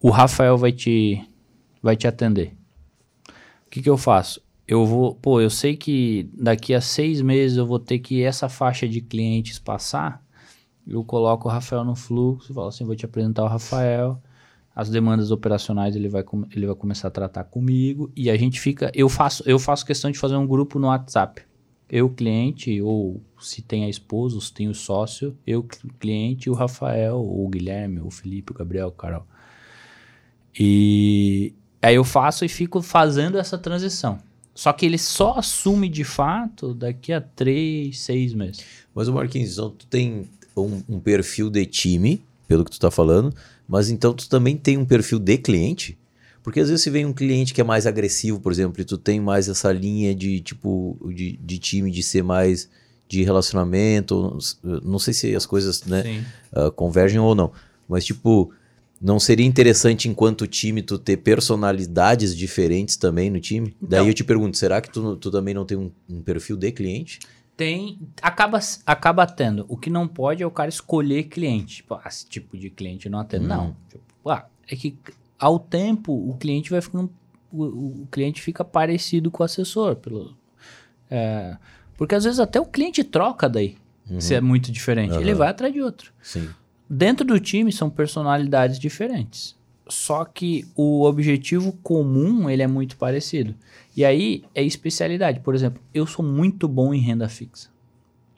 [0.00, 1.22] o Rafael vai te,
[1.82, 2.56] vai te atender.
[3.66, 4.40] O que, que eu faço?
[4.66, 8.48] Eu vou, pô, eu sei que daqui a seis meses eu vou ter que essa
[8.48, 10.24] faixa de clientes passar
[10.86, 14.20] eu coloco o Rafael no fluxo, falo assim, vou te apresentar o Rafael,
[14.74, 16.22] as demandas operacionais ele vai,
[16.54, 20.10] ele vai começar a tratar comigo e a gente fica, eu faço, eu faço questão
[20.10, 21.42] de fazer um grupo no WhatsApp.
[21.88, 26.54] Eu, cliente, ou se tem a esposa, se tem o sócio, eu, cl- cliente, o
[26.54, 29.26] Rafael, ou o Guilherme, o Felipe, o Gabriel, o Carol.
[30.58, 34.18] E aí eu faço e fico fazendo essa transição.
[34.54, 38.64] Só que ele só assume de fato daqui a três, seis meses.
[38.94, 42.90] Mas o Marquinhos, então tu tem um, um perfil de time, pelo que tu tá
[42.90, 43.34] falando,
[43.66, 45.98] mas então tu também tem um perfil de cliente?
[46.42, 48.98] Porque às vezes se vem um cliente que é mais agressivo, por exemplo, e tu
[48.98, 52.68] tem mais essa linha de tipo de, de time, de ser mais
[53.08, 57.52] de relacionamento, não sei se as coisas né, ah, convergem ou não,
[57.88, 58.52] mas tipo,
[59.04, 63.76] não seria interessante enquanto time tu ter personalidades diferentes também no time?
[63.80, 66.72] Daí eu te pergunto, será que tu, tu também não tem um, um perfil de
[66.72, 67.18] cliente?
[67.54, 67.98] Tem.
[68.22, 69.66] Acaba, acaba tendo.
[69.68, 71.76] O que não pode é o cara escolher cliente.
[71.76, 73.42] Tipo, ah, esse tipo de cliente eu não atendo.
[73.44, 73.48] Uhum.
[73.48, 73.76] Não.
[73.90, 74.96] Tipo, ah, é que
[75.38, 77.12] ao tempo o cliente vai ficando.
[77.52, 77.62] O,
[78.02, 79.96] o cliente fica parecido com o assessor.
[79.96, 80.34] Pelo,
[81.10, 81.56] é,
[81.96, 83.76] porque às vezes até o cliente troca daí.
[84.18, 85.14] Se é muito diferente.
[85.14, 85.38] Ele Uhum.
[85.38, 86.12] vai atrás de outro.
[86.22, 86.48] Sim.
[86.88, 89.56] Dentro do time são personalidades diferentes.
[89.88, 93.54] Só que o objetivo comum ele é muito parecido.
[93.96, 95.40] E aí é especialidade.
[95.40, 97.68] Por exemplo, eu sou muito bom em renda fixa.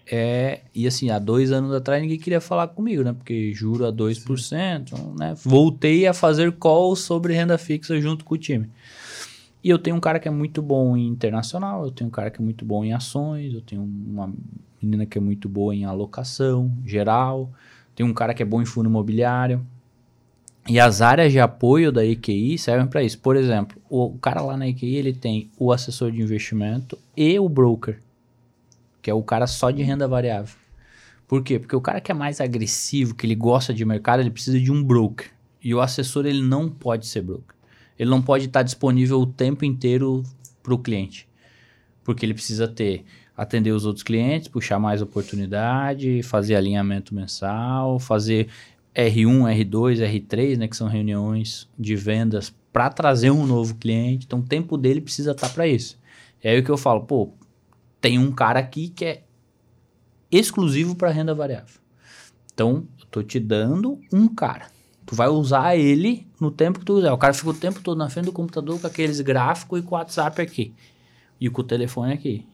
[0.08, 3.12] É, e assim, há dois anos atrás ninguém queria falar comigo, né?
[3.12, 5.34] Porque juro a 2%, né?
[5.42, 8.70] Voltei a fazer calls sobre renda fixa junto com o time.
[9.64, 12.30] E eu tenho um cara que é muito bom em internacional, eu tenho um cara
[12.30, 14.32] que é muito bom em ações, eu tenho uma
[14.80, 17.50] menina que é muito boa em alocação geral,
[17.96, 19.66] tem um cara que é bom em fundo imobiliário.
[20.68, 23.18] E as áreas de apoio da EQI servem para isso.
[23.18, 27.48] Por exemplo, o cara lá na EQI ele tem o assessor de investimento e o
[27.48, 28.02] broker,
[29.00, 30.54] que é o cara só de renda variável.
[31.26, 31.58] Por quê?
[31.58, 34.70] Porque o cara que é mais agressivo, que ele gosta de mercado, ele precisa de
[34.70, 35.30] um broker.
[35.62, 37.56] E o assessor ele não pode ser broker.
[37.98, 40.22] Ele não pode estar disponível o tempo inteiro
[40.62, 41.26] para o cliente.
[42.06, 43.04] Porque ele precisa ter
[43.36, 48.48] atender os outros clientes, puxar mais oportunidade, fazer alinhamento mensal, fazer
[48.94, 54.24] R1, R2, R3, né, que são reuniões de vendas para trazer um novo cliente.
[54.24, 55.98] Então, o tempo dele precisa estar para isso.
[56.40, 57.32] É aí o que eu falo, pô,
[58.00, 59.22] tem um cara aqui que é
[60.30, 61.80] exclusivo para renda variável.
[62.54, 64.68] Então, eu tô te dando um cara.
[65.04, 67.12] Tu vai usar ele no tempo que tu usar.
[67.12, 69.94] O cara fica o tempo todo na frente do computador com aqueles gráficos e com
[69.94, 70.72] o WhatsApp aqui.
[71.40, 72.44] E com o telefone aqui.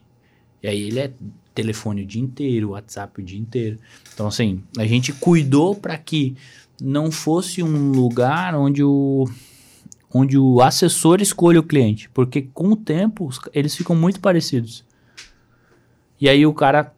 [0.62, 1.12] E aí ele é
[1.54, 3.78] telefone o dia inteiro, WhatsApp o dia inteiro.
[4.14, 6.36] Então, assim, a gente cuidou para que
[6.80, 9.28] não fosse um lugar onde o,
[10.12, 12.08] onde o assessor escolha o cliente.
[12.10, 14.84] Porque com o tempo eles ficam muito parecidos.
[16.20, 16.92] E aí o cara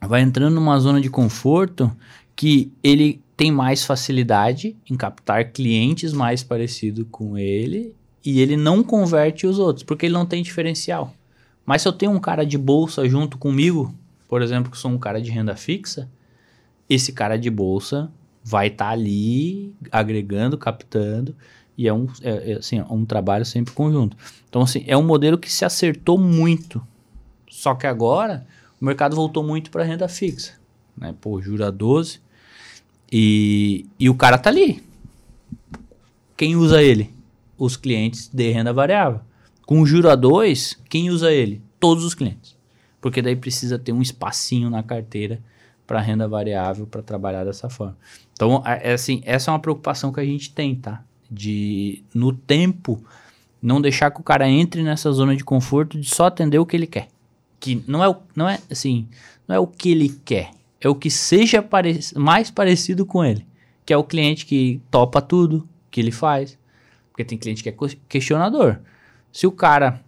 [0.00, 1.90] vai entrando numa zona de conforto
[2.34, 7.94] que ele tem mais facilidade em captar clientes mais parecidos com ele
[8.26, 11.14] e ele não converte os outros, porque ele não tem diferencial.
[11.64, 13.94] Mas se eu tenho um cara de bolsa junto comigo,
[14.28, 16.10] por exemplo, que sou um cara de renda fixa,
[16.90, 18.10] esse cara de bolsa
[18.42, 21.36] vai estar ali agregando, captando,
[21.78, 24.16] e é um, é, é, assim, é um trabalho sempre conjunto.
[24.48, 26.84] Então, assim, é um modelo que se acertou muito.
[27.48, 28.44] Só que agora
[28.80, 30.54] o mercado voltou muito para renda fixa.
[30.96, 31.14] Né?
[31.20, 32.20] Pô, jura 12.
[33.12, 34.82] E, e o cara tá ali.
[36.36, 37.15] quem usa ele?
[37.58, 39.20] Os clientes de renda variável.
[39.64, 41.62] Com o Juro A2, quem usa ele?
[41.80, 42.56] Todos os clientes.
[43.00, 45.40] Porque daí precisa ter um espacinho na carteira
[45.86, 47.96] para renda variável para trabalhar dessa forma.
[48.32, 51.02] Então, é assim, essa é uma preocupação que a gente tem, tá?
[51.30, 53.02] De no tempo
[53.62, 56.76] não deixar que o cara entre nessa zona de conforto de só atender o que
[56.76, 57.08] ele quer.
[57.58, 59.08] Que não é o, não é assim,
[59.48, 60.50] não é o que ele quer,
[60.80, 63.46] é o que seja pare mais parecido com ele,
[63.84, 66.58] que é o cliente que topa tudo que ele faz,
[67.16, 67.74] porque tem cliente que é
[68.06, 68.78] questionador.
[69.32, 70.02] Se o cara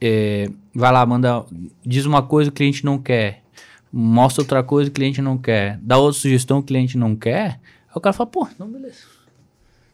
[0.00, 1.44] é, vai lá, manda,
[1.84, 3.44] diz uma coisa o cliente não quer,
[3.92, 7.94] mostra outra coisa o cliente não quer, dá outra sugestão o cliente não quer, aí
[7.94, 9.02] o cara fala, pô, não, beleza.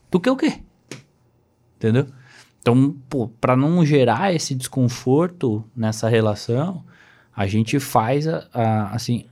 [0.09, 0.61] Tu quer o quê?
[1.79, 2.07] Entendeu?
[2.61, 6.85] Então, pô, para não gerar esse desconforto nessa relação,
[7.35, 9.27] a gente faz a, a, assim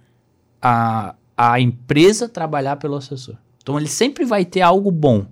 [0.61, 3.37] a, a empresa trabalhar pelo assessor.
[3.63, 5.27] Então ele sempre vai ter algo bom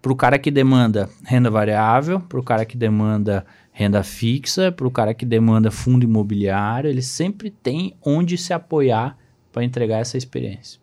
[0.00, 4.86] para o cara que demanda renda variável, para o cara que demanda renda fixa, para
[4.86, 9.16] o cara que demanda fundo imobiliário, ele sempre tem onde se apoiar
[9.52, 10.80] para entregar essa experiência.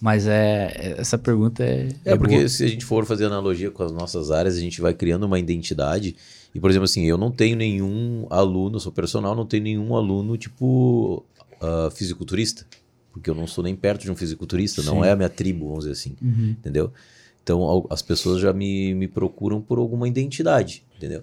[0.00, 1.88] Mas é essa pergunta é.
[2.04, 2.48] É, é porque boa.
[2.48, 5.38] se a gente for fazer analogia com as nossas áreas, a gente vai criando uma
[5.38, 6.16] identidade.
[6.52, 10.36] E, por exemplo, assim, eu não tenho nenhum aluno, sou personal, não tenho nenhum aluno
[10.36, 11.24] tipo
[11.60, 12.66] uh, fisiculturista.
[13.12, 14.88] Porque eu não sou nem perto de um fisiculturista, Sim.
[14.88, 16.16] não é a minha tribo, vamos dizer assim.
[16.20, 16.56] Uhum.
[16.58, 16.92] Entendeu?
[17.42, 21.22] Então as pessoas já me, me procuram por alguma identidade, entendeu?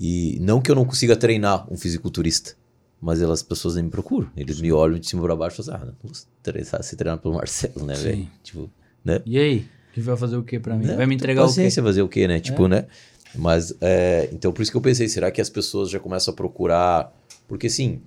[0.00, 2.56] E não que eu não consiga treinar um fisiculturista,
[3.00, 4.30] mas elas, as pessoas nem me procuram.
[4.36, 6.96] Eles me olham de cima para baixo e falam assim, ah, não vou treinar, ser
[6.96, 8.28] treinado pelo Marcelo, né, velho?
[8.42, 8.70] Tipo,
[9.04, 9.20] né?
[9.26, 9.66] E aí?
[9.94, 10.86] Ele vai fazer o que para mim?
[10.86, 10.96] Né?
[10.96, 11.70] Vai me entregar o quê?
[11.70, 12.40] fazer o quê, né?
[12.40, 12.68] Tipo, é.
[12.68, 12.86] né?
[13.34, 16.36] Mas, é, então por isso que eu pensei, será que as pessoas já começam a
[16.36, 17.12] procurar...
[17.46, 18.00] Porque, assim,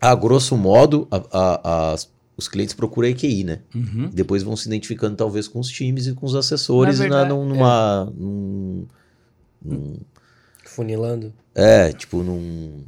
[0.00, 1.96] a grosso modo, a, a, a,
[2.40, 3.60] os clientes procuram a EQI, né?
[3.74, 4.10] Uhum.
[4.12, 7.34] Depois vão se identificando talvez com os times e com os assessores na verdade, na,
[7.36, 8.08] numa...
[8.10, 8.20] É.
[8.20, 8.86] Num,
[9.62, 9.96] num,
[10.64, 11.32] Funilando.
[11.54, 12.82] É, tipo num...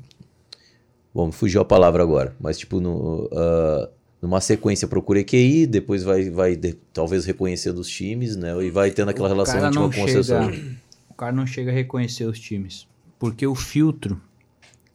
[1.15, 3.89] Bom, me fugiu a palavra agora, mas tipo no, uh,
[4.21, 8.57] numa sequência procura EQI, depois vai, vai de, talvez reconhecer dos times, né?
[8.65, 10.55] E vai tendo aquela o relação íntima com o assessor.
[11.11, 12.87] O cara não chega a reconhecer os times,
[13.19, 14.19] porque o filtro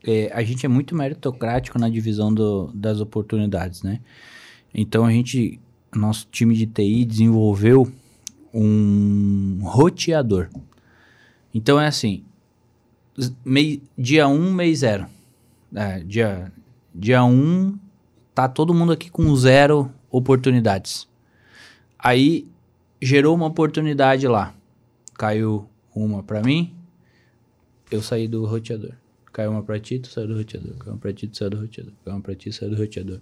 [0.07, 3.99] é, a gente é muito meritocrático na divisão do, das oportunidades, né?
[4.73, 5.59] Então a gente,
[5.95, 7.91] nosso time de TI desenvolveu
[8.53, 10.49] um roteador.
[11.53, 12.23] Então é assim,
[13.43, 15.07] mei, dia 1, um, mês 0.
[15.75, 16.51] É, dia,
[16.93, 17.79] dia 1, um,
[18.33, 21.07] tá todo mundo aqui com zero oportunidades.
[21.97, 22.47] Aí
[23.01, 24.53] gerou uma oportunidade lá.
[25.17, 26.75] Caiu uma para mim,
[27.89, 28.93] eu saí do roteador.
[29.33, 30.75] Caiu uma pra ti, tu saiu do roteador.
[30.77, 31.93] Caiu uma pra ti, tu saiu do roteador.
[32.03, 33.19] Caiu uma pra ti, saiu do roteador.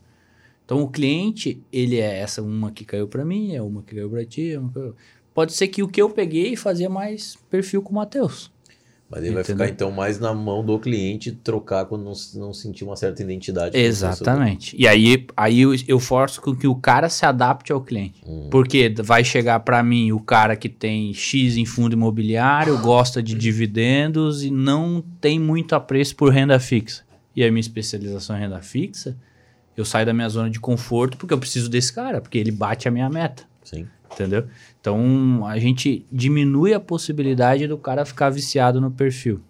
[0.66, 4.10] Então o cliente, ele é essa uma que caiu para mim, é uma que caiu
[4.10, 4.94] para ti, é uma que...
[5.34, 8.52] Pode ser que o que eu peguei fazia mais perfil com o Matheus.
[9.10, 9.58] Mas ele Entendeu?
[9.58, 13.22] vai ficar então mais na mão do cliente trocar quando não, não sentir uma certa
[13.22, 13.78] identidade.
[13.78, 14.76] Exatamente.
[14.78, 18.22] E aí, aí eu, eu, forço com que o cara se adapte ao cliente.
[18.26, 18.48] Hum.
[18.50, 23.36] Porque vai chegar para mim o cara que tem X em fundo imobiliário, gosta de
[23.36, 27.04] dividendos e não tem muito apreço por renda fixa.
[27.36, 29.16] E a minha especialização é renda fixa,
[29.76, 32.88] eu saio da minha zona de conforto porque eu preciso desse cara, porque ele bate
[32.88, 33.44] a minha meta.
[33.64, 33.88] Sim.
[34.12, 34.48] Entendeu?
[34.80, 39.42] Então a gente diminui a possibilidade do cara ficar viciado no perfil.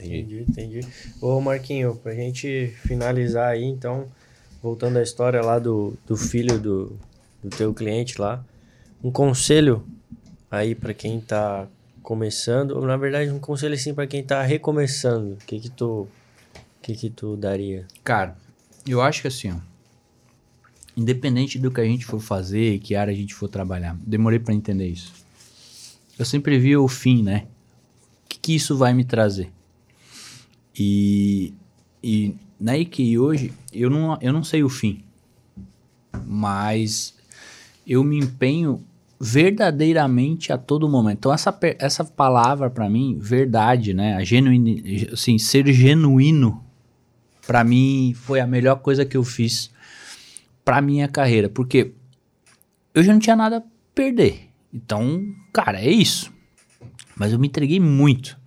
[0.00, 0.80] Entendi, entendi.
[1.20, 4.06] Ô Marquinho, pra gente finalizar aí, então,
[4.62, 6.96] voltando à história lá do, do filho do,
[7.42, 8.44] do teu cliente lá,
[9.02, 9.84] um conselho
[10.48, 11.66] aí para quem tá
[12.00, 16.08] começando, ou na verdade um conselho assim para quem tá recomeçando, o que que tu
[16.88, 17.86] que que tu daria?
[18.02, 18.34] Cara,
[18.86, 19.56] eu acho que assim, ó,
[20.96, 24.54] independente do que a gente for fazer, que área a gente for trabalhar, demorei para
[24.54, 25.12] entender isso.
[26.18, 27.46] Eu sempre vi o fim, né?
[28.24, 29.52] O que, que isso vai me trazer?
[30.74, 31.52] E,
[32.02, 35.04] e na IKEA hoje, eu não, eu não sei o fim,
[36.26, 37.14] mas
[37.86, 38.82] eu me empenho
[39.20, 41.18] verdadeiramente a todo momento.
[41.18, 44.16] Então essa, essa palavra para mim, verdade, né?
[44.16, 44.22] A
[45.12, 46.64] assim, ser genuíno
[47.48, 49.70] para mim foi a melhor coisa que eu fiz
[50.62, 51.92] para minha carreira, porque
[52.94, 53.62] eu já não tinha nada a
[53.94, 54.50] perder.
[54.70, 56.30] Então, cara, é isso.
[57.16, 58.38] Mas eu me entreguei muito.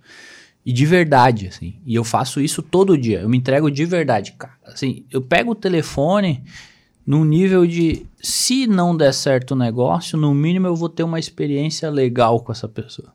[0.64, 1.80] E de verdade, assim.
[1.84, 3.22] E eu faço isso todo dia.
[3.22, 4.54] Eu me entrego de verdade, cara.
[4.64, 6.44] Assim, eu pego o telefone
[7.04, 11.18] num nível de se não der certo o negócio, no mínimo eu vou ter uma
[11.18, 13.12] experiência legal com essa pessoa.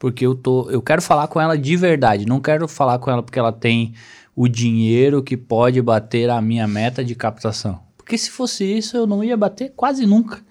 [0.00, 3.22] Porque eu tô, eu quero falar com ela de verdade, não quero falar com ela
[3.22, 3.94] porque ela tem
[4.34, 7.80] o dinheiro que pode bater a minha meta de captação.
[7.96, 10.42] Porque se fosse isso, eu não ia bater quase nunca.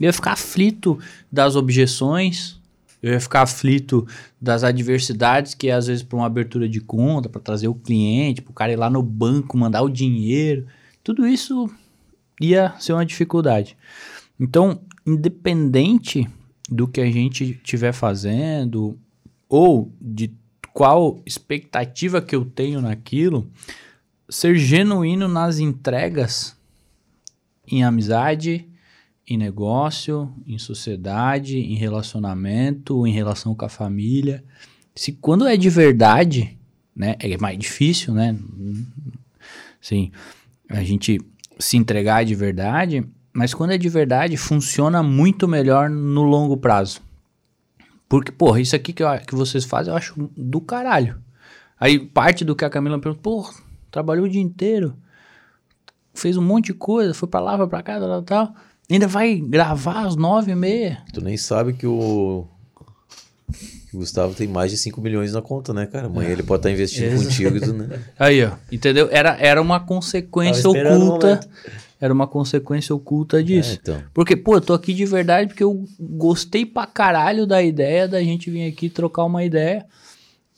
[0.00, 0.98] Eu ia ficar aflito
[1.30, 2.60] das objeções,
[3.02, 4.06] eu ia ficar aflito
[4.40, 8.50] das adversidades que às vezes para uma abertura de conta, para trazer o cliente, para
[8.50, 10.66] o cara ir lá no banco, mandar o dinheiro,
[11.04, 11.70] tudo isso
[12.40, 13.76] ia ser uma dificuldade.
[14.38, 16.28] Então, independente
[16.68, 18.98] do que a gente estiver fazendo
[19.48, 20.32] ou de
[20.76, 23.50] qual expectativa que eu tenho naquilo,
[24.28, 26.54] ser genuíno nas entregas
[27.66, 28.68] em amizade,
[29.26, 34.44] em negócio, em sociedade, em relacionamento, em relação com a família.
[34.94, 36.58] Se quando é de verdade,
[36.94, 38.38] né, é mais difícil, né?
[39.80, 40.12] Sim,
[40.68, 41.18] a gente
[41.58, 47.00] se entregar de verdade, mas quando é de verdade, funciona muito melhor no longo prazo.
[48.08, 51.20] Porque, porra, isso aqui que, eu, que vocês fazem eu acho do caralho.
[51.78, 53.54] Aí parte do que a Camila perguntou, porra,
[53.90, 54.96] trabalhou o dia inteiro,
[56.14, 58.54] fez um monte de coisa, foi pra lá, foi pra cá, tal, tal.
[58.88, 61.02] Ainda vai gravar às nove e meia.
[61.12, 62.46] Tu nem sabe que o,
[63.96, 66.06] Gustavo tem mais de 5 milhões na conta, né, cara?
[66.06, 67.24] Amanhã ele pode estar investindo Exato.
[67.24, 68.00] contigo, né?
[68.18, 69.08] Aí, ó, entendeu?
[69.10, 71.26] Era, era uma consequência oculta.
[71.26, 71.48] momento.
[72.00, 73.72] Era uma consequência oculta disso.
[73.72, 74.02] É, então.
[74.12, 78.22] Porque, pô, eu tô aqui de verdade porque eu gostei pra caralho da ideia da
[78.22, 79.86] gente vir aqui trocar uma ideia.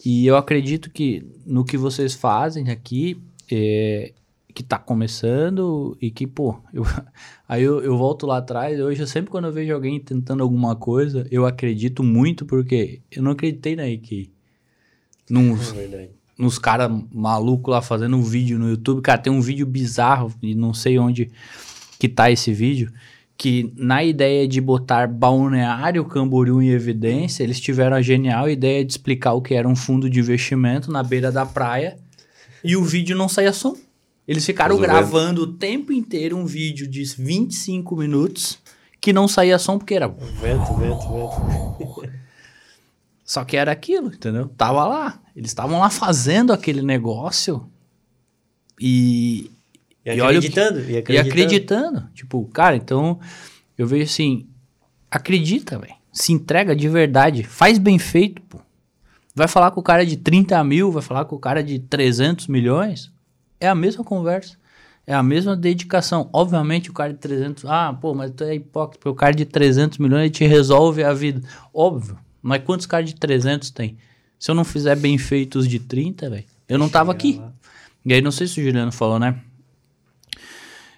[0.05, 3.21] E eu acredito que no que vocês fazem aqui,
[3.51, 4.13] é,
[4.55, 6.83] que tá começando e que, pô, eu-
[7.49, 8.79] aí eu, eu volto lá atrás.
[8.81, 13.23] Hoje, eu sempre quando eu vejo alguém tentando alguma coisa, eu acredito muito porque eu
[13.23, 14.27] não acreditei na IKEA.
[15.31, 16.11] Num, É verdade.
[16.39, 19.03] Nos caras malucos lá fazendo um vídeo no YouTube.
[19.03, 21.31] Cara, tem um vídeo bizarro e não sei onde
[21.99, 22.93] que tá esse vídeo.
[23.37, 28.93] Que na ideia de botar Balneário Camboriú em evidência, eles tiveram a genial ideia de
[28.93, 31.97] explicar o que era um fundo de investimento na beira da praia
[32.65, 33.77] e o vídeo não saía som.
[34.27, 34.97] Eles ficaram Resolvendo.
[34.97, 38.59] gravando o tempo inteiro um vídeo de 25 minutos
[39.01, 42.18] que não saía som porque era Vento, vento, vento.
[43.29, 44.49] Só que era aquilo, entendeu?
[44.57, 45.21] Tava lá.
[45.37, 47.71] Eles estavam lá fazendo aquele negócio
[48.81, 49.51] e,
[50.03, 50.81] E E acreditando.
[50.81, 51.29] E e acreditando.
[51.29, 52.11] acreditando.
[52.15, 53.21] Tipo, cara, então
[53.77, 54.49] eu vejo assim:
[55.11, 55.93] acredita, velho.
[56.11, 57.43] Se entrega de verdade.
[57.43, 58.61] Faz bem feito, pô.
[59.35, 62.47] Vai falar com o cara de 30 mil, vai falar com o cara de 300
[62.47, 63.13] milhões.
[63.61, 64.57] É a mesma conversa.
[65.07, 66.31] É a mesma dedicação.
[66.33, 67.67] Obviamente, o cara de 300...
[67.67, 69.01] Ah, pô, mas tu é hipócrita.
[69.01, 71.47] Porque o cara de 300 milhões ele te resolve a vida.
[71.75, 72.19] Óbvio.
[72.43, 73.97] Mas quantos caras de 300 tem?
[74.39, 77.41] Se eu não fizer bem feito os de 30, velho, eu não tava aqui.
[78.05, 79.41] E aí, não sei se o Juliano falou, né?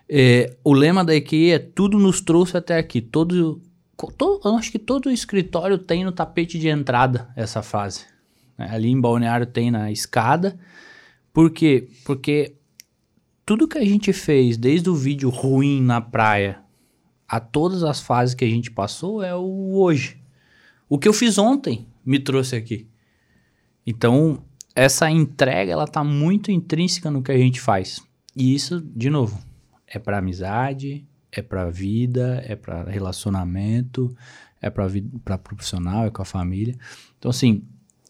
[0.09, 3.01] É, o lema da IKEA é tudo nos trouxe até aqui.
[3.01, 3.61] Todo,
[4.45, 8.05] eu acho que todo escritório tem no tapete de entrada essa frase.
[8.59, 8.69] né?
[8.71, 10.59] Ali em Balneário tem na escada.
[11.33, 11.89] Por quê?
[12.05, 12.57] Porque
[13.47, 16.61] tudo que a gente fez, desde o vídeo ruim na praia
[17.27, 20.20] a todas as fases que a gente passou, é o hoje.
[20.91, 22.89] O que eu fiz ontem me trouxe aqui.
[23.87, 24.43] Então,
[24.75, 28.03] essa entrega, ela tá muito intrínseca no que a gente faz.
[28.35, 29.41] E isso, de novo,
[29.87, 34.13] é para amizade, é para vida, é para relacionamento,
[34.61, 34.89] é para
[35.25, 36.77] para profissional, é com a família.
[37.19, 37.63] Então assim,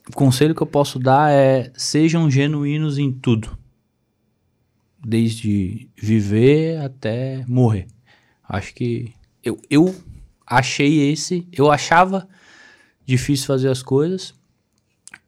[0.08, 3.58] o conselho que eu posso dar é sejam genuínos em tudo.
[5.04, 7.86] Desde viver até morrer.
[8.42, 9.12] Acho que
[9.42, 9.94] eu, eu
[10.46, 12.28] achei esse, eu achava
[13.10, 14.32] difícil fazer as coisas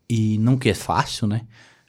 [0.08, 1.42] e não que é fácil, né?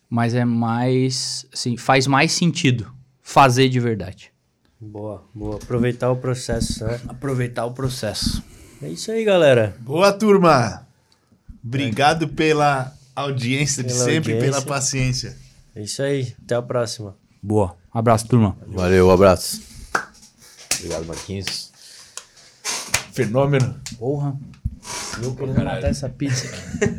[0.09, 2.91] Mas é mais, assim, faz mais sentido
[3.21, 4.31] fazer de verdade.
[4.79, 5.55] Boa, boa.
[5.55, 6.99] Aproveitar o processo, né?
[7.07, 8.43] Aproveitar o processo.
[8.81, 9.75] É isso aí, galera.
[9.79, 10.85] Boa, turma!
[11.63, 14.67] Obrigado pela audiência de Pela sempre e pela audiência.
[14.67, 15.37] paciência.
[15.75, 16.35] É isso aí.
[16.43, 17.15] Até a próxima.
[17.41, 17.75] Boa.
[17.93, 18.57] Abraço, turma.
[18.67, 19.61] Valeu, abraço.
[20.75, 21.71] Obrigado, Marquinhos.
[23.13, 23.79] Fenômeno.
[23.97, 24.35] Porra.
[25.22, 26.47] Eu querendo matar essa pizza.